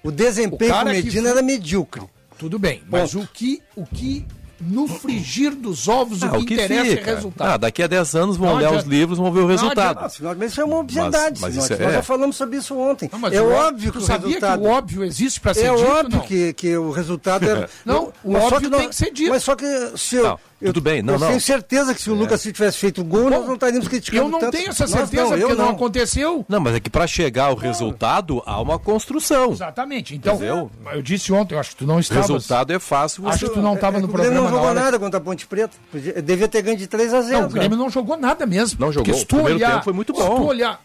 [0.03, 2.03] O desempenho O com cara o que Medina foi- era medíocre.
[2.39, 4.25] Tudo bem, mas o que, o que
[4.61, 7.15] no frigir dos ovos Ah, o que, interessa é fica?
[7.15, 7.49] resultado.
[7.49, 8.85] Ah, daqui a 10 anos vão Não olhar adianta.
[8.87, 9.99] os livros e vão ver o resultado.
[10.01, 11.41] Ah, afinal, mas isso é uma obviedade.
[11.41, 11.97] mas nós, isso é- nós é.
[11.97, 13.09] já falamos sobre isso ontem.
[13.13, 14.61] Não, mas é o óbvio que o sabia resultado.
[14.63, 16.27] que o óbvio existe para ser é dito, óbvio não?
[16.27, 17.69] que, que o resultado é.
[17.85, 19.31] Não, o mas só óbvio não- tem que ser dito.
[19.31, 20.39] Mas só que se eu.
[20.59, 21.27] Eu, tudo bem, não, eu não.
[21.27, 21.31] É.
[21.31, 24.23] tenho certeza que se o Lucas Silva tivesse feito o gol, nós não estaríamos criticando.
[24.23, 24.53] Eu não tanto.
[24.53, 25.73] tenho essa certeza, não, porque não não.
[25.73, 26.47] aconteceu.
[26.49, 29.53] Não, mas é que para chegar ao resultado há uma construção.
[29.53, 30.15] Exatamente.
[30.15, 30.71] Então, Entendeu?
[30.93, 32.23] eu disse ontem, eu acho que tu não O estavas.
[32.27, 33.29] resultado é fácil.
[33.29, 33.49] Acho Você...
[33.49, 35.47] que tu não estava É, no o Grêmio programa não jogou nada contra a Ponte
[35.47, 35.77] Preta.
[36.25, 38.81] Devia ter ganho de 3 a 0 Não, o Grêmio não jogou nada mesmo.
[38.81, 39.05] Não jogou.
[39.05, 40.45] Porque se tu O primeiro olhar, tempo foi muito Se tu bom.
[40.47, 40.81] olhar,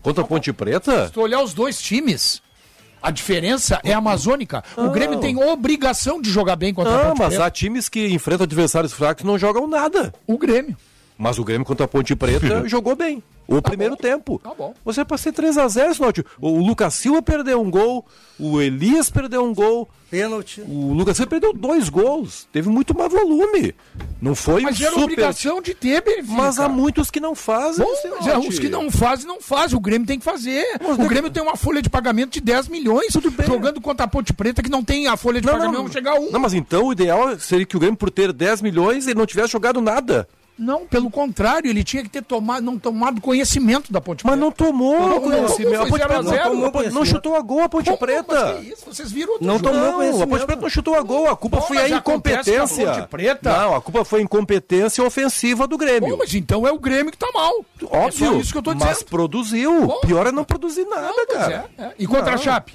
[0.00, 1.06] Contra a Ponte Preta?
[1.08, 2.40] se tu olhar os dois times,
[3.02, 4.62] a diferença é amazônica.
[4.76, 7.44] O Grêmio tem obrigação de jogar bem contra a Não, Ponte mas Preta.
[7.46, 10.12] há times que enfrentam adversários fracos e não jogam nada.
[10.26, 10.76] O Grêmio.
[11.22, 13.22] Mas o Grêmio contra a Ponte Preta jogou bem.
[13.46, 14.40] O primeiro tempo.
[14.42, 14.74] Tá bom.
[14.84, 16.24] Você pode ser 3x0, Sinótio.
[16.40, 18.04] O Lucas Silva perdeu um gol,
[18.40, 20.62] o Elias perdeu um gol, Pênalti.
[20.62, 22.48] o Lucas Silva perdeu dois gols.
[22.52, 23.72] Teve muito mais volume.
[24.20, 25.04] Não foi Mas um era super...
[25.04, 26.32] obrigação de ter, Benfica.
[26.32, 27.84] Mas há muitos que não fazem.
[27.84, 28.48] Bom, mas é, Sinote.
[28.48, 29.76] os que não fazem, não fazem.
[29.76, 30.64] O Grêmio tem que fazer.
[30.80, 33.12] Mas o Grêmio tem uma folha de pagamento de 10 milhões.
[33.46, 35.92] Jogando contra a Ponte Preta, que não tem a folha de Não, pagamento, não, não
[35.92, 36.30] chega a um.
[36.32, 39.26] não, mas então o ideal seria que o Grêmio, por ter 10 milhões, ele não
[39.26, 40.26] tivesse jogado nada.
[40.58, 44.44] Não, pelo contrário, ele tinha que ter tomado, não tomado conhecimento da Ponte Mas Preta.
[44.44, 45.62] não tomou Não, não conhecimento.
[45.70, 46.54] tomou, A Ponte Preta 0 a 0.
[46.54, 48.24] não, tomou, Não não chutou a gol a Ponte Como- Preta.
[48.54, 48.84] Mas que isso?
[48.86, 49.64] Vocês viram outro Não jogo?
[49.70, 50.28] tomou Não, a conhecimento.
[50.28, 52.86] Ponte Preta não chutou a gol, a culpa Bom, foi mas a com a incompetência.
[52.94, 53.50] Ponte Preta.
[53.58, 56.10] Não, a culpa foi a incompetência ofensiva do Grêmio.
[56.10, 57.52] Bom, mas então é o Grêmio que tá mal.
[57.80, 58.88] É Óbvio, só isso que eu tô dizendo.
[58.88, 59.86] mas produziu.
[59.86, 60.00] Bom.
[60.00, 61.70] Pior é não produzir nada, Não, cara.
[61.78, 61.94] é, é.
[61.98, 62.38] E contra a.
[62.38, 62.74] Chape?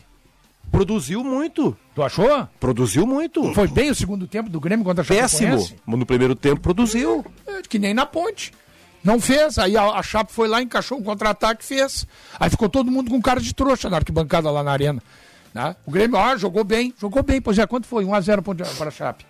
[0.71, 1.75] Produziu muito.
[1.95, 2.47] Tu achou?
[2.59, 3.53] Produziu muito.
[3.53, 5.19] Foi bem o segundo tempo do Grêmio contra a Chape?
[5.19, 5.67] Péssimo.
[5.87, 7.25] No primeiro tempo produziu.
[7.45, 8.51] É, que nem na ponte.
[9.03, 12.05] Não fez, aí a, a Chape foi lá, encaixou um contra-ataque fez.
[12.39, 15.01] Aí ficou todo mundo com cara de trouxa na arquibancada lá na arena.
[15.53, 15.75] Né?
[15.85, 17.41] O Grêmio, ah, jogou bem, jogou bem.
[17.41, 18.03] Pois é, quanto foi?
[18.05, 19.25] 1x0 para a Chape.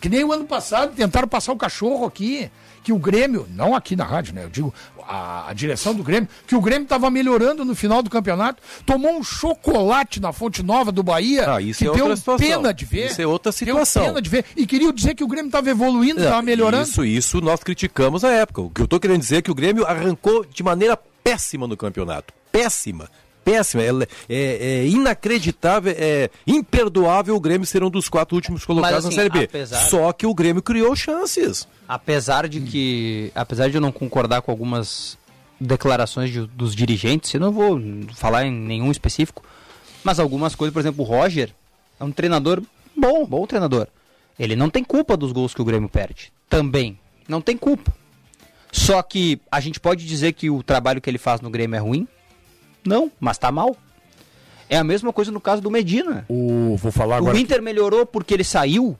[0.00, 2.50] Que nem o ano passado tentaram passar o cachorro aqui,
[2.82, 4.44] que o Grêmio, não aqui na rádio, né?
[4.44, 4.74] Eu digo,
[5.06, 9.16] a, a direção do Grêmio, que o Grêmio estava melhorando no final do campeonato, tomou
[9.16, 13.06] um chocolate na Fonte Nova do Bahia, Ah, isso que é deu pena de ver.
[13.10, 14.04] Isso é outra Deu situação.
[14.04, 14.44] pena de ver.
[14.56, 16.88] E queriam dizer que o Grêmio estava evoluindo, estava melhorando.
[16.88, 18.60] Isso, isso nós criticamos a época.
[18.62, 21.76] O que eu tô querendo dizer é que o Grêmio arrancou de maneira péssima no
[21.76, 22.32] campeonato.
[22.52, 23.08] Péssima.
[23.46, 23.82] Péssima.
[23.84, 23.86] É,
[24.28, 29.22] é- é inacreditável, é imperdoável o Grêmio ser um dos quatro últimos colocados assim, na
[29.22, 29.44] Série B.
[29.44, 31.66] apesar- Só que o Grêmio criou chances.
[31.88, 33.30] Apesar de que.
[33.34, 35.16] Apesar de eu não concordar com algumas
[35.60, 37.80] declarações de- dos dirigentes, eu não vou
[38.16, 39.44] falar em nenhum específico,
[40.02, 41.50] mas algumas coisas, por exemplo, o Roger
[42.00, 42.60] é um treinador
[42.96, 43.86] bom, bom treinador.
[44.38, 46.32] Ele não tem culpa dos gols que o Grêmio perde.
[46.50, 46.98] Também.
[47.28, 47.94] Não tem culpa.
[48.72, 51.80] Só que a gente pode dizer que o trabalho que ele faz no Grêmio é
[51.80, 52.06] ruim?
[52.86, 53.76] Não, mas tá mal.
[54.68, 56.24] É a mesma coisa no caso do Medina.
[56.28, 58.96] O, vou falar O Inter melhorou porque ele saiu,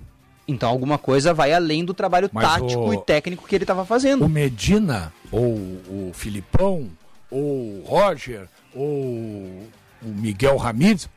[0.47, 3.85] então alguma coisa vai além do trabalho Mas tático o- e técnico que ele estava
[3.85, 4.25] fazendo.
[4.25, 6.89] O Medina, ou o Filipão,
[7.31, 9.69] ou o Roger, ou o
[10.03, 11.09] Miguel Ramírez,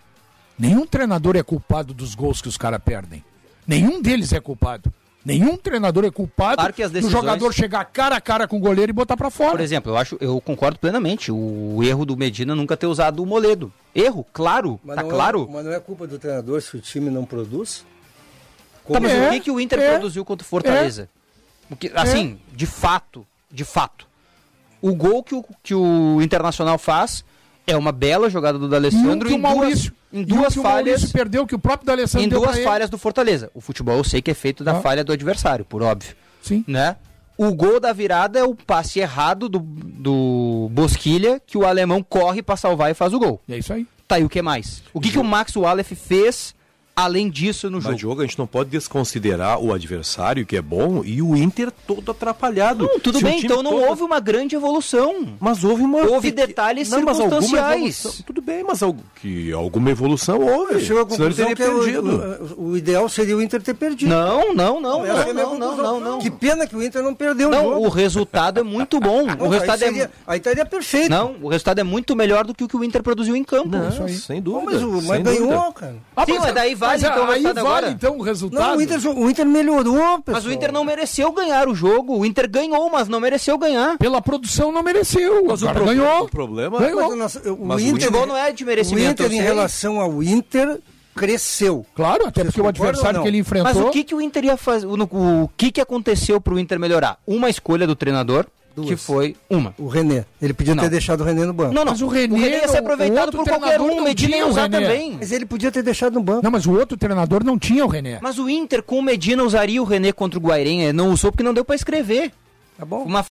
[0.58, 3.24] nenhum treinador é culpado dos gols que os caras perdem.
[3.68, 4.92] Nenhum deles é culpado.
[5.26, 8.56] Nenhum treinador é culpado Claro que as do decisões- jogador chegar cara a cara com
[8.58, 9.52] o goleiro e botar pra fora.
[9.52, 11.30] Por exemplo, eu acho, eu concordo plenamente.
[11.32, 13.72] O erro do Medina nunca ter usado o Moledo.
[13.94, 15.48] Erro, claro, Mas tá não claro.
[15.50, 17.86] É, mas não é culpa do treinador se o time não produz?
[18.92, 21.10] Tá, mas É, o que, que o Inter é, produziu contra o Fortaleza?
[21.70, 24.08] O que- assim, de fato, de fato.
[24.82, 27.24] O gol que o, que o Internacional faz
[27.68, 29.40] é uma bela jogada do E um D'Alessandro que o
[30.12, 30.86] em duas, e o falhas.
[30.88, 32.64] Maurício perdeu, que o próprio D'Alessandro em duas pra ele.
[32.66, 33.52] falhas do Fortaleza.
[33.54, 34.82] O futebol eu sei que é feito da Ah.
[34.82, 36.16] falha do adversário, por óbvio.
[36.42, 36.64] Sim.
[36.68, 36.96] Né?
[37.38, 42.42] O gol da virada é o passe errado do, do Bosquilha, que o alemão corre
[42.42, 43.42] pra salvar e faz o gol.
[43.48, 43.88] É isso aí.
[44.08, 44.82] Tá aí o que mais?
[44.94, 46.54] O que, que o Max Wallace fez
[47.04, 47.96] além disso no Mas, jogo?
[47.98, 52.12] Diogo, a gente não pode desconsiderar o adversário, que é bom, e o Inter todo
[52.12, 52.88] atrapalhado.
[52.88, 55.28] Não, tudo Se o bem, então não todo- houve uma grande evolução.
[55.40, 56.00] Mas houve uma.
[56.06, 58.24] Houve detalhes Não, mas circunstanciais.
[58.26, 58.80] Tudo bem, mas
[59.22, 60.74] que alguma evolução houve.
[60.76, 62.56] Eu chego à conclusão teria que é o, perdido.
[62.58, 64.10] o- o ideal seria o Inter ter perdido.
[64.10, 66.20] Não, não, não, é não, não, não, não, não.
[66.20, 67.86] Que pena que o Inter não perdeu o Não, jogo.
[67.86, 69.24] o resultado é muito bom.
[69.40, 71.10] O resultado aí, é seria, aí estaria perfeito.
[71.10, 73.70] Não, o resultado é muito melhor do que o que o Inter produziu em campo.
[73.70, 74.14] Não, Isso aí.
[74.16, 74.72] sem Pô, dúvida.
[74.72, 75.72] mas o- mas sem ganhou, dúvida.
[75.74, 75.96] cara.
[76.16, 77.90] Ah, Sim, mas daí vale, mas então, o aí vale agora.
[77.90, 78.62] então o resultado.
[78.70, 80.24] Não, o Inter, o Inter melhorou, pessoal.
[80.28, 82.18] Mas o Inter não mereceu ganhar o jogo.
[82.18, 83.98] O Inter ganhou, mas não mereceu ganhar.
[83.98, 85.46] Pela produção não mereceu.
[85.46, 86.24] Mas o, pro- ganhou.
[86.24, 87.16] o problema Ganhou.
[87.16, 89.24] Mas o o Mas o Inter, futebol não é de o merecimento.
[89.24, 90.80] Inter eu em relação ao Inter
[91.16, 91.86] cresceu.
[91.96, 93.74] Claro, até porque o adversário que ele enfrentou.
[93.74, 94.86] Mas o que, que o Inter ia fazer?
[94.88, 94.94] O,
[95.44, 97.18] o que, que aconteceu pro Inter melhorar?
[97.28, 99.74] Uma escolha do treinador, que foi uma.
[99.78, 100.26] O René.
[100.42, 100.84] Ele podia Não.
[100.84, 101.74] ter deixado o René no banco.
[101.74, 101.92] Não, não.
[101.92, 104.02] Mas o René, ia ser o- aproveitado o outro por qualquer treinador um.
[104.02, 104.82] O Medina ia o usar René.
[104.82, 105.18] também.
[105.20, 106.44] Mas ele podia ter deixado no banco.
[106.44, 108.20] Não, mas o outro treinador não tinha o René.
[108.22, 110.94] Mas o Inter com o Medina usaria o René contra o Guairenha.
[110.94, 112.32] Não usou porque não deu pra escrever.
[112.78, 113.04] Tá bom.
[113.04, 113.26] Uma...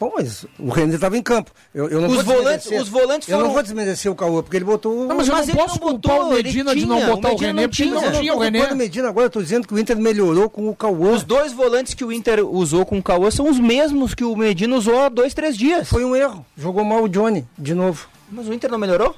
[0.00, 1.52] Bom, mas o René estava em campo.
[1.72, 4.42] Eu, eu não Os vou volantes- os volantes Eu não foram- vou desmerecer o Cauã,
[4.42, 5.06] porque ele botou...
[5.06, 7.10] Não, mas, eu Mas não ele posso não culpar botou, o Medina de não botar
[7.10, 7.68] o o, porque não Eu
[8.02, 8.72] não tinha o René.
[8.72, 11.12] o Medina agora, eu tô dizendo que o Inter melhorou com o Cauã.
[11.12, 14.34] Os dois volantes que o Inter usou com o Cauã são os mesmos que o
[14.34, 15.88] Medina usou há dois, três dias.
[15.88, 16.44] Foi um erro.
[16.58, 18.08] Jogou mal o Johnny, de novo.
[18.32, 19.14] Mas o Inter não melhorou?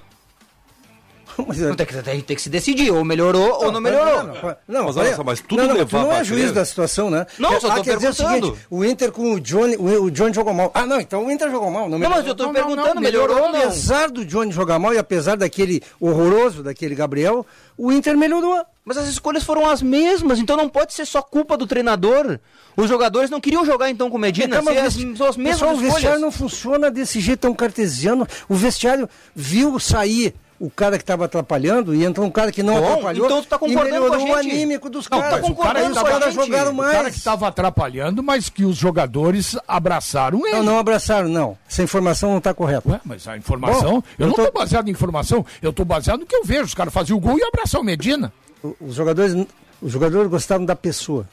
[1.47, 4.23] Mas, Não, tem, que, tem, tem que se decidir, ou melhorou ou não melhorou.
[4.23, 6.65] Não, não, não, Mas olha- só, mas tudo não, não, tu não é juiz da
[6.65, 7.27] situação, né?
[7.39, 8.47] Não, É- só tô ah, quer dizer o perguntando.
[8.47, 10.71] seguinte, o Inter com o Johnny, o, o Johnny jogou mal.
[10.75, 11.89] Ah, não, então o Inter jogou mal.
[11.89, 12.29] Não, Não, mas melhorou.
[12.29, 13.69] eu tô Não, não, perguntando, não, melhorou, melhorou, não?
[13.69, 17.45] Apesar do Johnny jogar mal e apesar daquele horroroso, daquele Gabriel,
[17.77, 18.65] o Inter melhorou.
[18.85, 22.39] Mas as escolhas foram as mesmas, então não pode ser só culpa do treinador.
[22.77, 25.37] Os jogadores não queriam jogar então com o Medina, Então, mas as, o são as
[25.37, 25.93] mesmas Pessoal, o escolhas.
[25.95, 28.27] vestiário não funciona desse jeito tão cartesiano.
[28.49, 32.81] O vestiário viu sair o cara que estava atrapalhando e entrou um cara que não
[32.81, 34.53] Bom, atrapalhou então tu tá e concordando melhorou com a o gente.
[34.55, 35.41] anímico dos Não, tá caras.
[35.47, 36.93] concordando Aí os caras jogaram O mais.
[36.97, 40.57] cara que estava atrapalhando, mas que os jogadores abraçaram ele.
[40.57, 41.59] Não, não abraçaram, não.
[41.69, 42.89] Essa informação não está correta.
[42.91, 43.91] Ué, mas a informação.
[43.91, 46.45] Bom, eu, eu não tô- estou baseado em informação, eu estou baseado no que eu
[46.45, 46.65] vejo.
[46.65, 48.33] Os caras faziam o gol e abraçar o Medina.
[48.63, 49.35] O- Os jogadores,
[49.83, 51.29] os jogadores gostavam da pessoa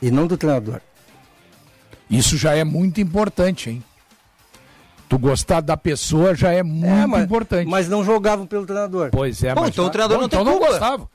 [0.00, 0.80] e não do treinador.
[2.08, 3.84] Isso já é muito importante, hein?
[5.14, 7.68] Tu gostar da pessoa já é muito É, mas, importante.
[7.70, 9.10] mas não jogavam pelo treinador.
[9.12, 10.72] Pois é, Bom, mas então já- o treinador não então tem não culpa.
[10.72, 11.08] gostava.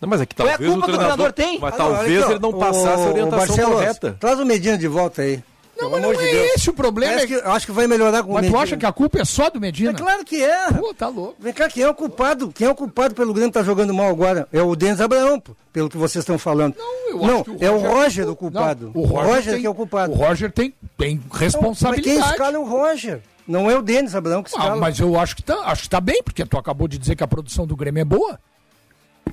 [0.00, 1.32] Não, mas é que Qual é a talvez culpa o que o treinador.
[1.32, 1.60] treinador tem?
[1.60, 4.16] Mas Ah, não, talvez aqui, ele não passasse a o- orientação o Barcelos, correta.
[4.18, 5.42] Traz o Medina de volta aí.
[5.82, 6.52] Não, Pelo não de é Deus.
[6.56, 7.12] esse o problema.
[7.14, 9.20] Parece que, eu acho que vai melhorar com o Mas tu acha que a culpa
[9.20, 9.90] é só do Medina?
[9.90, 10.72] É claro que é.
[10.72, 11.36] Pô, tá louco.
[11.38, 12.52] Vem cá, quem é o culpado?
[12.52, 14.46] Quem é o culpado pelo Grêmio estar jogando mal agora?
[14.52, 16.74] É o Denis Abraão, pô, pelo que vocês estão falando.
[16.78, 18.92] Não, eu Não, acho que o é o Roger- Roger o culpado.
[18.94, 20.12] Não, o Roger, tem, que é o culpado.
[20.12, 22.16] O Roger tem, tem Não, responsabilidade.
[22.16, 23.20] Mas quem escala é o Roger.
[23.46, 24.74] Não é o Denis Abraão que escala.
[24.74, 27.16] Ah, mas eu acho que, tá, acho que tá bem, porque tu acabou de dizer
[27.16, 28.38] que a produção do Grêmio é boa.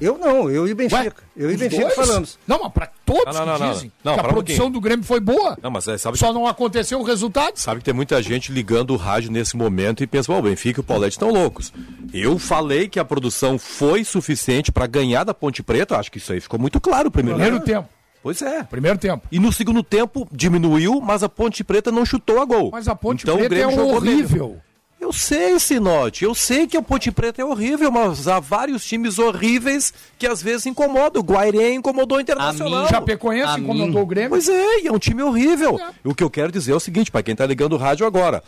[0.02, 1.02] Eu não, eu e o Benfica.
[1.02, 1.96] Ué, eu e o Benfica dois?
[1.96, 2.40] falamos.
[2.48, 4.74] Não, mas pra todos Não, não, que dizem Não, que a para um produção pouquinho.
[4.74, 5.58] do Grêmio foi boa.
[5.62, 7.58] Não, mas é, sabe Só não aconteceu o resultado.
[7.58, 10.80] Sabe que tem muita gente ligando o rádio nesse momento e pensa, bom, o Benfica
[10.80, 11.74] e o Paulete estão loucos.
[12.14, 16.32] Eu falei que a produção foi suficiente para ganhar da Ponte Preta, acho que isso
[16.32, 17.40] aí ficou muito claro primeiro.
[17.40, 17.90] Primeiro tempo.
[18.22, 18.64] Pois é.
[18.64, 19.26] Primeiro tempo.
[19.32, 22.70] E no segundo tempo diminuiu, mas a Ponte Preta não chutou a gol.
[22.72, 24.48] Mas a Ponte então, o Preta é Grêmio jogou horrível.
[24.48, 24.62] melhor.
[25.00, 29.18] Eu sei, Sinote, eu sei que a Ponte Preta é horrível, mas há vários times
[29.18, 31.22] horríveis que às vezes incomodam.
[31.22, 32.84] O Guairê incomodou o Internacional.
[32.84, 33.98] mim, Chapecoense A incomodou mim.
[34.02, 34.30] o Grêmio.
[34.32, 35.80] Pois é, e é um time horrível.
[36.04, 38.44] O que eu quero dizer é o seguinte, para quem tá ligando o rádio agora,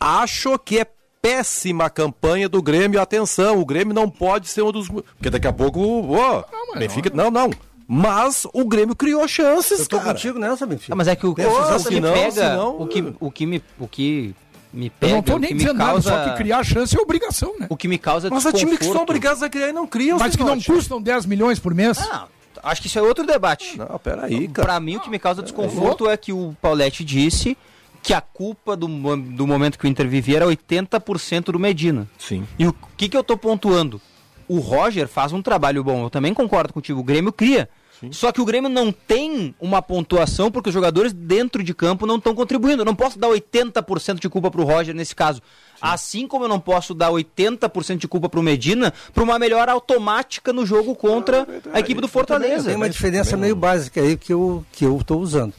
[0.00, 0.86] acho que é
[1.22, 3.00] péssima a campanha do Grêmio.
[3.00, 4.88] Atenção, o Grêmio não pode ser um dos.
[4.88, 5.80] Porque daqui a pouco.
[6.12, 7.10] Ó, mas Benfica.
[7.14, 7.50] Não, não.
[7.86, 10.12] Mas o Grêmio criou chances, Eu tô cara.
[10.14, 10.92] contigo nessa, Benfica.
[10.92, 13.46] Ah, mas é que o, Pensa o que Senão- pega, senão- o, que, o, que
[13.46, 14.34] me, o que
[14.74, 17.00] me Eu pega, não tô o nem dizendo nada, causa, só que criar chance é
[17.00, 17.66] obrigação, né?
[17.70, 19.86] o que me causa Mas há times que são desconforto- obrigados a criar e não
[19.86, 20.18] criam.
[20.18, 21.98] Mas que não custam 10 milhões por mês.
[22.10, 22.26] Ah,
[22.62, 23.78] acho que isso é outro debate.
[23.78, 24.66] Não, peraí, cara.
[24.68, 27.56] Pra mim, o que me causa desconforto é que o Paulette disse
[28.02, 32.06] que a culpa do, do momento que o Inter vivia era 80% do Medina.
[32.18, 32.46] Sim.
[32.58, 34.00] E o que, que eu tô pontuando?
[34.46, 37.68] O Roger faz um trabalho bom, eu também concordo contigo, o Grêmio cria.
[38.10, 42.16] Só que o Grêmio não tem uma pontuação porque os jogadores dentro de campo não
[42.16, 42.82] estão contribuindo.
[42.82, 45.40] Eu não posso dar 80% de culpa pro Roger nesse caso.
[45.80, 50.52] Assim como eu não posso dar 80% de culpa pro Medina para uma melhora automática
[50.52, 52.68] no jogo contra a equipe do Fortaleza.
[52.68, 55.52] Tem uma diferença meio básica aí que eu que eu estou usando.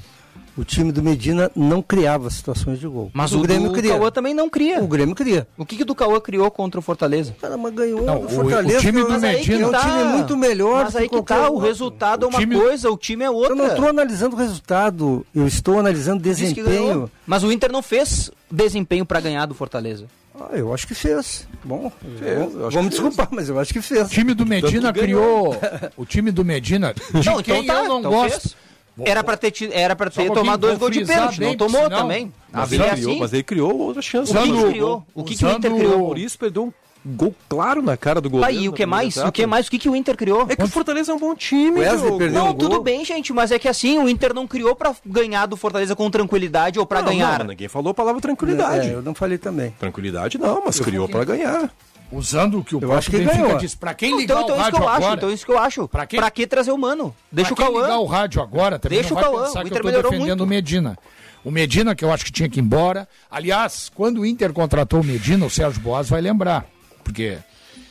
[0.57, 3.11] O time do Medina não criava situações de gol.
[3.14, 3.82] Mas o, Grêmio do.
[3.90, 4.82] Cauã também não cria.
[4.82, 5.45] O Grêmio cria.
[5.57, 7.36] O que, que o do Cauã criou contra o Fortaleza?
[7.41, 8.77] Cara, mas ganhou Não, do o- Fortaleza.
[8.77, 10.86] o time do Medina- É um time muito melhor.
[10.86, 13.52] Mas do aí que tá, o resultado é uma time- coisa, o time é outra.
[13.52, 17.11] Eu não estou analisando o resultado, eu estou analisando desempenho.
[17.27, 20.06] Mas o Inter não fez desempenho para ganhar do Fortaleza.
[20.40, 21.48] Ah, eu acho que fez.
[21.64, 24.07] Bom, Fez, vamos- eu acho vamos que desculpar, mas eu acho que fez.
[24.07, 25.56] O time do Medina criou.
[25.98, 26.94] O time do Medina.
[26.94, 28.41] De Não, quem então tá, eu não então gosto.
[28.41, 28.56] fez.
[29.03, 31.84] Era pra ter, ti- era pra ter um tomado dois gols de pênalti, não tomou
[31.84, 32.31] senão- também.
[32.51, 33.19] Mas ele, é criou, assim.
[33.19, 34.31] mas ele criou outra chance.
[34.31, 35.03] O que, que Usando- criou?
[35.13, 35.99] O que, que o Inter criou?
[35.99, 36.73] Maurício perdeu um
[37.07, 38.53] gol claro na cara do goleiro.
[38.53, 39.17] E o que primeira mais?
[39.17, 39.67] O que mais?
[39.67, 40.45] O que, que o Inter criou?
[40.49, 42.17] É que o Fortaleza é um bom time, Wesley Diogo.
[42.17, 42.57] perdeu Não, um gol.
[42.69, 45.95] tudo bem, gente, mas é que assim, o Inter não criou pra ganhar do Fortaleza
[45.95, 47.39] com tranquilidade ou pra Não, ganhar.
[47.39, 48.88] Não, ninguém falou a palavra tranquilidade.
[48.89, 49.72] É, eu não falei também.
[49.77, 51.69] Tranquilidade não, mas criou pra ganhar.
[52.11, 53.57] Usando o que o Eu acho que Benfica ganhou.
[53.57, 53.76] disse.
[53.76, 55.15] Pra quem Então, ligar então o isso que rádio acho, agora...
[55.15, 55.88] então isso que eu acho.
[55.88, 57.15] Pra Pra, quem- que trazer o Mano?
[57.32, 57.99] Deixa pra o quem ligar Cauã.
[58.02, 60.10] o rádio agora, também Deixa não o vai Cauã, pensar o que Inter eu tô
[60.10, 60.44] defendendo muito.
[60.44, 60.98] o Medina.
[61.44, 63.07] O Medina, que eu acho que tinha que ir embora.
[63.30, 66.65] Aliás, quando o Inter contratou o Medina, o Sérgio Boas vai lembrar.
[67.03, 67.38] Porque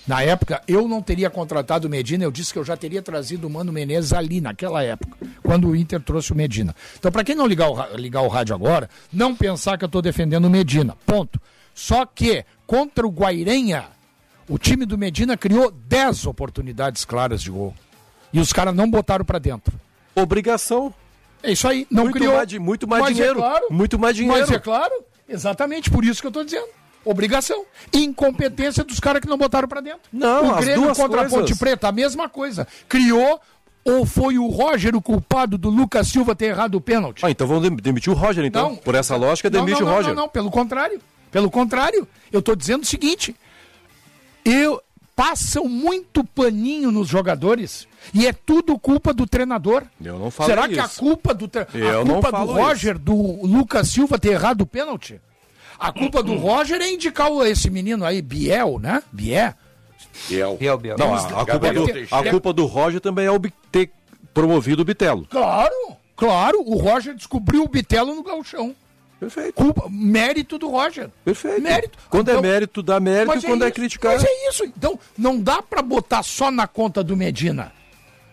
[0.08, 3.46] na época eu não teria contratado o Medina, eu disse que eu já teria trazido
[3.46, 6.74] o Mano Menezes ali, naquela época, quando o Inter trouxe o Medina.
[6.98, 10.02] Então, para quem não ligar o, ligar o rádio agora, não pensar que eu estou
[10.02, 10.96] defendendo o Medina.
[11.06, 11.40] Ponto.
[11.74, 13.84] Só que, contra o Guairenha,
[14.48, 17.74] o time do Medina criou 10 oportunidades claras de gol.
[18.32, 19.72] E os caras não botaram para dentro.
[20.14, 20.92] Obrigação.
[21.42, 22.34] É isso aí, não Muito criou.
[22.34, 24.40] mais di- muito mais Mas dinheiro, É claro, muito mais dinheiro.
[24.40, 24.92] Mas é claro,
[25.28, 26.66] exatamente por isso que eu tô dizendo.
[27.04, 27.64] Obrigação.
[27.92, 30.00] Incompetência dos caras que não botaram pra dentro.
[30.12, 31.38] Não, o Grêmio duas contra a coisas.
[31.50, 32.66] Ponte Preta, a mesma coisa.
[32.88, 33.40] Criou
[33.84, 37.24] ou foi o Roger o culpado do Lucas Silva ter errado o pênalti?
[37.24, 38.70] Ah, então vamos dem- demitir o Roger, então.
[38.70, 38.76] Não.
[38.76, 40.14] Por essa lógica, demite não, o não, Roger.
[40.14, 40.98] Não, não, pelo contrário.
[41.30, 43.36] Pelo contrário, eu tô dizendo o seguinte:
[44.44, 44.80] eu
[45.16, 49.84] passam muito paninho nos jogadores e é tudo culpa do treinador.
[50.04, 50.98] Eu não falei Será que a isso.
[51.00, 53.14] culpa do tre- Eu a não culpa do falo Roger, do
[53.46, 55.20] Lucas Silva ter errado o pênalti?
[55.78, 59.02] A culpa do Roger é indicar esse menino aí, Biel, né?
[59.12, 59.54] Biel.
[60.28, 60.56] Biel.
[60.58, 60.96] Biel, Biel.
[60.98, 63.40] Não, a, a culpa do, a culpa do Roger também é o
[63.70, 63.90] ter
[64.32, 65.26] promovido o Bitelo.
[65.30, 65.72] Claro,
[66.16, 68.74] claro, o Roger descobriu o Bitelo no galchão.
[69.24, 69.54] Perfeito.
[69.54, 71.08] Culpa, mérito do Roger.
[71.24, 71.62] Perfeito.
[71.62, 71.98] Mérito.
[72.10, 74.12] Quando Então- é mérito, dá mérito, e quando é, isso, criticar.
[74.14, 74.64] Mas é isso.
[74.64, 77.72] Então, não dá pra botar só na conta do Medina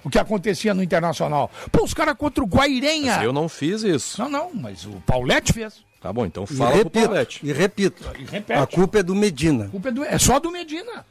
[0.04, 1.50] o que acontecia no Internacional.
[1.72, 3.16] Pô, os caras contra o Guairenha.
[3.18, 4.22] Mas eu não fiz isso.
[4.22, 5.76] Não, não, mas o Paulette fez.
[6.02, 7.40] Tá bom, então E fala pro repito, Paulette.
[7.44, 8.60] e repito, E repete.
[8.60, 9.66] a culpa é do Medina.
[9.66, 11.06] A culpa é, do- é só do Medina.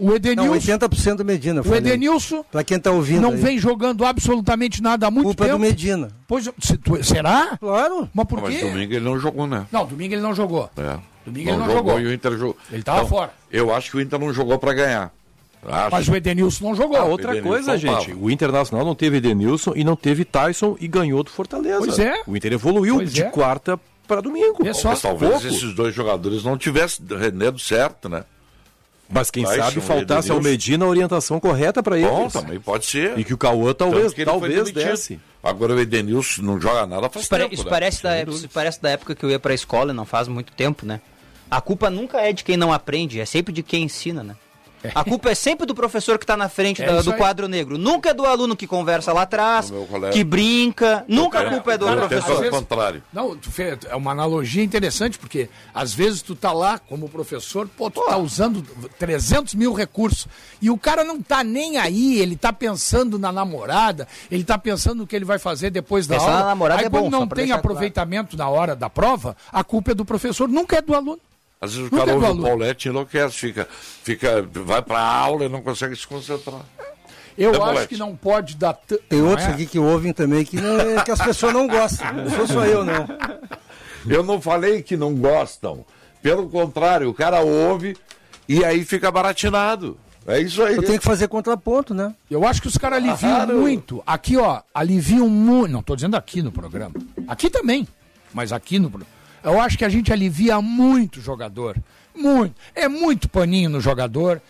[0.00, 1.60] O Não, Edenilson, 80% do Medina.
[1.60, 1.78] o falei.
[1.78, 3.36] Edenilson Pra quem tá ouvindo não aí.
[3.36, 5.58] vem jogando absolutamente nada há muito Culpa tempo.
[5.58, 6.08] do Medina.
[6.26, 7.56] Pois, se tu- será?
[7.58, 8.08] Claro.
[8.14, 8.62] Mas por Mas quê?
[8.64, 9.66] domingo ele não jogou, né?
[9.70, 10.70] Não, domingo ele não jogou.
[10.76, 10.98] É.
[11.26, 12.00] Domingo ele não jogou.
[12.00, 12.56] e o Inter jogou.
[12.72, 13.32] Ele tava fora.
[13.52, 15.12] Eu acho que o Inter não jogou pra ganhar.
[15.62, 15.90] Acho.
[15.92, 16.96] Mas o Edenilson não jogou.
[16.96, 18.14] Ah, outra Edenilson coisa, gente.
[18.18, 21.78] O Internacional não teve Edenilson e não teve Tyson e ganhou do Fortaleza.
[21.80, 22.22] Pois é.
[22.26, 23.26] O Inter evoluiu Pois de é.
[23.26, 23.78] quarta
[24.08, 24.66] para domingo.
[24.66, 24.88] É só.
[24.88, 25.46] Mas talvez pouco.
[25.46, 28.24] esses dois jogadores não tivessem rendido certo, né?
[29.12, 30.40] Mas quem sabe faltasse ao Edenilson.
[30.42, 32.32] Medina a orientação correta para Bom, eles.
[32.32, 33.18] também pode ser.
[33.18, 35.18] E que o Cauã talvez, talvez desse.
[35.42, 37.70] Agora o Edenilson não joga nada faz Isso, tempo, isso né?
[37.70, 40.86] parece da, isso parece da época que eu ia pra escola, não faz muito tempo,
[40.86, 41.00] né?
[41.50, 44.36] A culpa nunca é de quem não aprende, é sempre de quem ensina, né?
[44.94, 47.16] A culpa é sempre do professor que está na frente É da- do aí.
[47.18, 47.76] quadro negro.
[47.76, 49.72] Nunca é do aluno que conversa lá atrás,
[50.12, 51.04] que brinca.
[51.06, 52.36] Nunca a culpa é do eu professor.
[52.38, 53.02] vezes- contrário.
[53.12, 57.68] Não, tu fez, é uma analogia interessante, porque às vezes tu tá lá como professor,
[57.76, 58.62] pô, tu tá usando
[58.98, 60.26] 300 mil recursos,
[60.62, 64.98] e o cara não tá nem aí, ele tá pensando na namorada, ele tá pensando
[65.00, 66.40] no que ele vai fazer depois da Pensar aula.
[66.40, 69.92] na namorada aí é quando bom, não tem aproveitamento na hora da prova, a culpa
[69.92, 71.18] é do professor, nunca é do aluno.
[71.60, 72.42] Às vezes o cara do ouve o.
[72.42, 76.62] Paulette e enlouquece, fica, fica, vai pra aula e não consegue se concentrar.
[77.36, 78.72] Eu É, acho que não pode dar...
[78.74, 79.50] t- Tem não outros é?
[79.52, 82.12] aqui que ouvem também que, não é- que as pessoas não gostam.
[82.12, 83.06] Não sou só eu, não.
[84.06, 85.84] Eu não falei que não gostam.
[86.22, 87.96] Pelo contrário, o cara ouve
[88.48, 89.98] e aí fica baratinado.
[90.26, 90.76] É isso aí.
[90.76, 92.14] Eu tenho que fazer contraponto, né?
[92.30, 93.58] Eu acho que os caras aliviam Claro.
[93.58, 94.02] muito.
[94.06, 95.72] Aqui, ó, aliviam muito.
[95.72, 96.94] Não tô dizendo aqui no programa.
[97.26, 97.86] Aqui também.
[98.34, 99.10] Mas aqui no programa.
[99.42, 101.76] Eu acho que a gente alivia muito o jogador.
[102.14, 102.54] Muito.
[102.74, 104.40] É muito paninho no jogador.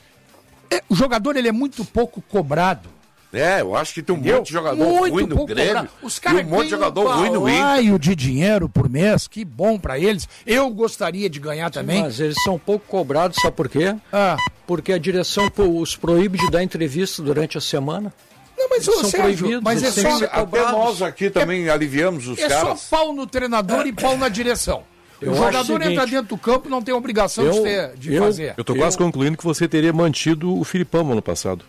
[0.71, 2.89] É, o jogador ele é muito pouco cobrado.
[3.33, 4.39] É, eu acho que tem um Entendeu?
[4.39, 5.91] monte de jogador muito ruim no pouco Grêmio cobrado.
[6.03, 7.99] Os e caras um monte de ganham jogador ruim no Inter.
[7.99, 9.29] de dinheiro por mês.
[9.29, 10.29] Que bom pra eles.
[10.45, 12.03] Eu gostaria de ganhar também.
[12.03, 13.95] Mas eles são pouco cobrados, sabe por quê?
[14.13, 14.37] Ah,
[14.67, 18.13] Porque a direção os proíbe de dar entrevista durante a semana.
[18.61, 19.63] Não, mas Mas, ô, são Sérgio, proibidos.
[19.65, 20.73] mas é só- Até cobrados.
[20.73, 22.81] nós aqui também aliviamos os É caras.
[22.81, 24.83] só pau no treinador e pau na direção.
[25.21, 27.97] Eu o jogador o seguinte, entra dentro do campo não tem obrigação de, eu- ter-
[27.97, 28.55] de eu- fazer.
[28.57, 31.65] Eu tô quase concluindo que você teria mantido o Filipão no ano passado.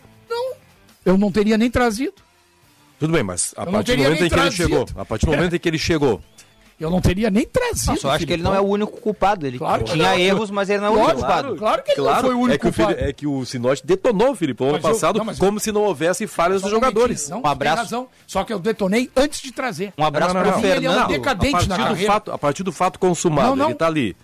[1.05, 2.13] Eu não teria nem trazido.
[2.99, 5.25] Tudo bem, mas a Eu não partir do momento em que ele chegou, a partir
[5.25, 6.21] do momento em que ele chegou,
[6.81, 7.91] Eu não teria nem trazido.
[7.91, 9.45] Não, só acho que ele não é o único culpado.
[9.45, 10.17] Ele Claro tinha não.
[10.19, 11.55] erros, mas ele não é o único Claro, culpado.
[11.57, 13.09] claro que ele não foi o único é que o, Fili- culpado.
[13.09, 16.25] é que o Sinote detonou o Filipão ano eu- passado não, como se não houvesse
[16.27, 17.29] falhas dos jogadores.
[17.29, 17.75] Não, Um abraço.
[17.77, 18.07] Tem razão.
[18.25, 19.93] Só que eu detonei antes de trazer.
[19.97, 20.57] Um abraço pro não, não.
[20.65, 21.07] Ele é um Fernando.
[21.07, 22.11] decadente a partir na do carreira.
[22.13, 23.65] fato, a partir do fato consumado, Não, não.
[23.67, 24.17] ele tá ali.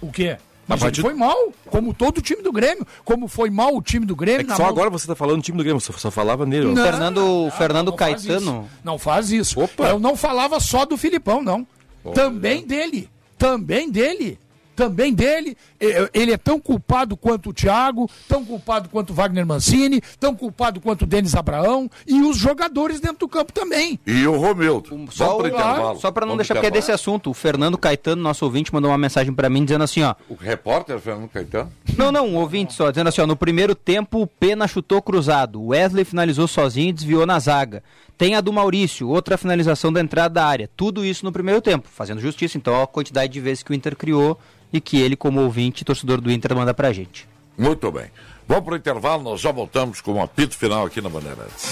[0.00, 0.36] O quê?
[0.66, 1.36] Mas A partir- ele foi mal,
[1.70, 2.86] como todo o time do Grêmio.
[3.04, 4.50] Como foi mal o time do Grêmio.
[4.52, 6.66] É só mão- agora você tá falando do time do Grêmio, só, só falava nele.
[6.66, 8.40] Não, Fernando- não, Fernando não faz Caetano.
[8.68, 8.78] isso.
[8.84, 9.60] Não faz isso.
[9.60, 9.88] Opa.
[9.88, 11.66] Eu não falava só do Filipão, não.
[12.14, 13.08] Também dele.
[13.36, 14.38] Também dele.
[14.74, 15.56] Também dele.
[15.80, 20.36] E- Ele é tão culpado quanto o Thiago, tão culpado quanto o Wagner Mancini, tão
[20.36, 23.98] culpado quanto o Denis Abraão e os jogadores dentro do campo também.
[24.06, 24.88] E o Romildo.
[25.10, 25.98] Só, intervalo.
[25.98, 28.92] só pra não Vamos deixar porque é desse assunto, o Fernando Caetano, nosso ouvinte, mandou
[28.92, 30.14] uma mensagem pra mim dizendo assim, ó.
[30.28, 31.72] O repórter Fernando Caetano?
[31.96, 35.60] Não, não, um ouvinte só, dizendo assim, ó, no primeiro tempo o Pena chutou cruzado,
[35.60, 37.82] o Wesley finalizou sozinho e desviou na zaga.
[38.18, 40.68] Tem a do Maurício, outra finalização da entrada da área.
[40.76, 43.94] Tudo isso no primeiro tempo, fazendo justiça, então, a quantidade de vezes que o Inter
[43.94, 44.36] criou
[44.72, 47.28] e que ele, como ouvinte, torcedor do Inter, manda pra gente.
[47.56, 48.10] Muito bem.
[48.48, 51.68] Vamos pro intervalo, nós já voltamos com o apito final aqui na Bandeirantes.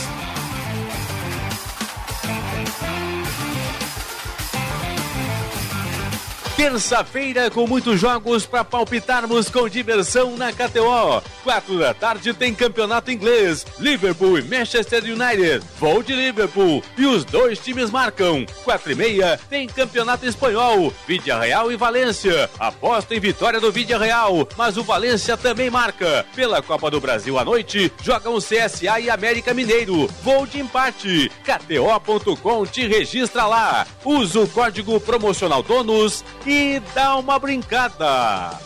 [6.66, 11.22] Terça-feira com muitos jogos para palpitarmos com diversão na KTO.
[11.44, 13.64] Quatro da tarde tem campeonato inglês.
[13.78, 15.64] Liverpool e Manchester United.
[15.78, 18.44] Vou de Liverpool e os dois times marcam.
[18.64, 20.93] Quatro e meia tem campeonato espanhol.
[21.06, 22.51] Vídea Real e Valência.
[22.59, 26.26] Aposta em vitória do Vídea Real, mas o Valência também marca.
[26.34, 30.09] Pela Copa do Brasil à noite, jogam CSA e América Mineiro.
[30.20, 31.30] Vou de empate.
[31.44, 33.86] KTO.com te registra lá.
[34.05, 36.56] Usa o código promocional DONOS e
[36.95, 38.59] dá uma brincada.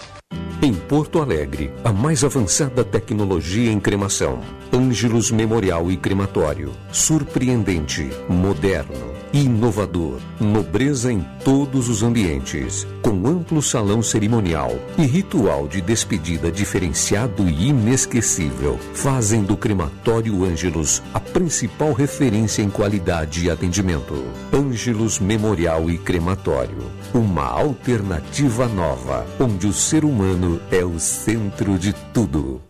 [0.62, 4.40] Em Porto Alegre, a mais avançada tecnologia em cremação.
[4.72, 6.72] Ângelos Memorial e Crematório.
[6.92, 10.20] Surpreendente, moderno, inovador.
[10.38, 12.86] Nobreza em todos os ambientes.
[13.02, 18.78] Com amplo salão cerimonial e ritual de despedida diferenciado e inesquecível.
[18.94, 24.24] Fazem do Crematório Ângelos a principal referência em qualidade e atendimento.
[24.52, 26.90] Ângelos Memorial e Crematório.
[27.12, 32.69] Uma alternativa nova, onde o ser humano é o centro de tudo.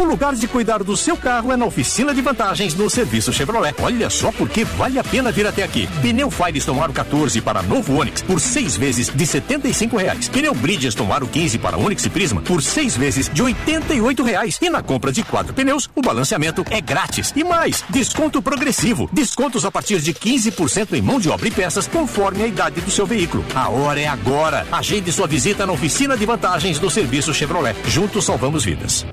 [0.00, 3.74] O lugar de cuidar do seu carro é na oficina de vantagens no serviço Chevrolet.
[3.82, 5.86] Olha só porque vale a pena vir até aqui.
[6.00, 10.26] Pneu Firestone Aro 14 para novo Onix por seis vezes de 75 reais.
[10.30, 14.58] Pneu Bridgestone Aro 15 para Onix e Prisma por seis vezes de 88 reais.
[14.62, 17.30] E na compra de quatro pneus, o balanceamento é grátis.
[17.36, 19.06] E mais, desconto progressivo.
[19.12, 22.90] Descontos a partir de 15% em mão de obra e peças conforme a idade do
[22.90, 23.44] seu veículo.
[23.54, 24.66] A hora é agora.
[24.72, 27.76] Agende sua visita na oficina de vantagens do serviço Chevrolet.
[27.86, 29.04] Juntos salvamos vidas.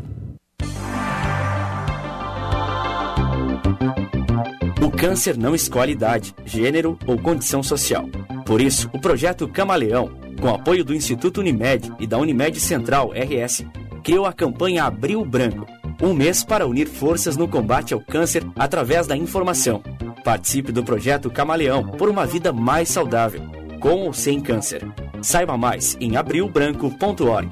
[4.88, 8.08] O câncer não escolhe idade, gênero ou condição social.
[8.46, 10.10] Por isso, o projeto Camaleão,
[10.40, 13.66] com apoio do Instituto Unimed e da Unimed Central RS,
[14.02, 15.68] criou a campanha Abril Branco,
[16.02, 19.84] um mês para unir forças no combate ao câncer através da informação.
[20.24, 23.42] Participe do projeto Camaleão por uma vida mais saudável,
[23.82, 24.88] com ou sem câncer.
[25.22, 27.52] Saiba mais em abrilbranco.org.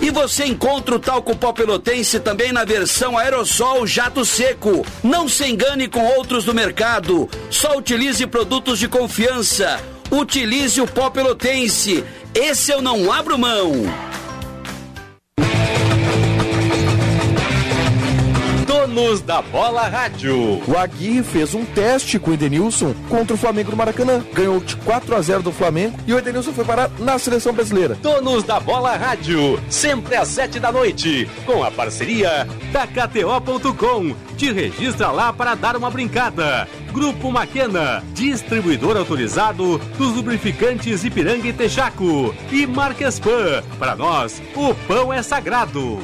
[0.00, 4.86] E você encontra o talco pó pelotense também na versão aerossol jato seco.
[5.02, 7.28] Não se engane com outros do mercado.
[7.50, 9.80] Só utilize produtos de confiança.
[10.10, 12.04] Utilize o pó pelotense.
[12.34, 13.72] Esse eu não abro mão.
[18.88, 20.62] Donos da Bola Rádio.
[20.66, 24.24] O Aguirre fez um teste com o Edenilson contra o Flamengo no Maracanã.
[24.32, 27.96] Ganhou de 4 a 0 do Flamengo e o Edenilson foi parar na seleção brasileira.
[27.96, 34.14] Donos da Bola Rádio, sempre às 7 da noite, com a parceria da KTO.com.
[34.38, 36.66] Te registra lá para dar uma brincada.
[36.90, 42.34] Grupo Maquena, distribuidor autorizado dos lubrificantes Ipiranga e Texaco.
[42.50, 46.00] E Marquespan, para nós, o pão é sagrado.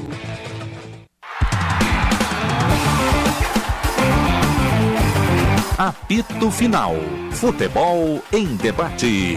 [5.77, 6.95] Apito Final.
[7.33, 9.37] Futebol em debate.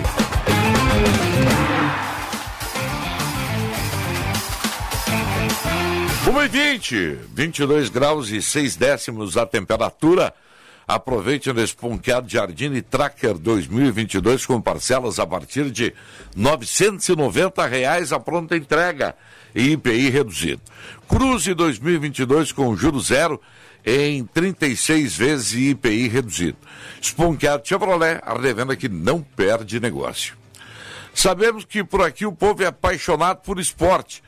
[6.30, 10.32] Uma e 20, 22 graus e 6 décimos a temperatura.
[10.88, 15.92] Aproveite no Esponqueado Jardine Tracker 2022 com parcelas a partir de
[16.36, 19.16] 990 reais a pronta entrega
[19.56, 20.62] e IPI reduzido.
[21.08, 23.42] Cruze 2022 com juro zero
[23.90, 26.58] em 36 vezes IPI reduzido.
[27.02, 30.36] Esponqueado Chevrolet, a revenda que não perde negócio.
[31.14, 34.22] Sabemos que por aqui o povo é apaixonado por esporte.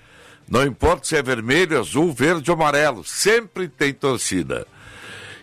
[0.47, 4.65] Não importa se é vermelho, azul, verde ou amarelo, sempre tem torcida.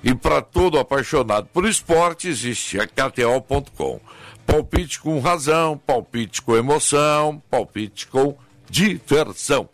[0.02, 4.00] E para todo apaixonado por esporte, existe a KTO.com.
[4.46, 8.34] Palpite com razão, palpite com emoção, palpite com
[8.70, 9.68] diversão.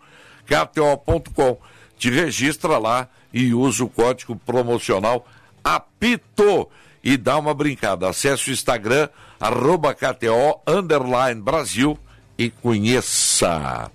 [0.47, 1.59] KTO.com.
[1.97, 5.27] Te registra lá e usa o código promocional
[5.65, 6.69] APITO
[7.03, 8.09] e dá uma brincada.
[8.09, 9.09] Acesse o Instagram,
[9.41, 11.99] arroba KTO, underline Brasil
[12.39, 13.91] e conheça.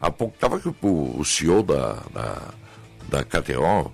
[0.00, 0.76] Há pouco estava aqui o,
[1.18, 2.42] o CEO da, da,
[3.08, 3.92] da KTO,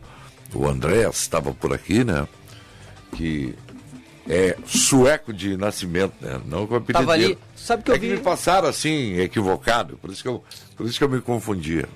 [0.55, 2.27] o André, estava por aqui, né?
[3.17, 3.55] Que
[4.29, 6.41] é sueco de nascimento, né?
[6.45, 7.01] Não com apelido.
[7.01, 7.39] Tava ali.
[7.57, 8.09] Sabe que é eu vi.
[8.09, 10.45] que me passaram assim, equivocado, por isso que eu,
[10.77, 11.89] por isso que eu me confundia.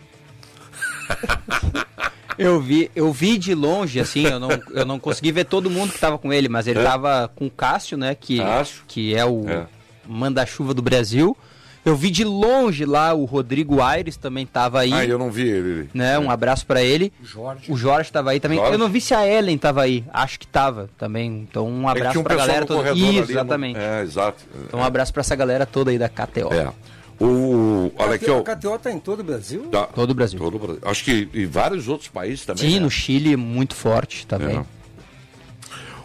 [2.38, 5.92] Eu vi, eu vi de longe, assim, eu não, eu não consegui ver todo mundo
[5.92, 6.82] que tava com ele, mas ele É.
[6.82, 8.14] tava com o Cássio, né?
[8.14, 8.82] Que, Cássio.
[8.86, 9.66] que é o É.
[10.06, 11.36] manda-chuva do Brasil.
[11.84, 14.92] Eu vi de longe lá o Rodrigo Aires também tava aí.
[14.92, 15.88] Ah, eu não vi ele.
[15.94, 17.12] Né, um abraço pra ele.
[17.22, 17.70] Jorge.
[17.70, 18.58] O Jorge tava aí também.
[18.58, 18.72] Jorge.
[18.72, 20.04] Eu não vi se a Ellen tava aí.
[20.12, 21.46] Acho que tava também.
[21.48, 22.90] Então um É abraço tinha um pra pessoal galera toda.
[22.92, 23.78] Isso, ali, exatamente.
[23.78, 24.42] É, exato.
[24.66, 26.52] Então um abraço pra essa galera toda aí da KTO.
[26.52, 26.72] É.
[27.18, 28.40] O, olha aqui, ó.
[28.40, 29.62] A KTO está em todo o Brasil?
[29.68, 29.84] Tá.
[29.86, 30.38] Todo o Brasil.
[30.38, 30.82] Todo o Brasil.
[30.84, 32.68] Acho que em vários outros países também.
[32.68, 32.80] Sim, né?
[32.80, 34.58] no Chile muito forte também.
[34.58, 34.64] É.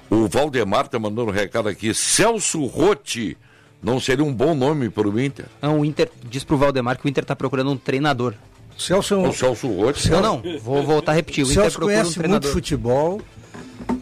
[0.10, 1.94] O Valdemar tá mandando um recado aqui.
[1.94, 3.38] Celso Rotti
[3.82, 5.46] não seria um bom nome para o Inter?
[5.62, 8.34] Não, o Inter diz pro Valdemar que o Inter tá procurando um treinador.
[8.78, 10.10] Celso, O Celso Rotti.
[10.10, 11.44] Não, não, vou voltar a repetir.
[11.44, 12.52] O O Inter Celso procura um conhece muito treinador.
[12.52, 13.22] futebol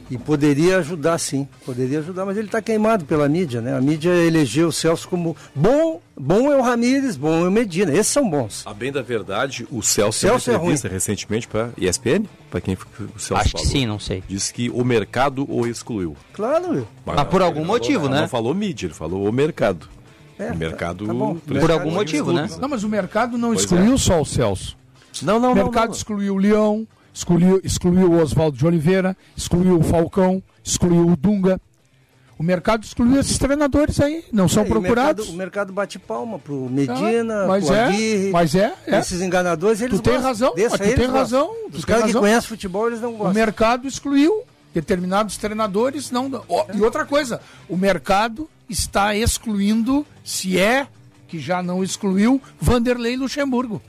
[0.09, 3.75] e poderia ajudar sim, poderia ajudar, mas ele está queimado pela mídia, né?
[3.77, 7.91] A mídia elegeu o Celso como bom, bom é o Ramírez, bom é o Medina,
[7.93, 8.63] esses são bons.
[8.65, 12.59] A bem da verdade, o Celso, O Celso é uma entrevista recentemente para ESPN, para
[12.61, 13.67] quem o Celso Acho que falou.
[13.67, 14.23] sim, não sei.
[14.27, 16.15] Disse que o mercado o excluiu.
[16.33, 16.87] Claro, meu.
[17.05, 18.21] Mas por algum motivo, falou- né?
[18.21, 19.87] Não falou mídia, ele falou o mercado.
[20.39, 21.05] É, o mercado.
[21.05, 21.35] tá bom.
[21.35, 22.49] Por algum motivo, né?
[22.61, 23.97] Não, mas o mercado não Pois excluiu é.
[23.97, 24.77] só o Celso.
[25.21, 25.95] Não, não, o não, mercado não.
[25.95, 26.87] excluiu o Leão,
[27.19, 31.59] excluiu, excluiu o Oswaldo de Oliveira, excluiu o Falcão, excluiu o Dunga.
[32.37, 35.25] O mercado excluiu esses treinadores aí, não são É, e o procurados.
[35.25, 38.31] mercado- O mercado, bate palma pro Medina, Ah, mas pro é, Aguirre.
[38.31, 38.97] mas é, é.
[38.99, 40.29] Esses enganadores, eles Tu tem gostam.
[40.29, 41.11] razão, Desse tu tem gostam.
[41.13, 43.33] razão, Os caras que conhecem futebol, eles não O gostam.
[43.33, 44.43] mercado excluiu
[44.73, 46.31] determinados treinadores, não.
[46.47, 50.87] ó, E outra coisa, o mercado está excluindo, se é
[51.27, 53.81] que já não excluiu, Vanderlei Luxemburgo.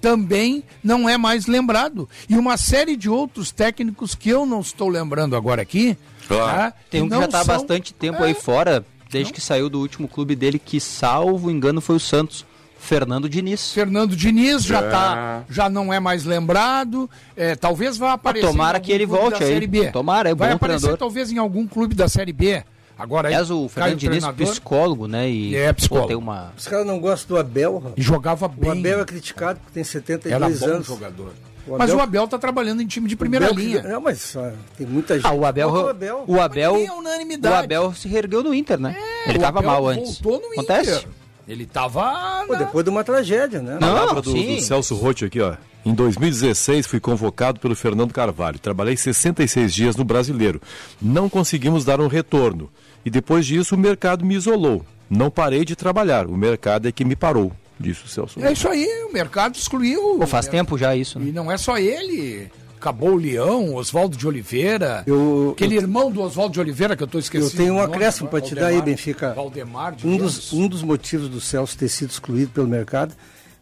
[0.00, 2.08] Também não é mais lembrado.
[2.28, 5.96] E uma série de outros técnicos que eu não estou lembrando agora aqui.
[6.28, 6.72] tá?
[6.90, 9.68] Tem um que não já tá há são- bastante tempo aí fora, desde que saiu
[9.70, 12.44] do último clube dele, que salvo engano foi o Santos.
[12.80, 13.72] Fernando Diniz.
[13.72, 14.88] Fernando Diniz já É.
[14.88, 17.10] tá, já não é mais lembrado.
[17.36, 18.46] É, talvez vá aparecer.
[18.46, 19.52] tomara em algum que ele clube volte da aí.
[19.52, 19.90] Série B.
[19.90, 20.98] Tomara, é Vai bom aparecer treinador.
[20.98, 22.62] talvez em algum clube da Série B.
[22.98, 24.46] Agora Aliás, o Fernando Diniz, treinador.
[24.48, 25.30] psicólogo, né?
[25.30, 26.06] E, É, psicólogo.
[26.06, 26.52] pô, tem uma...
[26.58, 27.94] Os caras não gostam do Abel, rapaz.
[27.96, 28.70] E jogava O bem.
[28.72, 30.86] Abel é criticado porque tem 72 Era bom anos.
[30.88, 31.32] jogador.
[31.66, 33.82] O Mas Abel- o Abel tá trabalhando em time de primeira Abel linha.
[33.82, 34.34] Não, mas
[34.76, 35.26] tem muita gente.
[35.26, 37.54] Ah, o Abel, o Abel, o Abel, é unanimidade.
[37.54, 38.96] o Abel se reergueu no Inter, né?
[39.26, 40.18] ele o tava Abel mal antes.
[40.18, 40.90] voltou no Acontece?
[40.90, 41.08] Inter.
[41.46, 42.44] Ele tava.
[42.46, 43.78] Pô, depois de uma tragédia, né?
[43.80, 44.56] Não, palavra do, sim.
[44.56, 45.54] do Celso Rotti aqui, ó.
[45.84, 48.58] Em 2016 fui convocado pelo Fernando Carvalho.
[48.58, 50.60] Trabalhei 66 dias no Brasileiro.
[51.00, 52.70] Não conseguimos dar um retorno.
[53.04, 54.84] E depois disso o mercado me isolou.
[55.08, 56.26] Não parei de trabalhar.
[56.26, 58.42] O mercado é que me parou, disse o Celso.
[58.44, 60.18] É isso aí, o mercado excluiu.
[60.18, 61.26] Pô, faz tempo já isso, né?
[61.28, 62.50] E não é só ele.
[62.76, 65.02] Acabou o Leão, Oswaldo de Oliveira.
[65.06, 67.52] Eu- aquele eu- irmão do Oswaldo de Oliveira que eu estou esquecendo.
[67.52, 69.32] Eu tenho um acréscimo para te dar aí, Benfica.
[69.34, 73.14] Valdemar de Um dos, um dos motivos do Celso ter sido excluído pelo mercado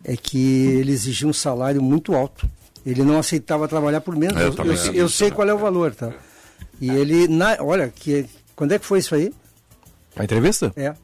[0.05, 2.47] é que ele exigia um salário muito alto.
[2.85, 4.37] Ele não aceitava trabalhar por menos.
[4.37, 5.35] É, eu Eu, eu- sei né?
[5.35, 6.13] qual é o valor, tá?
[6.81, 8.27] E ele, na, olha, que,
[8.57, 9.33] quando é que foi isso aí?
[10.17, 10.73] A entrevista?
[10.75, 10.95] É.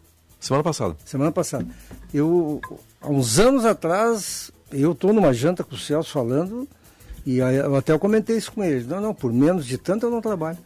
[0.41, 0.97] Semana passada.
[1.05, 1.67] Semana passada.
[2.13, 2.61] Eu,
[3.01, 6.67] há uns anos atrás, eu estou numa janta com o Celso falando,
[7.25, 8.85] e aí eu até eu comentei isso com ele.
[8.85, 10.59] Não, não, por menos de tanto eu não trabalho.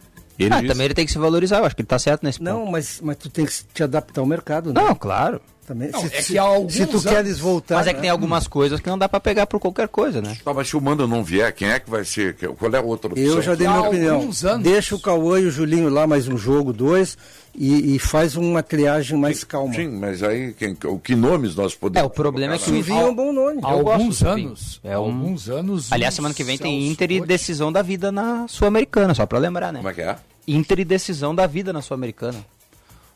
[0.51, 2.49] ah, também ele tem que se valorizar, eu acho que ele tá certo nesse ponto.
[2.49, 4.81] Não, mas, mas tu tem que te adaptar ao mercado, né?
[4.81, 5.41] Não, claro.
[5.67, 7.75] Também, Não, se, é que há alguns se tu anos- queres voltar.
[7.75, 8.01] Mas é que né?
[8.03, 10.37] tem algumas coisas que não dá pra pegar por qualquer coisa, né?
[10.41, 12.35] Tá, mas se o Manda não vier, quem é que vai ser?
[12.57, 13.25] Qual é a outra opção?
[13.27, 14.29] Eu já dei minha opinião.
[14.61, 17.17] Deixa o Cauã e o Julinho lá mais um jogo, dois,
[17.53, 19.73] e, e faz uma triagem mais calma.
[19.73, 22.01] Sim, mas aí, quem, o que nomes nós podemos.
[22.01, 23.61] É, o problema é que o Silvinho é um bom nome.
[23.61, 25.01] Eu Alguns anos, É um...
[25.03, 25.91] alguns anos.
[25.91, 29.73] Aliás, semana que vem tem Inter e decisão da vida na Sul-Americana, só pra lembrar,
[29.73, 29.79] né?
[29.79, 30.15] Como é que é?
[30.47, 32.37] Inter e decisão da vida na Sul-Americana.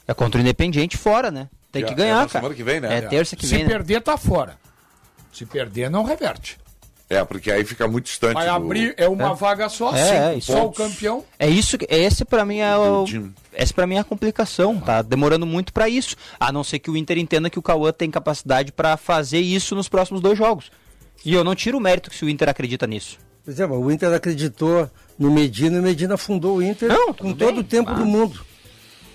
[0.05, 1.47] É contra o Independiente fora, né?
[1.71, 2.29] Tem É- que é ganhar, na cara.
[2.29, 2.97] semana que vem, né?
[2.97, 3.69] É terça que Se vem, né?
[3.69, 4.57] perder, tá fora.
[5.31, 6.59] Se perder, não reverte.
[7.09, 8.35] É, porque aí fica muito distante.
[8.35, 10.51] Vai do- abrir, é uma vaga só, É, isso.
[10.53, 11.25] só o campeão.
[11.37, 13.03] É isso que esse para mim é o
[13.53, 16.89] esse para mim é a complicação, tá demorando muito pra isso, a não ser que
[16.89, 20.71] o Inter entenda que o Cauã tem capacidade pra fazer isso nos próximos dois jogos.
[21.25, 23.17] E eu não tiro o mérito se o Inter acredita nisso.
[23.43, 24.89] Por exemplo, o Inter acreditou
[25.19, 28.39] no Medina e o Medina fundou o Inter com todo o tempo do mundo.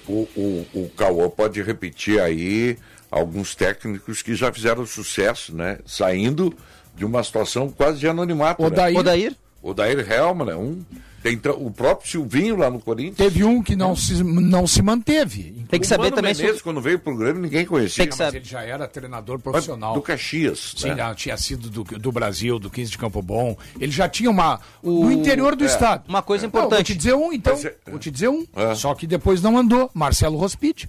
[0.09, 2.78] O, o, o Cauã pode repetir aí
[3.11, 5.78] alguns técnicos que já fizeram sucesso, né?
[5.87, 6.55] Saindo
[6.95, 8.62] de uma situação quase de anonimato.
[8.62, 8.95] Odair.
[8.95, 9.01] Né?
[9.01, 9.37] Odair.
[9.62, 10.55] Odair Helman, né?
[10.55, 10.85] Um,
[11.27, 13.16] tem tra- o próprio Silvinho lá no Corinthians.
[13.16, 15.65] Teve um que não, se, não se manteve.
[15.69, 18.05] Tem que O saber Mano também Menezes, se- quando veio pro Grêmio, ninguém conhecia.
[18.05, 19.94] Sim, mas ele já era treinador profissional.
[19.94, 20.74] Do Caxias.
[20.77, 20.97] Sim, né?
[20.97, 23.57] já tinha sido do, do Brasil, do 15 de Campo Bom.
[23.81, 24.61] Ele já tinha uma.
[24.82, 25.66] No interior do é.
[25.66, 26.05] estado.
[26.09, 26.86] Uma coisa Não, vou importante.
[26.93, 27.55] te dizer um, então.
[27.55, 28.47] Mas é- Vou te dizer um.
[28.55, 28.74] É.
[28.74, 29.90] Só que depois não andou.
[29.93, 30.86] Marcelo Rospit.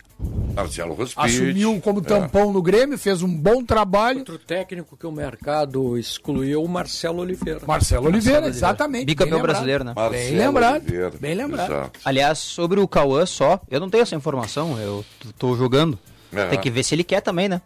[0.56, 1.20] Marcelo Rospite.
[1.26, 2.04] Assumiu como É.
[2.04, 4.20] tampão no Grêmio, fez um bom trabalho.
[4.20, 7.62] Outro técnico que o mercado excluiu, o Marcelo Oliveira.
[7.68, 9.06] Marcelo Oliveira, exatamente.
[9.06, 9.94] Bicampeão brasileiro, né?
[10.30, 10.82] Bem lembrado.
[10.84, 11.72] Oliveira, Bem lembrado.
[11.72, 12.00] exato.
[12.06, 15.04] Aliás, sobre o Cauã só, eu não tenho essa informação, eu
[15.38, 15.98] tô jogando.
[16.34, 16.48] É.
[16.50, 17.62] Tem que ver se ele quer também, né?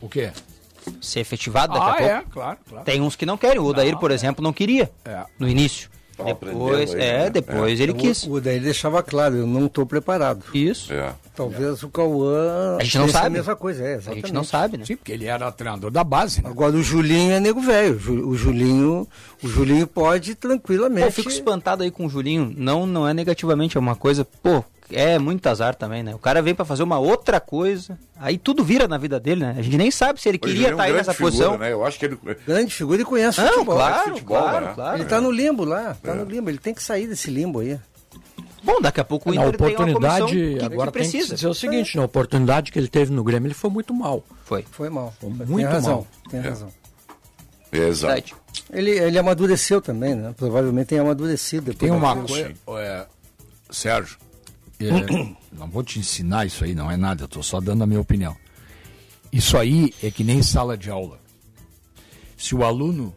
[0.00, 0.30] O quê?
[1.00, 2.10] Ser efetivado daqui Ah, a pouco.
[2.10, 2.84] é, claro, claro.
[2.84, 3.58] Tem uns que não querem.
[3.58, 5.24] O Odair, por exemplo, não queria É.
[5.38, 5.90] no início.
[6.24, 7.30] Depois, aí, é, né?
[7.30, 7.82] depois É.
[7.82, 8.24] ele O- quis.
[8.24, 10.44] O daí deixava claro, eu não estou preparado.
[10.54, 10.92] Isso.
[10.92, 11.12] É.
[11.34, 13.26] Talvez o Cauã A gente não sabe.
[13.26, 14.22] a mesma coisa, é, A exatamente.
[14.26, 14.84] gente não sabe, né?
[14.86, 16.48] Sim, porque ele era treinador da base, né?
[16.48, 17.96] Agora o Julinho é nego velho.
[18.26, 19.06] O Julinho,
[19.42, 21.06] o Julinho pode tranquilamente.
[21.06, 22.54] eu fico espantado aí com o Julinho.
[22.56, 26.14] Não, não é negativamente, é uma coisa, pô, é muito azar também, né?
[26.14, 29.54] O cara vem pra fazer uma outra coisa, aí tudo vira na vida dele, né?
[29.58, 31.14] A gente nem sabe se ele Hoje queria ele é um estar aí grande nessa
[31.16, 31.58] figura, posição.
[31.58, 31.72] Né?
[31.72, 32.18] Eu acho que ele.
[32.46, 33.74] Grande figura e conhece Não, futebol.
[33.76, 34.72] claro, futebol, claro, né?
[34.74, 34.96] claro.
[34.98, 36.50] Ele tá no limbo lá, tá no limbo.
[36.50, 37.78] Ele tem que sair desse limbo aí.
[38.62, 39.92] Bom, daqui a pouco o Na Inter tem uma comissão
[40.26, 41.34] oportunidade, que, agora que tem que precisa.
[41.36, 44.24] dizer o seguinte, na oportunidade que ele teve no Grêmio, ele foi muito mal.
[44.44, 44.64] Foi.
[44.72, 45.14] Foi mal.
[45.22, 45.94] muito tem razão.
[45.94, 46.06] mal.
[46.30, 46.42] Tem É.
[46.48, 46.68] razão.
[47.72, 48.12] Exato.
[48.14, 48.34] Verdade.
[48.72, 50.34] Ele, ele amadureceu também, né?
[50.36, 51.66] Provavelmente tem amadurecido.
[51.72, 53.06] depois Tem uma coisa, é,
[53.70, 54.16] Sérgio,
[54.80, 54.90] é,
[55.52, 58.00] não vou te ensinar isso aí, não é nada, eu tô só dando a minha
[58.00, 58.36] opinião.
[59.32, 61.20] Isso aí é que nem sala de aula.
[62.36, 63.14] Se o aluno,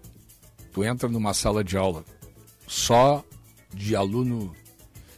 [0.72, 2.04] tu entra numa sala de aula
[2.68, 3.24] só
[3.74, 4.56] de aluno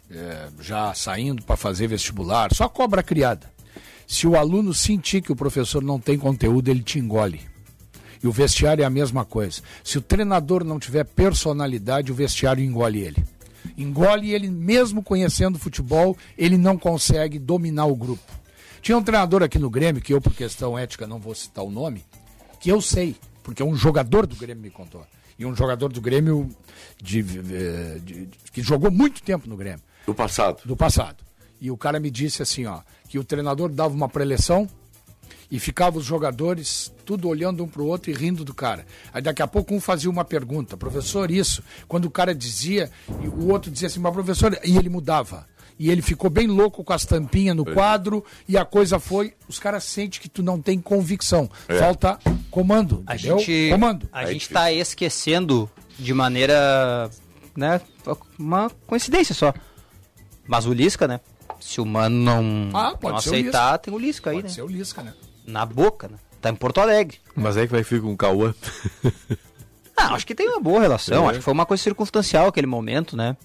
[0.09, 3.51] é, já saindo para fazer vestibular, só cobra criada.
[4.07, 7.41] Se o aluno sentir que o professor não tem conteúdo, ele te engole.
[8.23, 9.61] E o vestiário é a mesma coisa.
[9.83, 13.23] Se o treinador não tiver personalidade, o vestiário engole ele.
[13.77, 18.23] Engole ele, mesmo conhecendo futebol, ele não consegue dominar o grupo.
[18.81, 21.69] Tinha um treinador aqui no Grêmio, que eu, por questão ética, não vou citar o
[21.71, 22.03] nome,
[22.59, 25.05] que eu sei, porque um jogador do Grêmio me contou.
[25.37, 26.49] E um jogador do Grêmio
[27.01, 29.81] de, eh, de- de- que jogou muito tempo no Grêmio.
[30.05, 30.61] Do passado.
[30.65, 31.23] Do passado.
[31.59, 34.67] E o cara me disse assim, ó, que o treinador dava uma preleção
[35.51, 38.85] e ficava os jogadores tudo olhando um pro outro e rindo do cara.
[39.13, 41.61] Aí daqui a pouco um fazia uma pergunta, professor, isso.
[41.87, 42.89] Quando o cara dizia,
[43.21, 45.45] e o outro dizia assim, mas professor, e ele mudava.
[45.77, 49.57] E ele ficou bem louco com as tampinhas no quadro e a coisa foi, os
[49.59, 51.49] caras sentem que tu não tem convicção.
[51.67, 51.79] É.
[51.79, 52.19] Falta
[52.51, 53.39] comando, A entendeu?
[53.39, 54.07] gente, Comando.
[54.11, 57.09] a gente tá esquecendo de maneira,
[57.57, 57.81] né,
[58.37, 59.53] uma coincidência só.
[60.47, 61.19] Mas o Lisca, né?
[61.59, 63.77] Se o Mano não, Ah, pode não ser o aceitar, Lisca.
[63.79, 64.53] tem o Lisca aí, Pode né?
[64.53, 65.13] ser o Lisca, né?
[65.51, 66.17] Na boca, né?
[66.41, 67.17] Tá em Porto Alegre.
[67.35, 68.53] Mas aí que vai ficar com o Cauã.
[69.95, 71.25] Ah, acho que tem uma boa relação.
[71.25, 71.29] É.
[71.29, 73.37] Acho que foi uma coisa circunstancial aquele momento, né?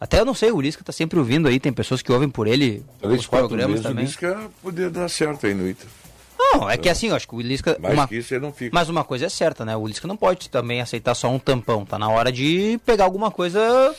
[0.00, 2.48] Até eu não sei, o Lisca tá sempre ouvindo aí, tem pessoas que ouvem por
[2.48, 4.04] ele Três, os quatro programas meses, o também.
[4.06, 5.86] Lisca poderia dar certo aí no Inter.
[6.36, 7.76] Não, é que assim, eu acho que o Lisca.
[7.78, 8.74] Mais uma- que isso ele não fica.
[8.74, 9.76] Mas uma coisa é certa, né?
[9.76, 11.84] O Lisca não pode também aceitar só um tampão.
[11.84, 13.94] Tá na hora de pegar alguma coisa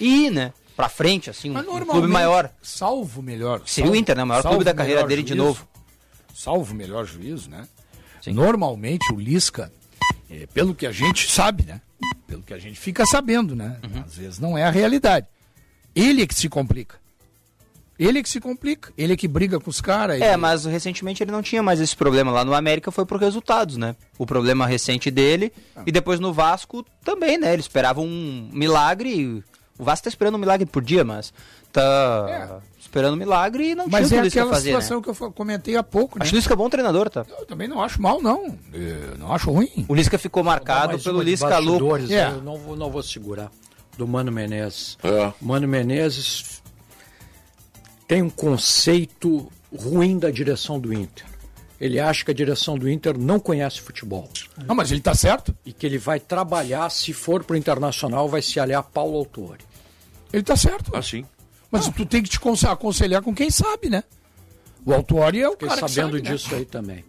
[0.00, 0.52] e ir, né?
[0.74, 2.50] Pra frente, assim, um, Mas um clube maior.
[2.62, 3.60] Salvo o melhor.
[3.66, 4.24] Seria o Inter, né?
[4.24, 5.68] O maior clube da o carreira melhor dele de novo.
[6.34, 7.66] Salvo o melhor juízo, né?
[8.26, 9.72] Normalmente o Lisca,
[10.30, 11.80] eh, pelo que a gente sabe, né?
[12.32, 13.76] pelo que a gente fica sabendo, né?
[14.06, 15.26] Às vezes não é a realidade.
[15.94, 16.96] Ele é que se complica.
[17.98, 18.90] Ele é que se complica.
[18.96, 20.18] Ele é que briga com os caras.
[20.20, 22.32] É, mas recentemente ele não tinha mais esse problema.
[22.32, 23.94] Lá no América foi por resultados, né?
[24.18, 25.52] O problema recente dele.
[25.86, 27.52] E depois no Vasco também, né?
[27.52, 29.44] Ele esperava um milagre.
[29.78, 31.34] O Vasco tá esperando um milagre por dia, mas
[31.72, 35.02] tá esperando um milagre e não Mas tinha é o Lisca aquela fazer, situação né?
[35.02, 36.24] que eu comentei há pouco, né?
[36.24, 37.24] Acho o Lisca é bom treinador, tá?
[37.38, 38.56] Eu também não acho mal, não.
[38.72, 39.86] Eu não acho ruim.
[39.88, 41.88] O Lisca ficou marcado pelo Lisca louco.
[41.88, 42.28] bastidores, É.
[42.28, 43.50] Eu não vou, não vou segurar.
[43.96, 44.96] Do Mano Menezes.
[45.02, 45.32] É.
[45.40, 46.62] Mano Menezes
[48.06, 51.26] tem um conceito ruim da direção do Inter.
[51.80, 54.28] Ele acha que a direção do Inter não conhece futebol.
[54.66, 55.54] Não, mas ele tá certo.
[55.66, 59.64] E que ele vai trabalhar, se for pro Internacional, vai se aliar a Paulo Autori.
[60.32, 60.94] Ele tá certo.
[60.96, 61.24] Assim.
[61.72, 64.04] Mas tu tem que te conse- aconselhar com quem sabe, né?
[64.84, 66.34] O Autori é o Fiquei cara sabendo que sabe, né?
[66.36, 67.04] disso aí também.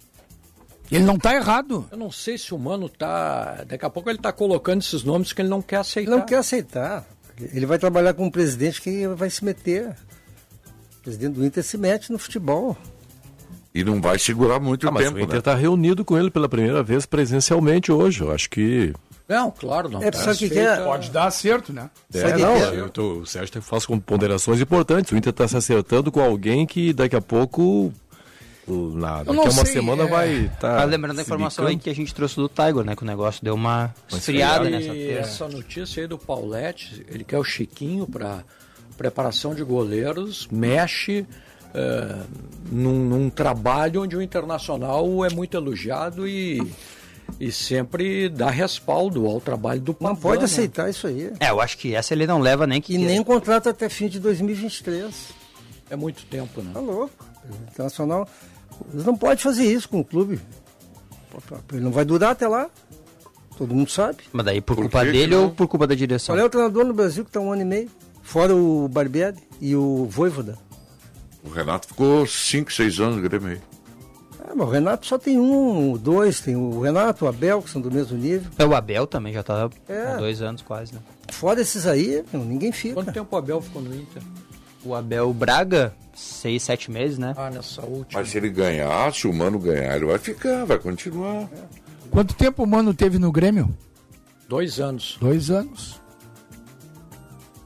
[0.92, 1.86] Ele não tá errado.
[1.92, 3.64] Eu não sei se o Mano tá.
[3.68, 6.10] Daqui a pouco ele tá colocando esses nomes que ele não quer aceitar.
[6.12, 7.06] Ele não quer aceitar.
[7.52, 9.90] Ele vai trabalhar com um presidente que vai se meter.
[11.00, 12.78] O presidente do Inter se mete no futebol.
[13.74, 15.40] E não vai segurar muito Ah, mas tempo, o Inter né?
[15.40, 18.22] está reunido com ele pela primeira vez presencialmente hoje.
[18.22, 18.94] Eu acho que.
[19.28, 20.04] Não, claro, não.
[20.04, 20.76] É, tá sabe que é?
[20.84, 21.90] Pode dar acerto, né?
[22.14, 22.80] É, que não, que é?
[22.80, 25.12] eu tô, o Sérgio faz com ponderações importantes.
[25.12, 27.94] O Inter está se acertando com alguém que daqui a pouco,
[28.68, 30.08] o- na, daqui não a uma sei, semana é.
[30.08, 30.76] vai estar.
[30.76, 32.96] Mas lembrando a informação aí que a gente trouxe do Tiger, né?
[32.96, 35.20] Que o negócio deu uma esfriada nessa feira.
[35.22, 38.44] essa notícia aí do Paulette, ele quer o Chiquinho para
[38.98, 41.26] preparação de goleiros, mexe
[41.74, 42.16] eh,
[42.72, 46.62] num, num trabalho onde o Internacional é muito elogiado e,
[47.40, 50.46] e sempre dá respaldo ao trabalho do Não Pavan, pode né?
[50.46, 51.32] aceitar isso aí.
[51.40, 52.94] É, eu acho que essa ele não leva nem que.
[52.94, 55.14] E nem contrato até fim de 2023.
[55.90, 56.72] É muito tempo, né?
[56.74, 57.26] Tá louco.
[57.50, 58.28] O Internacional.
[58.92, 60.40] Eles não podem fazer isso com o clube.
[61.72, 62.70] Ele não vai durar até lá.
[63.58, 64.24] Todo mundo sabe.
[64.32, 65.44] Mas daí por, Por culpa que que dele não?
[65.44, 66.36] ou por culpa da direção?
[66.36, 67.90] Qual é o treinador no Brasil que está um ano e meio?
[68.24, 70.58] Fora o Barbieri e o Voivoda.
[71.44, 73.62] O Renato ficou 5, 6 anos no Grêmio aí.
[74.46, 76.42] Ah, mas o Renato só tem um, dois.
[76.42, 78.52] Tem o Renato, o Abel, que são do mesmo nível.
[78.58, 80.08] É, o Abel também já tá É.
[80.08, 81.00] há dois anos quase, né?
[81.32, 82.96] Fora esses aí, ninguém fica.
[82.96, 84.22] Quanto tempo o Abel ficou no Inter?
[84.84, 87.34] O Abel Braga, seis, sete meses, né?
[87.38, 88.20] Ah, nessa última.
[88.20, 91.48] Mas se ele ganhar, se o Mano ganhar, ele vai ficar, vai continuar.
[92.12, 93.74] Quanto tempo o Mano teve no Grêmio?
[94.50, 95.18] Dois anos.
[95.22, 96.02] Dois anos.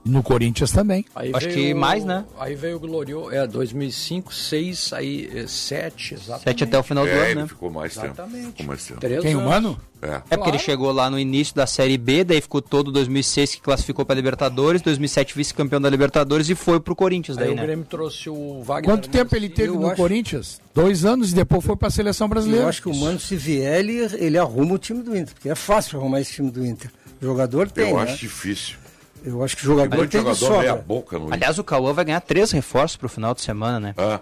[0.08, 1.06] No Corinthians também.
[1.16, 2.26] Aí Acho veio que o- mais, né?
[2.40, 6.44] Aí veio o Glorioso, é, 2005, 6, aí é, 7, exatamente.
[6.44, 7.48] Sete até o final do É, ano, ele né?
[7.48, 8.06] ficou mais tempo.
[8.08, 8.48] Exatamente.
[8.48, 9.00] Ficou mais tempo.
[9.00, 9.50] Três Quem, o anos.
[9.52, 9.82] Mano?
[10.02, 10.22] É.
[10.30, 13.62] É porque ele chegou lá no início da Série B, daí ficou todo 2006 que
[13.62, 17.64] classificou para Libertadores, 2007 vice-campeão da Libertadores e foi pro Corinthians Aí daí, o né?
[17.64, 18.94] Grêmio trouxe o Wagner.
[18.96, 20.62] Quanto tempo ele teve no acho- Corinthians?
[20.74, 22.66] Dois anos e depois foi pra seleção brasileira.
[22.66, 25.34] Eu acho que o Mano, se vier, ele, ele arruma o time do Inter.
[25.34, 26.92] Porque é fácil arrumar esse time do Inter.
[27.20, 28.04] O jogador tem, Eu né?
[28.04, 28.76] acho difícil.
[29.24, 30.86] Eu acho que o jogador Muito tem de jogador meia sobra.
[30.86, 33.96] boca no Aliás, o Cauã vai ganhar três reforços pro final de semana, né?
[33.98, 34.20] Ah,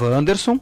[0.00, 0.60] Wanderson,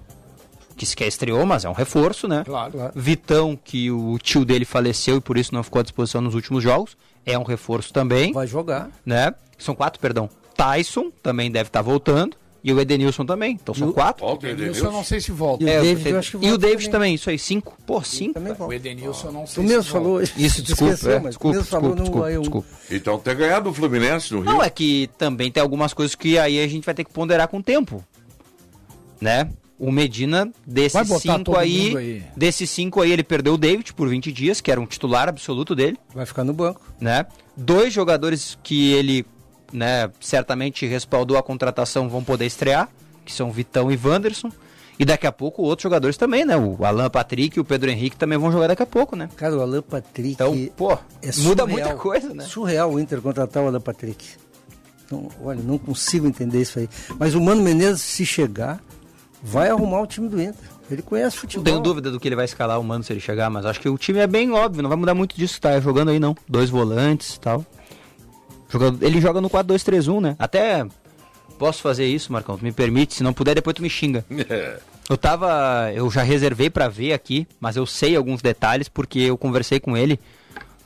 [0.77, 2.43] que sequer estreou, mas é um reforço, né?
[2.44, 2.93] Claro, claro.
[2.94, 6.62] Vitão, que o tio dele faleceu e por isso não ficou à disposição nos últimos
[6.62, 6.97] jogos,
[7.27, 8.90] é um reforço também, Vai jogar.
[9.05, 9.35] né?
[9.59, 10.28] São quatro, perdão.
[10.57, 13.53] Tyson também deve estar voltando e o Edenilson também.
[13.61, 14.24] Então são quatro.
[14.27, 15.62] volta o Edenilson eu não sei se volta.
[15.65, 16.91] E o David, você- eu acho que e o David também.
[16.93, 17.77] também, isso aí, cinco.
[17.87, 18.35] Pô, cinco.
[18.35, 18.73] Também O.
[18.73, 19.91] Edenilson eu não sei Tu se volta.
[19.91, 22.41] falou Isso, desculpa, esqueceu, é, desculpa, mesmo falou desculpa, no desculpa, A1.
[22.41, 22.69] desculpa.
[22.91, 24.53] Então ter ganhado o Fluminense no Rio.
[24.53, 27.49] Não, é que também tem algumas coisas que aí a gente vai ter que ponderar
[27.49, 28.05] com o tempo.
[29.20, 29.51] Né?
[29.78, 32.23] O Medina, desses cinco aí, aí.
[32.37, 35.74] desses cinco aí, ele perdeu o David por 20 dias, que era um titular absoluto
[35.74, 36.82] dele, Vai ficar no banco.
[37.01, 37.24] né?
[37.57, 39.24] Dois jogadores que ele,
[39.73, 42.89] né, certamente respaldou a contratação vão poder estrear,
[43.25, 44.51] que são Vitão e Wanderson.
[44.99, 46.55] E daqui a pouco outros jogadores também, né?
[46.59, 49.31] O Alan Patrick e o Pedro Henrique também vão jogar daqui a pouco, né?
[49.35, 50.33] Cara, o Alan Patrick.
[50.33, 51.69] Então, pô, é muda surreal.
[51.69, 52.45] muita coisa, né?
[52.45, 54.23] Surreal o Inter contratar o Alan Patrick.
[55.07, 56.89] Então, olha, não consigo entender isso aí.
[57.19, 58.79] Mas o Mano Menezes, se chegar,
[59.43, 60.69] vai arrumar o time do Inter.
[60.91, 61.65] Ele conhece Não futebol.
[61.65, 63.89] tenho dúvida do que ele vai escalar o Mano se ele chegar, mas acho que
[63.89, 66.37] o time é bem óbvio, não vai mudar muito disso que tá jogando aí não.
[66.47, 67.65] Dois volantes e tal.
[69.01, 70.37] Ele joga no 4-2-3-1, né?
[70.39, 70.87] Até
[71.59, 74.25] posso fazer isso, Marcão, me permite, se não puder depois tu me xinga.
[75.11, 79.37] Eu tava, eu já reservei pra ver aqui, mas eu sei alguns detalhes porque eu
[79.37, 80.21] conversei com ele.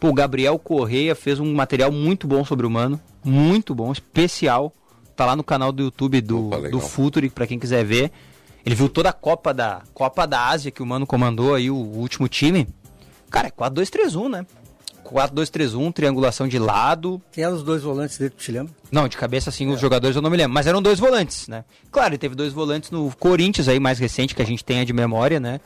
[0.01, 4.73] Pô, o Gabriel Correia fez um material muito bom sobre o Mano, muito bom, especial.
[5.15, 8.11] Tá lá no canal do YouTube do, Opa, do Futuri, pra quem quiser ver.
[8.65, 11.77] Ele viu toda a Copa da Copa da Ásia que o Mano comandou aí, o,
[11.77, 12.66] o último time.
[13.28, 14.47] Cara, é 4-2-3-1, né?
[15.05, 17.20] 4-2-3-1, triangulação de lado.
[17.32, 18.72] Quem eram os dois volantes dele, tu te lembra?
[18.90, 20.52] Não, de cabeça assim, os jogadores eu não me lembro.
[20.55, 21.64] Mas eram dois volantes, né?
[21.90, 24.93] Claro, ele teve dois volantes no Corinthians aí, mais recente, que a gente tenha de
[24.93, 25.60] memória, né?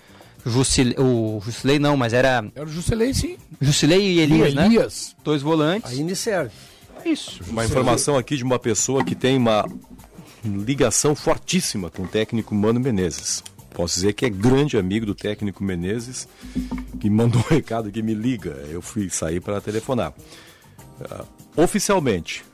[0.45, 2.45] Jusil, o Jusilei não, mas era.
[2.55, 3.37] Era o Jusilei, sim.
[3.61, 5.09] Jusilei e Elias, O Elias.
[5.17, 5.23] né?
[5.25, 5.91] Dois volantes.
[5.91, 6.51] Aí me serve.
[7.05, 7.41] Isso.
[7.49, 9.65] Uma informação aqui de uma pessoa que tem uma
[10.45, 13.43] ligação fortíssima com o técnico Mano Menezes.
[13.75, 16.29] Posso dizer que é grande amigo do técnico Menezes,
[16.99, 18.51] que mandou um recado que me liga.
[18.71, 20.13] Eu fui sair para telefonar.
[21.01, 21.25] Ah,
[21.57, 22.45] oficialmente,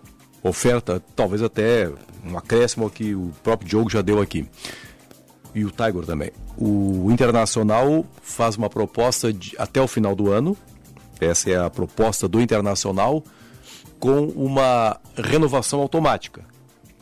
[0.42, 1.90] oferta, talvez até
[2.24, 4.46] um acréscimo que o próprio Diogo já deu aqui.
[5.54, 6.32] E o Tiger também.
[6.58, 10.56] O Internacional faz uma proposta de, até o final do ano.
[11.20, 13.22] Essa é a proposta do Internacional
[14.00, 16.44] com uma renovação automática,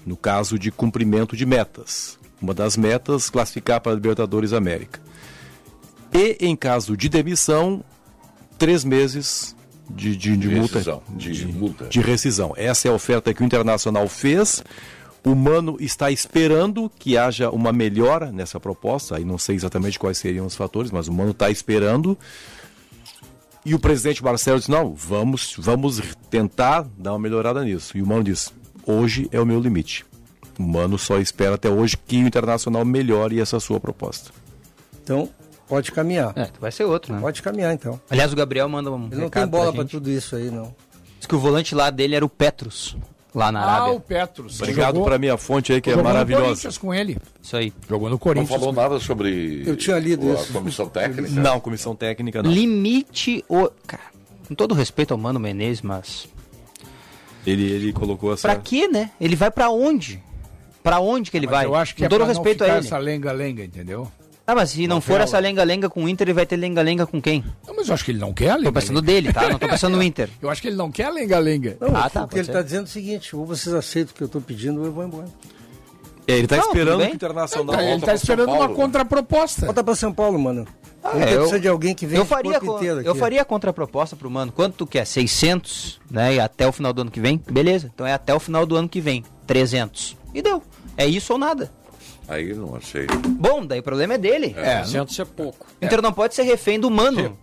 [0.05, 2.19] no caso de cumprimento de metas.
[2.43, 5.01] Uma das metas, classificar para a Libertadores América.
[6.13, 7.85] E, em caso de demissão,
[8.59, 9.57] três meses
[9.89, 11.85] de, de, de multa, rescisão, de multa.
[11.87, 12.53] de rescisão.
[12.57, 14.63] Essa é a oferta que o Internacional fez.
[15.25, 19.17] O Mano está esperando que haja uma melhora nessa proposta.
[19.17, 22.19] Aí não sei exatamente quais seriam os fatores, mas o Mano está esperando.
[23.65, 27.97] E o presidente Marcelo disse: não, vamos, vamos tentar dar uma melhorada nisso.
[27.97, 28.51] E o Mano disse:
[28.85, 30.05] hoje é o meu limite.
[30.59, 34.31] O Mano só espera até hoje que o Internacional melhore essa sua proposta.
[35.03, 35.29] Então,
[35.69, 36.33] pode caminhar.
[36.37, 37.21] É, vai ser outro, né?
[37.21, 38.01] Pode caminhar, então.
[38.11, 40.75] Aliás, o Gabriel manda um Ele não tem bola pra para tudo isso aí, não.
[41.19, 42.97] Diz que o volante lá dele era o Petrus,
[43.35, 43.93] lá na Ah, Arábia.
[43.95, 44.61] o Petros.
[44.61, 46.45] Obrigado Jogou- para minha fonte aí, que é jogou no maravilhosa.
[46.47, 47.17] Corinthians com ele.
[47.43, 47.73] Isso aí.
[47.89, 48.51] Jogou no Não Corinthians.
[48.61, 50.53] falou nada sobre Eu tinha lido a isso.
[50.53, 51.31] comissão técnica?
[51.41, 52.51] Não, comissão técnica não.
[52.51, 53.71] Limite o.
[53.87, 54.03] Cara,
[54.49, 56.29] com todo respeito ao Mano Menezes, mas.
[57.47, 58.49] Ele, ele colocou essa.
[58.49, 59.11] Pra quê, né?
[59.21, 60.23] Ele vai pra onde?
[60.83, 61.67] Pra onde que ele Mas vai?
[61.67, 62.87] eu acho que com é todo pra não respeito a ficar ele.
[62.87, 64.11] essa lenga-lenga, entendeu?
[64.45, 65.25] Ah, mas se não for Novela.
[65.25, 67.45] essa lenga-lenga com o Inter, ele vai ter lenga-lenga com quem?
[67.67, 68.73] Não, mas eu acho que ele não quer a lenga-lenga.
[68.73, 69.49] Tô pensando dele, tá?
[69.49, 70.29] Não tô pensando no Inter.
[70.43, 71.77] Eu acho que ele não quer a lenga-lenga.
[71.81, 72.65] Não, Ah, o tá, que ele está ser.
[72.65, 75.05] dizendo é o seguinte: ou vocês aceitam o que eu estou pedindo, ou eu vou
[75.05, 75.27] embora.
[76.27, 77.81] É, ele está Não, esperando que o Internacional.
[77.81, 78.83] Ele tá pra esperando São uma Paulo, né?
[78.85, 79.67] contraproposta.
[79.67, 80.67] Volta para São Paulo, mano.
[81.05, 83.09] Ah, Não é, eu- precisa de alguém que venha Eu faria, corpo co- inteiro aqui.
[83.09, 84.53] eu faria a contraproposta pro Mano.
[84.53, 85.05] Quanto tu quer?
[85.05, 86.35] 600, né?
[86.35, 87.41] E até o final do ano que vem?
[87.51, 87.91] Beleza.
[87.93, 89.25] Então é até o final do ano que vem.
[89.49, 90.17] 300.
[90.33, 90.63] E deu.
[90.97, 91.71] É isso ou nada.
[92.29, 93.07] Aí não achei.
[93.27, 94.55] Bom, daí o problema é dele.
[94.57, 95.67] É, 300 é pouco.
[95.81, 97.37] O Inter não pode ser refém do Mano.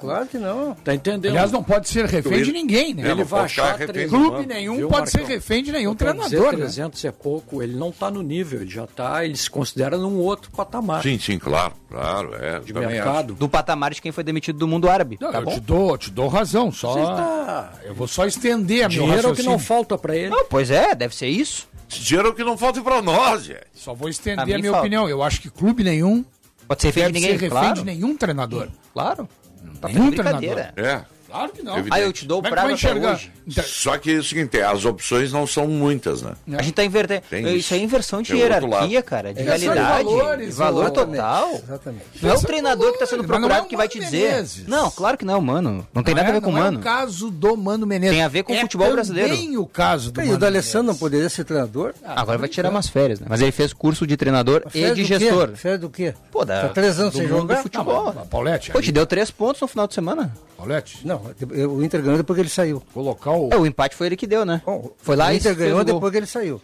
[0.00, 0.74] Claro que não.
[0.74, 1.32] Tá entendendo?
[1.32, 3.02] Aliás, não pode ser refém de ninguém, né?
[3.02, 5.36] É, Ele não vai achar refém do Clube nenhum Viu, pode ser Marcão?
[5.36, 6.58] refém de nenhum dizer treinador, né?
[6.60, 10.16] 300 é pouco, ele não está no nível, ele já está, ele se considera num
[10.18, 12.58] outro patamar Sim, sim, claro, claro, é.
[12.60, 13.34] de também mercado.
[13.34, 15.18] Do patamar de quem foi demitido do mundo árabe.
[15.20, 15.52] Não, tá eu bom?
[15.52, 19.04] te dou, eu te dou razão, só Você está- eu vou só estender a meu
[19.04, 20.30] Dinheiro é o que não falta para ele.
[20.30, 21.68] Não, pois é, deve ser isso.
[21.92, 22.02] Acho.
[22.04, 23.60] Dinheiro que não falta pra nós, gente.
[23.74, 24.86] Só vou A estender mim a, minha falta.
[24.86, 25.08] opinião.
[25.08, 26.24] Eu acho que clube nenhum
[26.66, 27.74] Pode ser refém de ninguém, ser refém claro.
[27.74, 28.68] de nenhum treinador.
[28.92, 29.28] Claro.
[29.80, 30.58] Tá Nenhum treinador.
[30.76, 31.04] É.
[31.32, 31.72] Claro que não.
[31.78, 31.94] Evidente.
[31.96, 33.14] Ah, eu te dou o é que prazo enxergar?
[33.14, 33.32] hoje.
[33.46, 36.32] Então, Só que é o seguinte, as opções não são muitas, né?
[36.56, 37.22] A gente tá invertendo.
[37.32, 37.48] Isso.
[37.48, 37.74] isso.
[37.74, 39.32] é inversão de Tem hierarquia, cara.
[39.32, 40.04] De É realidade.
[40.04, 41.54] valores, valor exatamente, total.
[41.54, 42.04] Exatamente.
[42.22, 44.10] Não é o treinador que tá sendo valores, não procurado é que vai te Mano
[44.10, 44.28] dizer.
[44.30, 44.66] Menezes.
[44.68, 45.86] Não, claro que não, mano.
[45.94, 46.76] Não tem nada a ver com o não mano.
[46.78, 48.14] É o caso do Mano Menezes.
[48.16, 49.34] Tem a ver com o é futebol brasileiro.
[49.34, 51.00] Tem o caso do E Mano o D'Alessandro não Menezes.
[51.00, 51.94] poderia ser treinador?
[52.04, 53.26] Agora vai tirar umas férias, né?
[53.28, 55.50] Mas ele fez curso de treinador e de gestor.
[55.56, 56.14] Férias do quê?
[56.30, 56.62] Pô, dá.
[56.62, 57.62] Tá três anos sem jogar?
[57.62, 58.12] futebol.
[58.12, 60.32] Não, Paulette, Pô, te deu três pontos no final de semana.
[60.56, 61.18] Paulette, Não,
[61.68, 62.82] o Inter ganhou depois que ele saiu.
[62.92, 64.62] colocar o, É, o empate foi ele que deu, né?
[64.64, 65.94] Bom, Foi lá o e Inter fez ganhou gol.
[65.94, 66.60] depois que ele saiu.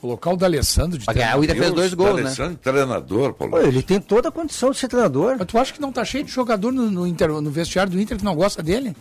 [0.00, 2.22] colocar o D'Alessandro de Pra ganhar, o Inter fez dois gols, né?
[2.22, 3.52] D'Alessandro, treinador, Paulo.
[3.54, 5.36] Pô, ele tem toda a condição de ser treinador.
[5.38, 8.00] Mas tu acha que não tá cheio de jogador no, no, Inter- no vestiário do
[8.00, 8.94] Inter que não gosta dele?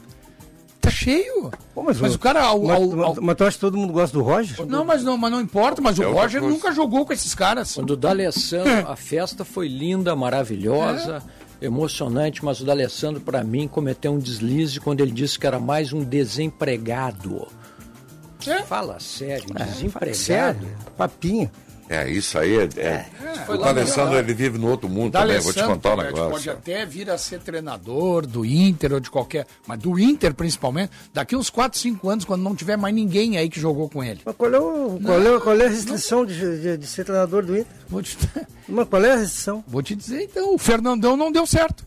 [0.81, 1.51] Tá cheio.
[1.75, 2.43] Pô, mas, o cara.
[2.43, 4.65] Ao, mas, ao- mas- ao- mas tu acha que todo mundo gosta do Roger?
[4.65, 7.73] Não, mas não, mas não importa, mas É o Roger nunca jogou com esses caras.
[7.75, 11.21] Quando o D'Alessandro, a festa foi linda, maravilhosa,
[11.61, 15.93] emocionante, mas o D'Alessandro, para mim, cometeu um deslize quando ele disse que era mais
[15.93, 17.47] um desempregado.
[18.65, 20.15] Fala sério, desempregado.
[20.15, 21.51] Sério, papinho.
[21.89, 22.63] É, isso aí é.
[22.77, 23.05] é-
[23.45, 25.93] foi o lá D'Alessandro, no- ele vive no outro mundo também, vou te D'Alessandro, contar
[25.93, 26.29] um negócio.
[26.31, 29.47] Pode até vir a ser treinador do Inter ou de qualquer.
[29.65, 33.49] Mas do Inter, principalmente, daqui uns 4, 5 anos, quando não tiver mais ninguém aí
[33.49, 34.19] que jogou com ele.
[34.25, 37.45] Mas qual é, o, qual é, qual é a restrição de, de- de ser treinador
[37.45, 37.67] do Inter?
[37.87, 38.17] Vou te,
[38.67, 39.63] Mas qual é a restrição?
[39.67, 41.85] vou te dizer, então, o Fernandão não deu certo.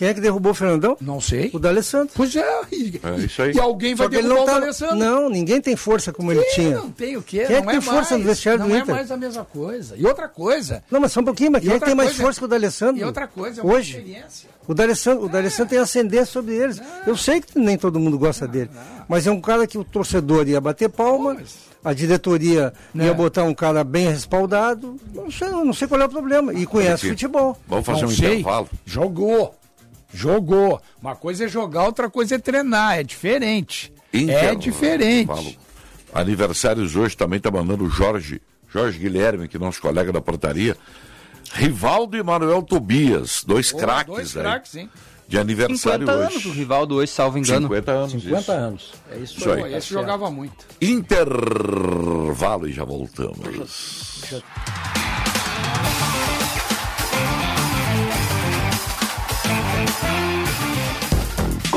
[0.00, 0.96] Quem é que derrubou o Fernandão?
[0.98, 1.50] Não sei.
[1.52, 2.14] O D'Alessandro.
[2.16, 2.60] Pois é.
[2.72, 3.52] E, É isso aí.
[3.52, 4.58] e alguém vai derrubar não o tá...
[4.58, 4.96] D'Alessandro.
[4.96, 6.76] Não, ninguém tem força como ele tinha.
[6.78, 7.44] Não tem o quê?
[7.46, 8.94] Quem é não que tem força mais, no vestiário não do é Inter?
[8.94, 9.94] mais a mesma coisa.
[9.98, 10.82] E outra coisa.
[10.90, 12.48] Não, mas só um pouquinho, mas quem é que tem mais coisa- força que o
[12.48, 12.96] D'Alessandro?
[12.98, 13.98] E outra coisa, é uma Hoje.
[13.98, 14.48] experiência.
[14.66, 16.80] O D'Alessandro, o D'Alessandro tem ascendência sobre eles.
[17.06, 18.70] Eu sei que nem todo mundo gosta dele.
[19.06, 21.36] Mas é um cara que o torcedor ia bater palma,
[21.84, 23.04] a diretoria Né?
[23.04, 24.96] ia botar um cara bem respaldado.
[25.14, 26.54] Não sei, não sei qual é o problema.
[26.54, 27.08] E conhece Aqui.
[27.10, 27.58] futebol.
[27.68, 28.32] Vamos fazer Não um sei.
[28.40, 28.68] intervalo.
[28.86, 29.54] Jogou.
[30.12, 30.80] Jogou.
[31.00, 32.98] Uma coisa é jogar, outra coisa é treinar.
[32.98, 33.92] É diferente.
[34.12, 34.56] É Intervalo.
[34.58, 35.26] diferente.
[35.26, 35.54] Falo.
[36.12, 40.76] Aniversários hoje também tá mandando o Jorge, Jorge Guilherme, que é nosso colega da portaria.
[41.52, 44.42] Rivaldo e Manuel Tobias, dois Boa, craques dois aí.
[44.42, 44.90] craques, hein?
[45.28, 46.32] De aniversário 50 hoje.
[46.34, 47.68] anos o Rivaldo hoje, salvo engano.
[47.68, 48.10] 50 anos.
[48.12, 48.50] 50 isso.
[48.52, 48.92] anos.
[49.12, 49.60] É isso, Isso aí.
[49.60, 50.66] Pô, esse jogava muito.
[50.80, 53.38] Intervalo e já voltamos.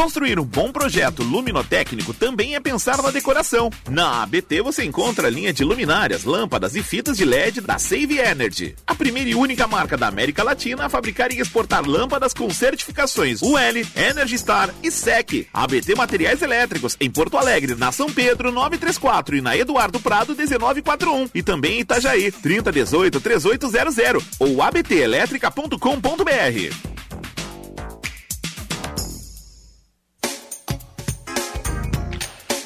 [0.03, 3.69] Construir um bom projeto luminotécnico também é pensar na decoração.
[3.89, 8.17] Na ABT você encontra a linha de luminárias, lâmpadas e fitas de LED da Save
[8.17, 8.75] Energy.
[8.85, 13.41] A primeira e única marca da América Latina a fabricar e exportar lâmpadas com certificações
[13.41, 13.55] UL,
[13.95, 15.47] Energy Star e SEC.
[15.53, 21.29] ABT Materiais Elétricos em Porto Alegre, na São Pedro 934 e na Eduardo Prado 1941
[21.33, 26.93] e também em Itajaí 3018 3800 ou abtelétrica.com.br.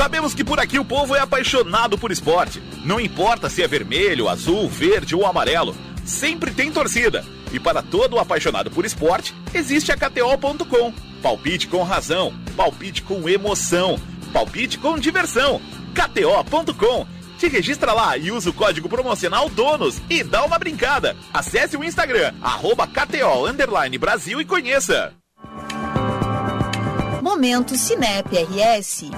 [0.00, 2.62] Sabemos que por aqui o povo é apaixonado por esporte.
[2.86, 7.22] Não importa se é vermelho, azul, verde ou amarelo, sempre tem torcida.
[7.52, 10.94] E para todo apaixonado por esporte, existe a KTO.com.
[11.22, 14.00] Palpite com razão, palpite com emoção,
[14.32, 15.60] palpite com diversão.
[15.92, 17.06] KTO.com.
[17.36, 21.14] Te registra lá e usa o código promocional DONOS e dá uma brincada.
[21.30, 25.12] Acesse o Instagram, arroba KTO Brasil e conheça.
[27.20, 29.10] Momento Cinep RS.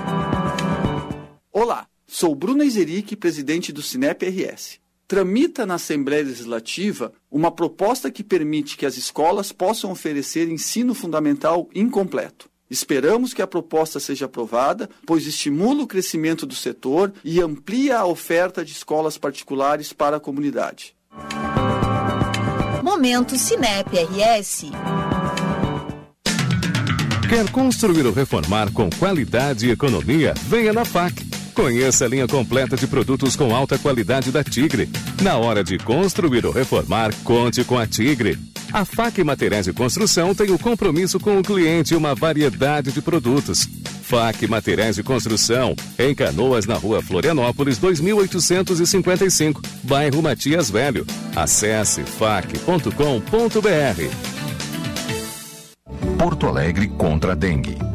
[1.55, 4.81] Olá, sou Bruno Izeric, presidente do Cinep RS.
[5.07, 11.69] Tramita na Assembleia Legislativa uma proposta que permite que as escolas possam oferecer ensino fundamental
[11.75, 12.49] incompleto.
[12.71, 18.07] Esperamos que a proposta seja aprovada, pois estimula o crescimento do setor e amplia a
[18.07, 20.97] oferta de escolas particulares para a comunidade.
[22.83, 24.71] Momento Cinep RS.
[27.29, 30.33] Quer construir ou reformar com qualidade e economia?
[30.49, 31.32] Venha na FAC.
[31.55, 34.89] Conheça a linha completa de produtos com alta qualidade da Tigre.
[35.21, 38.39] Na hora de construir ou reformar, conte com a Tigre.
[38.73, 43.03] A FAC Materiais de Construção tem o compromisso com o cliente e uma variedade de
[43.03, 43.69] produtos.
[44.03, 51.07] FAC Materiais de Construção, em Canoas, na rua Florianópolis, 2855, bairro Matias Velho.
[51.37, 52.93] Acesse fac.com.br.
[56.19, 57.92] Porto Alegre contra a dengue.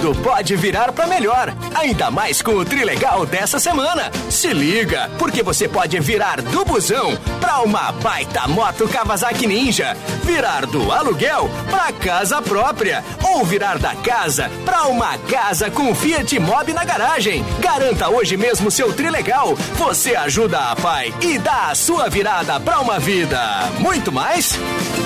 [0.00, 4.12] Tudo pode virar para melhor, ainda mais com o Trilegal dessa semana.
[4.30, 10.66] Se liga, porque você pode virar do busão para uma baita moto Kawasaki Ninja, virar
[10.66, 16.72] do aluguel para casa própria ou virar da casa para uma casa com Fiat Mobi
[16.72, 17.44] na garagem.
[17.58, 19.56] Garanta hoje mesmo seu Trilegal.
[19.74, 24.56] Você ajuda a pai e dá a sua virada para uma vida muito mais.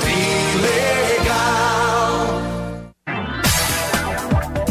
[0.02, 1.81] Trilegal.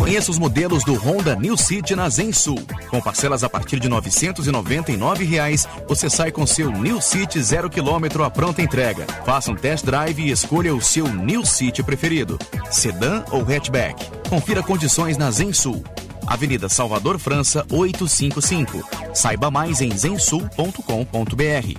[0.01, 2.57] Conheça os modelos do Honda New City na Zensul.
[2.89, 8.23] Com parcelas a partir de 999 reais, você sai com seu New City 0 km
[8.25, 9.05] à pronta entrega.
[9.23, 12.39] Faça um test drive e escolha o seu New City preferido.
[12.71, 14.03] Sedã ou hatchback.
[14.27, 15.83] Confira condições na Zensul.
[16.25, 18.83] Avenida Salvador França 855.
[19.13, 21.77] Saiba mais em zensul.com.br.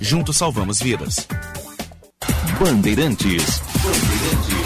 [0.00, 1.28] Juntos salvamos vidas.
[2.58, 3.62] Bandeirantes.
[3.84, 4.57] Bandeirantes.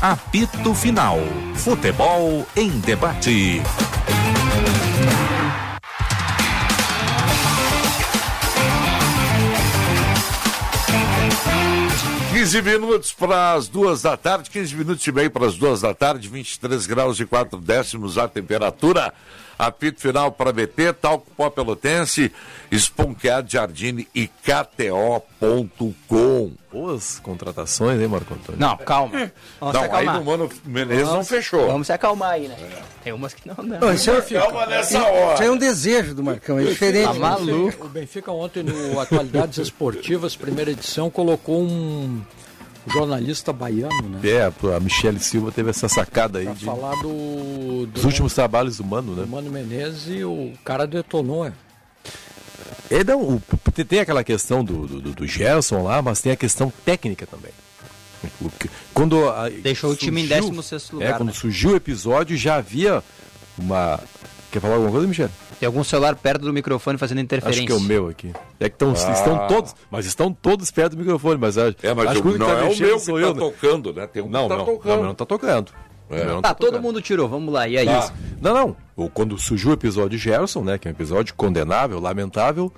[0.00, 1.18] Apito Final.
[1.56, 3.60] Futebol em debate.
[12.32, 15.92] Quinze minutos para as duas da tarde, 15 minutos e meio para as duas da
[15.92, 19.12] tarde, 23 graus e 4 décimos a temperatura.
[19.60, 22.32] Apito final para BT, Talco Pó Pelotense,
[22.70, 24.26] Esponqueado Jardine e
[25.40, 26.52] KTO.com.
[26.72, 28.58] Boas contratações, hein, Marco Antônio?
[28.60, 29.30] Não, calma.
[29.60, 30.14] Vamos não, se acalmar.
[30.14, 31.66] aí no Mano Menezes não fechou.
[31.66, 32.56] Vamos se acalmar aí, né?
[33.04, 33.80] Tem umas que não, não.
[33.80, 35.34] Não, isso é, Calma nessa isso- hora.
[35.34, 37.08] Isso é um desejo do Marcão, é diferente.
[37.08, 37.86] Tá maluco.
[37.86, 42.22] O Benfica ontem no Atualidades Esportivas, primeira edição, colocou um
[42.88, 44.20] jornalista baiano, né?
[44.28, 48.34] É, a Michele Silva teve essa sacada aí Pra de, falar do, do dos últimos
[48.34, 49.26] trabalhos do Mano, do né?
[49.30, 51.46] Mano Menezes e o cara detonou.
[51.46, 51.52] é.
[52.90, 53.42] É, não, o-
[53.72, 57.52] tem- aquela questão do, do, do Gerson lá, mas tem a questão técnica também.
[58.92, 61.34] Quando a- Deixou o time em 16º lugar, É, quando né?
[61.34, 63.02] surgiu o episódio já havia
[63.56, 64.00] uma...
[64.50, 65.30] Quer falar alguma coisa, Michele?
[65.60, 67.60] Tem algum celular perto do microfone fazendo interferência.
[67.62, 68.32] Acho que é o meu aqui.
[68.58, 69.12] É que tão, Ah.
[69.12, 72.28] estão todos, mas estão todos perto do microfone, mas acho, É, mas acho o- que
[72.28, 73.40] único não que tá é o meu que sou tá eu, né?
[73.40, 74.06] tocando, né?
[74.06, 74.96] Tem um que não, tá não, tocando.
[74.96, 75.72] Não, não tá tocando.
[76.10, 76.24] É.
[76.24, 76.82] Não Tá, todo tocando.
[76.82, 77.86] mundo tirou, vamos lá, e aí?
[77.86, 78.12] Tá.
[78.40, 78.76] Não, não.
[78.96, 82.72] O- Quando surgiu o episódio Gerson, né, que é um episódio condenável, lamentável,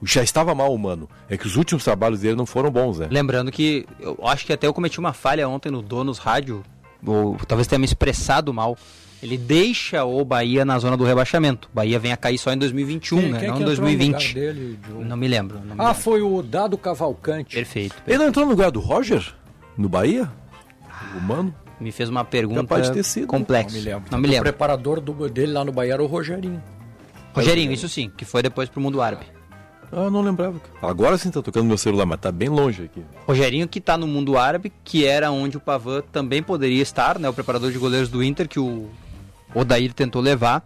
[0.00, 1.08] já estava mal humano.
[1.28, 3.08] É que os últimos trabalhos dele não foram bons, né?
[3.10, 6.62] Lembrando que eu acho que até eu cometi uma falha ontem no Donos Rádio,
[7.06, 8.76] ou talvez tenha me expressado mal.
[9.22, 11.68] Ele deixa o Bahia na zona do rebaixamento.
[11.72, 13.38] O Bahia vem a cair só em 2021, Quem- né?
[13.38, 14.12] não em entrou no 2020.
[14.28, 14.78] lugar dele?
[15.06, 15.60] Não me lembro.
[15.64, 17.54] não me Ah, foi o Dado Cavalcante.
[17.54, 17.94] Perfeito.
[18.06, 19.32] Ele não entrou no lugar do Roger?
[19.78, 20.28] No Bahia?
[21.16, 21.54] O Mano?
[21.80, 23.26] Me fez uma pergunta Capaz de ter sido.
[23.28, 23.68] complexa.
[23.76, 24.04] Não me lembro.
[24.10, 24.42] Não me O lembro.
[24.44, 26.60] preparador do, dele lá no Bahia era o Rogerinho.
[27.32, 29.24] Rogerinho, isso sim, que foi depois pro mundo árabe.
[29.92, 30.60] Ah, não lembrava.
[30.80, 33.02] Agora sim tá tocando meu celular, mas tá bem longe aqui.
[33.26, 37.28] Rogerinho que tá no mundo árabe, que era onde o Pavan também poderia estar, né?
[37.28, 38.88] O preparador de goleiros do Inter, que o
[39.54, 40.64] Odair tentou levar.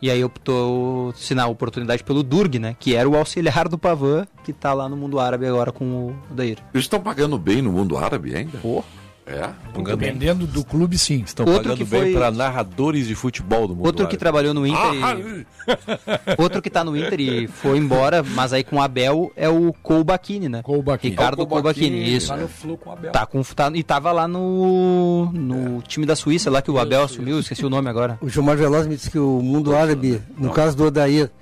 [0.00, 2.76] E aí optou assinar a oportunidade pelo Durg, né?
[2.78, 6.16] Que era o auxiliar do Pavan, que tá lá no mundo árabe agora com o
[6.30, 6.58] Odair.
[6.74, 8.58] Eles estão pagando bem no mundo árabe ainda?
[8.58, 8.84] Pô.
[9.28, 9.50] É?
[9.82, 11.24] Dependendo do clube, sim.
[11.26, 13.84] Estão Outro pagando que bem foi- para narradores de futebol do mundo.
[13.86, 15.46] Outro que trabalhou no Inter Ah, e...
[16.38, 19.72] Outro que tá no Inter e foi embora, mas aí com o Abel é o
[19.82, 20.62] Colbachini, né?
[20.62, 21.10] Colbachini.
[21.10, 22.28] Ricardo É Colbachini, Colbachini, isso.
[22.28, 23.10] Tá no flu com o Abel.
[23.10, 27.02] Tá com, tá, e tava lá no, no time da Suíça, lá que o Abel
[27.02, 28.16] assumiu, esqueci o nome agora.
[28.22, 31.32] O Gilmar Veloz me disse que o mundo árabe, no caso do Odair,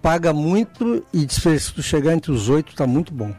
[0.00, 3.34] paga muito e diz que se tu chegar entre os oito tá muito bom.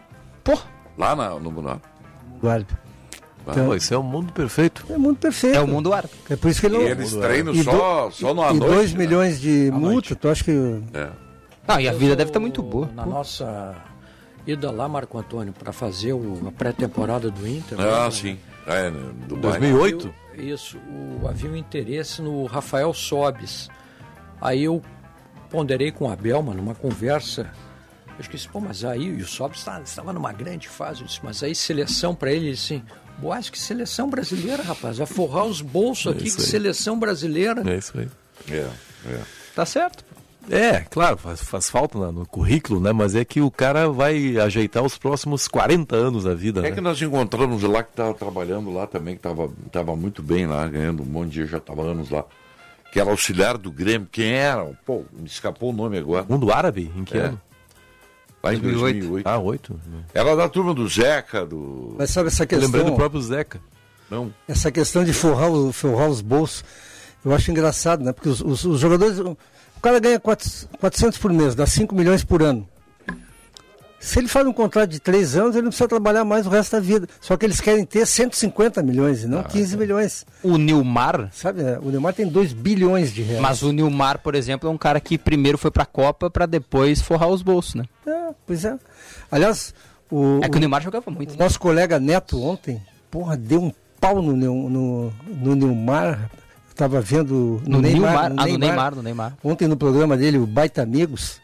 [0.95, 2.68] Lá na- no mundo árabe.
[3.46, 3.62] O árabe.
[3.66, 4.86] Ah, pô, isso é o mundo perfeito.
[4.90, 5.56] É muito perfeito.
[5.58, 6.14] É o mundo árabe.
[6.30, 6.86] É por isso que ele E não.
[6.88, 8.74] eles treinam E só, do- só no à E noite.
[8.74, 8.98] 2 né?
[9.00, 10.52] milhões de multa, tu acha que.
[10.94, 11.10] É.
[11.68, 12.90] Não, e a vida deve estar muito boa.
[12.94, 13.76] Na nossa
[14.48, 17.80] ida lá, Marco Antônio, para fazer o- a pré-temporada do Inter.
[17.80, 18.12] Ah, né?
[18.12, 18.40] sim.
[18.68, 19.60] É, né, Dubai.
[19.60, 20.14] 2008?
[20.34, 23.70] Havia- Isso, o- havia um interesse no Rafael Sobes.
[24.42, 24.82] Aí eu
[25.50, 27.50] ponderei com o Abel, mano, numa conversa.
[28.18, 31.02] Eu disse, pô, mas aí e o Sobes tá- estava numa grande fase.
[31.02, 32.84] Eu disse, mas aí seleção para ele, ele disse assim,
[33.18, 34.98] Boas, que seleção brasileira, rapaz.
[34.98, 36.48] Vai forrar os bolsos É aqui, que aí.
[36.48, 37.64] seleção brasileira.
[37.70, 38.08] É isso aí.
[38.52, 38.70] É,
[39.10, 39.20] é.
[39.56, 40.04] Tá certo.
[40.50, 42.92] É, claro, faz, faz falta na- no currículo, né?
[42.92, 46.72] Mas é que o cara vai ajeitar os próximos 40 anos da vida, É né?
[46.72, 50.68] que nós encontramos lá que estava trabalhando lá também, que estava tava muito bem lá,
[50.68, 52.24] ganhando um monte de dinheiro, já estava anos lá.
[52.92, 54.08] Que era auxiliar do Grêmio.
[54.12, 54.64] Quem era?
[54.86, 56.26] Pô, me escapou o nome agora.
[56.30, 56.92] Mundo árabe?
[56.96, 57.22] Em que É.
[57.22, 57.42] ano?
[58.46, 59.00] Lá em 2008.
[59.00, 59.28] 2008.
[59.28, 59.80] Ah, oito.
[60.14, 61.96] Era da turma do Zeca, do.
[61.98, 62.66] Mas sabe essa questão?
[62.68, 63.60] lembrei do próprio Zeca.
[64.10, 64.32] Não.
[64.48, 66.64] Essa questão de forrar, o- forrar os bolsos,
[67.26, 68.14] eu acho engraçado, né?
[68.14, 69.18] Porque os, os- os jogadores.
[69.20, 69.36] O
[69.82, 72.68] cara ganha 400 400 por mês, dá 5 milhões por ano.
[74.06, 76.73] Se ele faz um contrato de 3 anos, ele não precisa trabalhar mais o resto
[76.73, 77.07] da vida.
[77.19, 80.26] Só que eles querem ter 150 milhões e não 15 milhões.
[80.44, 81.80] O Nilmar, Sabe, né?
[81.82, 83.41] o Neymar tem 2 bilhões de reais.
[83.41, 87.02] mas o Nilmar, por exemplo, é um cara que primeiro foi pra Copa pra depois
[87.02, 87.86] forrar os bolsos, né?
[88.06, 88.77] É, pois é.
[89.32, 89.73] Aliás,
[90.11, 91.34] o, É que o Neymar jogava muito.
[91.34, 92.80] o nosso colega Neto ontem,
[93.10, 96.30] porra, deu um pau no, no, no Neymar.
[96.69, 99.34] Estava vendo No Neymar, ah, no Neymar, no Neymar.
[99.44, 101.40] Ontem no programa dele, o Baita Amigos.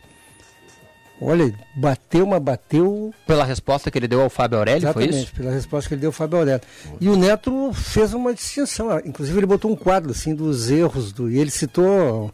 [1.21, 3.13] Olha, bateu, mas bateu.
[3.27, 5.35] Pela resposta que ele deu ao Fábio Aurélio, foi Exatamente, isso?
[5.35, 6.61] pela resposta que ele deu ao Fábio Aurélio.
[6.99, 8.89] E o Neto fez uma distinção.
[8.89, 11.29] ah, Inclusive, ele botou um quadro assim dos erros do.
[11.29, 12.31] E ele citou.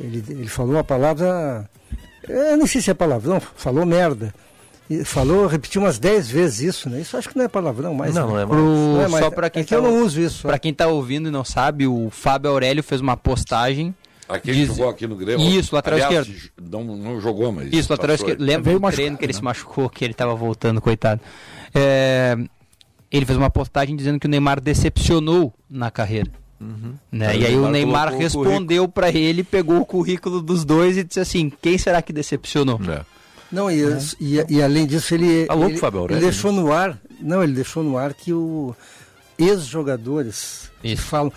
[0.00, 1.68] Ele, ele falou uma palavra.
[2.28, 4.34] Eu nem sei se é palavrão, falou merda.
[4.90, 7.00] E falou, repetiu umas 10 vezes isso, né?
[7.02, 8.14] Isso acho que não é palavrão mais.
[8.14, 8.32] Não, né?
[8.32, 9.24] não é Pro- Não é mais.
[9.24, 10.46] só pra quem é que eu tá- não uso isso.
[10.46, 13.94] Pra quem tá ouvindo e não sabe, o Fábio Aurélio fez uma postagem.
[14.28, 15.48] Aquele Diz- que jogou aqui no Grêmio.
[15.48, 16.50] Isso, lateral Aliás, esquerdo.
[16.70, 17.72] Não, não jogou, mas.
[17.72, 18.40] Isso, lateral esquerdo.
[18.40, 19.38] Lembra Veio do treino que ele né?
[19.38, 21.20] se machucou, que ele tava voltando, coitado.
[21.74, 22.36] É,
[23.10, 26.30] ele fez uma postagem dizendo que o Neymar decepcionou na carreira.
[27.10, 27.28] Né?
[27.28, 30.98] Aí E aí o o Neymar o respondeu pra ele, pegou o currículo dos dois
[30.98, 32.80] e disse assim: quem será que decepcionou?
[32.88, 33.02] É.
[33.50, 33.80] Não, e,
[34.20, 37.54] e, e além disso, ele, Tá louco, ele, Aurélio, ele deixou no ar, não, ele
[37.54, 38.76] deixou no ar que o
[39.38, 41.32] ex-jogadores falam.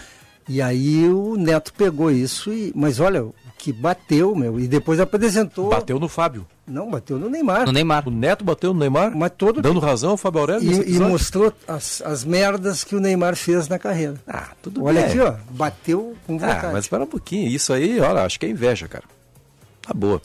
[0.52, 4.99] E aí o Neto pegou isso, e, mas olha, o que bateu, meu, e depois
[4.99, 5.69] apresentou.
[5.69, 6.45] Bateu no Fábio.
[6.68, 7.65] Não, bateu no Neymar.
[7.65, 8.06] No Neymar.
[8.06, 9.15] O Neto bateu no Neymar.
[9.15, 10.69] Mas todo Dando razão ao Fábio Aurélio.
[10.69, 14.15] E, e mostrou as, as merdas que o Neymar fez na carreira.
[14.28, 15.10] Ah, tudo Olha bem.
[15.10, 15.36] aqui, ó.
[15.52, 16.65] Bateu com vontade.
[16.65, 17.48] Ah, mas espera um pouquinho.
[17.48, 19.06] Isso aí, olha, acho que é inveja, cara.
[19.82, 20.22] Tá boa.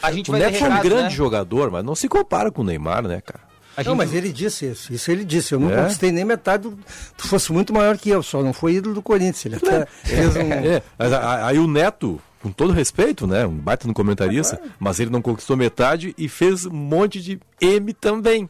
[0.00, 1.10] A gente o Neto é um grande né?
[1.10, 3.43] jogador, mas não se compara com o Neymar, né, cara?
[3.84, 4.92] Não, mas ele disse isso.
[4.92, 5.52] Isso ele disse.
[5.54, 5.76] Eu não É?
[5.82, 6.78] conquistei nem metade do.
[7.16, 9.46] Tu fosse muito maior que eu, só não foi ídolo do Corinthians.
[9.46, 10.40] Ele até fez um.
[10.52, 13.46] É, mas aí o Neto, com todo respeito, né?
[13.46, 17.92] Um baita no comentarista, mas ele não conquistou metade e fez um monte de M
[17.94, 18.48] também.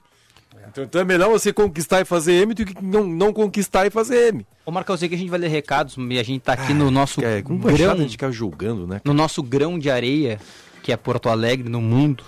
[0.68, 3.90] Então, então é melhor você conquistar e fazer M do que não, não conquistar e
[3.90, 4.46] fazer M.
[4.66, 6.72] Ô Marcão, eu sei que a gente vai ler recados e a gente tá aqui
[6.74, 9.00] no nosso É, com grão, baixada a gente ficar julgando, né?
[9.04, 10.40] no nosso grão de areia,
[10.82, 12.24] que é Porto Alegre, no mundo.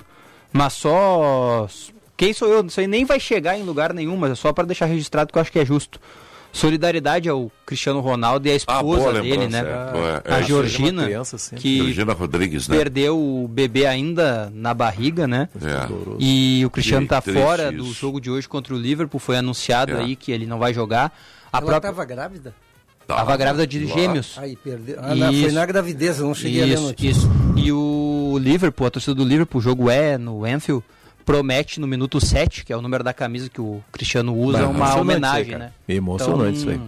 [0.53, 1.67] Mas só.
[2.17, 2.65] Quem sou eu?
[2.67, 5.39] Isso aí nem vai chegar em lugar nenhum, mas é só para deixar registrado que
[5.39, 6.01] eu acho que é justo.
[6.53, 9.59] Solidariedade ao Cristiano Ronaldo e à esposa Ah, dele, né?
[9.59, 10.49] é, boa, é a isso.
[10.49, 12.77] Georgina, criança que Georgina Rodrigues, né?
[12.79, 15.51] perdeu o bebê ainda na barriga, né?
[15.57, 15.87] É.
[16.19, 17.85] E o Cristiano tá triste fora isso.
[17.85, 19.99] do jogo de hoje contra o Liverpool, foi anunciado É.
[20.01, 21.13] aí que ele não vai jogar.
[21.53, 22.55] A Ela própria estava grávida?
[23.07, 23.95] Tava grávida de Lá.
[23.95, 24.35] gêmeos.
[24.39, 24.97] Aí perdeu.
[25.01, 25.55] Ah, não, foi Isso.
[25.55, 27.21] na gravidez, eu não cheguei a ler a Isso, notícia.
[27.21, 27.31] isso.
[27.57, 30.83] E o Liverpool, a torcida do Liverpool, o jogo é no Anfield,
[31.27, 34.69] promete no minuto 7, que é o número da camisa que o Cristiano usa, Bah,
[34.69, 35.73] uma homenagem, aí, né?
[35.89, 36.81] Emocionante isso aí.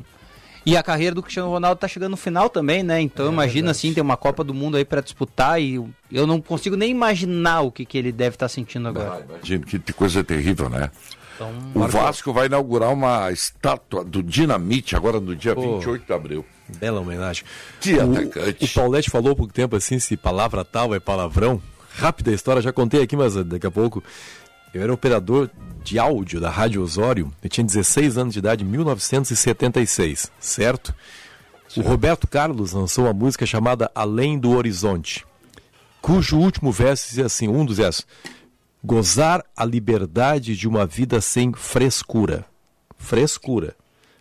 [0.65, 3.01] E a carreira do Cristiano Ronaldo tá chegando no final também, né?
[3.01, 5.75] Então É imagina assim, tem uma Copa do Mundo aí pra disputar e
[6.13, 9.27] eu- não consigo nem imaginar o que, que ele deve estar sentindo agora.
[9.29, 10.91] Imagina, que coisa terrível, né?
[11.35, 16.45] Então, O Vasco vai inaugurar uma estátua do Dinamite agora no dia 28 de abril.
[16.81, 17.45] Bela homenagem.
[17.81, 18.65] Que o, atacante.
[18.65, 21.63] O Paulette falou há pouco tempo assim, se palavra tal é palavrão.
[21.99, 24.03] Rápida história, já contei aqui, mas daqui a pouco.
[24.73, 25.51] Eu era operador
[25.83, 27.33] de áudio da Rádio Osório.
[27.43, 30.95] Eu tinha 16 anos de idade, em 1976, certo?
[31.77, 35.27] O Roberto Carlos lançou uma música chamada Além do Horizonte,
[36.01, 38.07] cujo último verso dizia assim, um dos versos,
[38.85, 42.45] gozar a liberdade de uma vida sem frescura.
[42.97, 43.75] Frescura.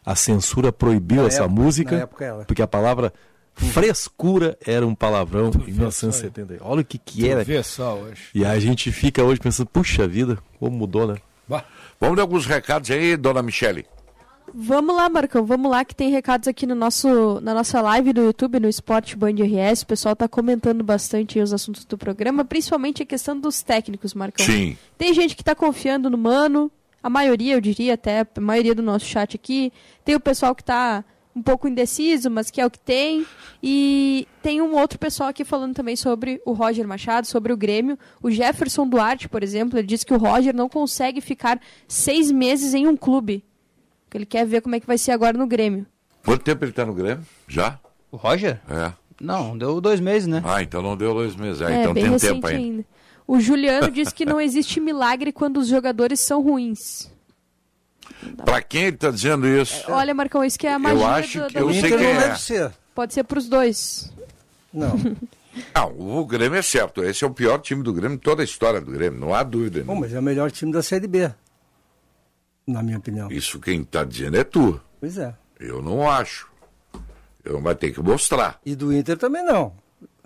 [0.06, 2.10] A censura proibiu Na essa época- música
[2.48, 3.14] porque a palavra
[3.58, 6.58] frescura era um palavrão em 1970.
[6.62, 7.44] Olha o que que era.
[7.44, 8.30] vê só hoje.
[8.34, 11.18] E a gente fica hoje pensando, puxa vida, como mudou, né?
[12.00, 13.86] Vamos ler alguns recados aí, dona Michele.
[14.54, 18.22] Vamos lá, Marcão, vamos lá que tem recados aqui no nosso, na nossa live do
[18.22, 19.82] YouTube, no Esporte Band RS.
[19.82, 24.14] O pessoal tá comentando bastante aí os assuntos do programa, principalmente a questão dos técnicos,
[24.14, 24.46] Marcão.
[24.46, 24.78] Sim.
[24.98, 26.72] Tem gente que tá confiando no Mano,
[27.04, 29.72] a maioria, eu diria até, a maioria do nosso chat aqui.
[30.06, 31.04] Tem o pessoal que tá
[31.38, 33.26] um pouco indeciso, mas que é o que tem.
[33.62, 37.98] E tem um outro pessoal aqui falando também sobre o Roger Machado, sobre o Grêmio.
[38.22, 42.74] O Jefferson Duarte, por exemplo, ele disse que o Roger não consegue ficar seis meses
[42.74, 43.46] em um clube.
[44.06, 45.86] Porque ele quer ver como é que vai ser agora no Grêmio.
[46.26, 47.24] Quanto tempo ele tá no Grêmio?
[47.48, 47.80] Já?
[48.12, 48.60] O Roger?
[48.70, 48.92] É.
[49.22, 50.42] Não, deu dois meses, né?
[50.46, 51.62] Ah, então não deu dois meses.
[51.62, 52.60] É, É, então bem tem tempo ainda.
[52.60, 52.86] ainda.
[53.28, 57.12] O Juliano disse que não existe milagre quando os jogadores são ruins.
[58.44, 59.84] Pra quem ele tá dizendo isso?
[59.90, 62.20] Olha, Marcão, isso que é a magia acho do, que eu sei quem não é.
[62.20, 62.72] deve ser.
[62.96, 64.12] Pode ser pros dois.
[64.74, 64.96] Não.
[65.74, 67.04] Não, o Grêmio é certo.
[67.04, 69.84] Esse é o pior time do Grêmio, toda a história do Grêmio, não há dúvida.
[69.84, 71.32] Bom, mas é o melhor time da Série B.
[72.68, 73.32] Na minha opinião.
[73.32, 74.80] Isso quem tá dizendo é tu.
[75.00, 75.34] Pois é.
[75.60, 76.48] Eu não acho.
[77.44, 78.60] Eu vai ter que mostrar.
[78.64, 79.74] E do Inter também não.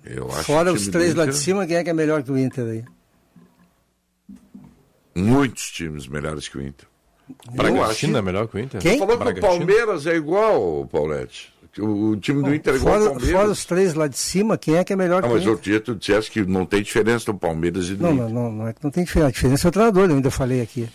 [0.03, 2.37] Eu acho Fora os três lá de cima, quem é que é melhor que o
[2.37, 2.85] Inter aí?
[5.15, 6.87] Muitos times melhores que o Inter.
[7.53, 8.81] Bragantino é melhor que o Inter?
[8.81, 8.97] Quem?
[8.99, 9.41] Falou que o?
[9.41, 11.51] Palmeiras é igual, Paulette.
[11.79, 13.39] O, o time do Inter é igual ao Fora, Palmeiras.
[13.39, 15.41] fora os três lá de cima, quem é que é melhor Ah, que o mas
[15.41, 15.51] Inter?
[15.51, 18.23] outro dia tu disseste que não tem diferença do Palmeiras e do Não, Inter.
[18.29, 19.29] não, não, não é que não tem diferença.
[19.29, 20.89] A diferença é o treinador, eu ainda falei aqui.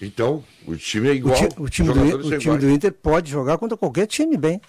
[0.00, 1.34] Então, o time é O, igual.
[1.36, 4.60] ti- o time, do, o time do Inter pode jogar contra qualquer time bem.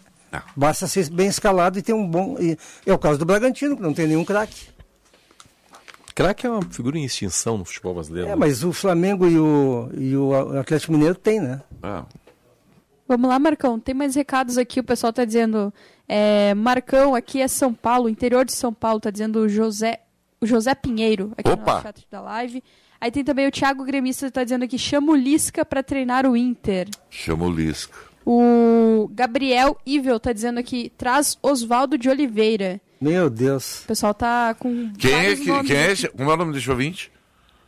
[0.55, 2.37] Basta ser bem escalado e ter um bom.
[2.39, 4.67] e- é o caso do Bragantino, que não tem nenhum craque.
[6.17, 8.29] Craque é uma figura em extinção no futebol brasileiro.
[8.29, 8.35] É, né?
[8.35, 11.61] mas o Flamengo e o, e o Atlético Mineiro tem, né?
[11.83, 12.05] Ah,
[13.07, 13.79] Vamos lá, Marcão.
[13.79, 14.79] Tem mais recados aqui.
[14.79, 15.71] O pessoal tá dizendo.
[16.07, 19.99] é, Marcão, aqui é São Paulo, interior de São Paulo, tá dizendo o José,
[20.41, 21.75] o José Pinheiro, aqui Opa!
[21.75, 22.63] no chat da live.
[22.99, 26.25] Aí tem também o Thiago Gremista, que tá dizendo aqui, chama o Lisca pra treinar
[26.25, 26.89] o Inter.
[27.11, 27.95] chama o Lisca.
[28.25, 32.81] O Gabriel Ivel tá dizendo aqui, traz Oswaldo de Oliveira.
[32.99, 33.83] Meu Deus.
[33.83, 34.91] O pessoal tá com.
[34.93, 36.07] Quem é, que, quem é esse?
[36.09, 37.11] Como é o nome desse ouvinte?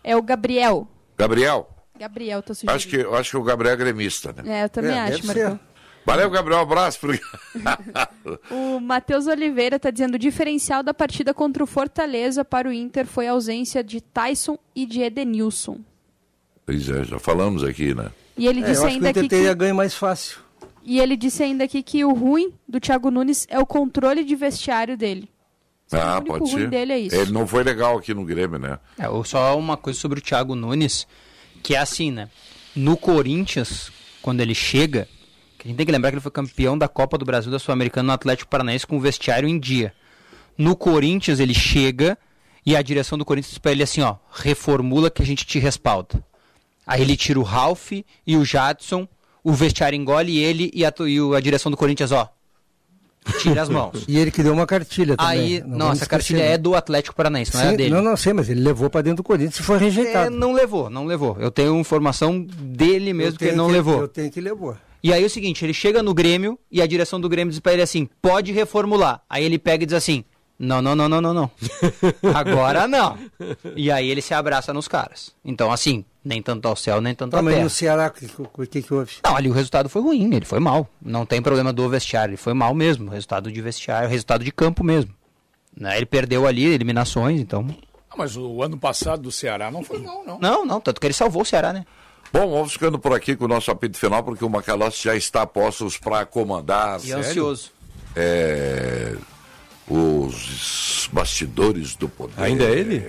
[0.03, 0.87] É o Gabriel.
[1.17, 1.69] Gabriel.
[1.99, 2.75] Gabriel, tá sugerindo.
[2.75, 4.61] Acho que, eu acho que o Gabriel é gremista, né?
[4.61, 5.59] É, eu também É, acho, Marcão.
[6.05, 6.59] Valeu, Gabriel.
[6.59, 6.99] Um abraço.
[6.99, 7.13] Pro...
[8.49, 13.05] O Matheus Oliveira está dizendo: o diferencial da partida contra o Fortaleza para o Inter
[13.05, 15.79] foi a ausência de Tyson e de Edenilson.
[16.65, 18.09] pois é, já falamos aqui, né?
[18.37, 19.93] E ele É, disse eu acho que o ainda Inter aqui teria que, ganho mais
[19.93, 20.39] fácil.
[20.89, 24.35] E ele disse ainda aqui que o ruim do Thiago Nunes é o controle de
[24.35, 25.29] vestiário dele.
[25.91, 26.69] Ah, o único pode ruim ser.
[26.71, 27.15] dele é isso.
[27.15, 28.79] Ele não foi legal aqui no Grêmio, né?
[28.97, 31.05] É, ou só uma coisa sobre o Thiago Nunes,
[31.61, 32.27] que é assim, né?
[32.75, 35.07] No Corinthians, quando ele chega,
[35.63, 38.07] a gente tem que lembrar que ele foi campeão da Copa do Brasil da Sul-Americana
[38.07, 39.93] no Atlético Paranaense com o vestiário em dia.
[40.57, 42.17] No Corinthians, ele chega
[42.65, 45.59] e a direção do Corinthians diz pra ele assim, ó, reformula que a gente te
[45.59, 46.23] respalda.
[46.87, 49.07] Aí ele tira o Ralph e o Jadson,
[49.43, 52.29] o vestiário engole ele e a, e a direção do Corinthians, ó,
[53.41, 54.03] tira as mãos.
[54.07, 55.31] E ele que deu uma cartilha também.
[55.39, 56.57] Aí, não não, essa cartilha é né?
[56.57, 57.89] do Atlético Paranaense, não é a Sim, dele.
[57.93, 60.27] Não, não sei, mas ele levou pra dentro do Corinthians e foi rejeitado.
[60.27, 61.37] É, não levou, não levou.
[61.39, 64.01] Eu tenho informação dele mesmo que ele não que- levou.
[64.01, 64.75] Eu tenho que levou.
[65.01, 67.59] E aí é o seguinte, ele chega no Grêmio e a direção do Grêmio diz
[67.59, 69.21] pra ele assim, pode reformular.
[69.29, 70.25] Aí ele pega e diz assim,
[70.57, 71.51] não, não, não, não, não, não.
[72.35, 73.17] Agora não.
[73.77, 75.31] E aí ele se abraça nos caras.
[75.45, 77.63] Então assim, nem tanto ao céu, nem tanto Tá, à mas terra.
[77.63, 79.13] no Ceará, o que, que, que, que houve?
[79.23, 80.87] Não, ali o resultado foi ruim, ele foi mal.
[81.01, 83.09] Não tem problema do vestiário, ele foi mal mesmo.
[83.09, 85.13] Resultado de vestiário, resultado de campo mesmo.
[85.77, 87.65] Né, Ele perdeu ali eliminações, então...
[88.11, 90.39] Ah, mas o ano passado do Ceará não foi mal, não.
[90.39, 91.85] Não, não, tanto que ele salvou o Ceará, né?
[92.33, 95.43] Bom, vamos ficando por aqui com o nosso apito final, porque o Macalossi já está
[95.43, 96.99] a postos para comandar.
[97.05, 97.71] E ansioso.
[98.15, 99.15] É,
[99.89, 102.33] os bastidores do poder.
[102.37, 103.03] Ainda é ele?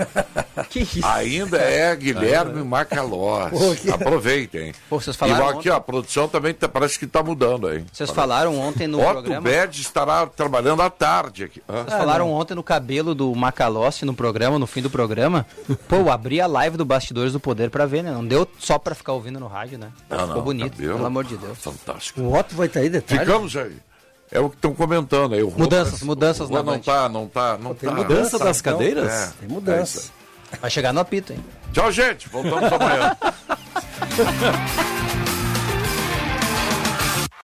[0.68, 1.04] que isso?
[1.06, 3.50] Ainda é Guilherme Macalossi.
[3.50, 4.72] Pô, que- Aproveitem.
[4.88, 7.84] Pô, vocês falaram e aqui, ó, a produção também tá- parece que está mudando aí.
[7.92, 9.40] Vocês falaram ontem no Otto programa...
[9.40, 11.62] Bed estará trabalhando à tarde aqui.
[11.68, 11.84] Hã?
[11.84, 15.46] Vocês falaram ontem no cabelo do Macalossi no programa, no fim do programa.
[15.88, 18.10] Pô, eu abri a live do Bastidores do Poder pra ver, né?
[18.10, 19.90] Não deu só pra ficar ouvindo no rádio, né?
[20.08, 20.94] Não, Ficou não, bonito, cabelo.
[20.94, 21.58] pelo amor de Deus.
[21.58, 22.20] Fantástico.
[22.20, 23.20] O Otto vai estar aí, detalhe.
[23.20, 23.76] Ficamos aí.
[24.32, 25.42] É o que estão comentando aí.
[25.42, 26.78] o Mudanças, mudanças o na Não Band.
[26.80, 27.96] tá, não tá, não Tem tá.
[27.96, 29.10] mudança Tá, das então, cadeiras?
[29.12, 30.10] é, Tem mudança.
[30.52, 31.44] é Vai chegar no apito, hein?
[31.72, 32.28] Tchau, gente.
[32.28, 33.16] Voltamos amanhã.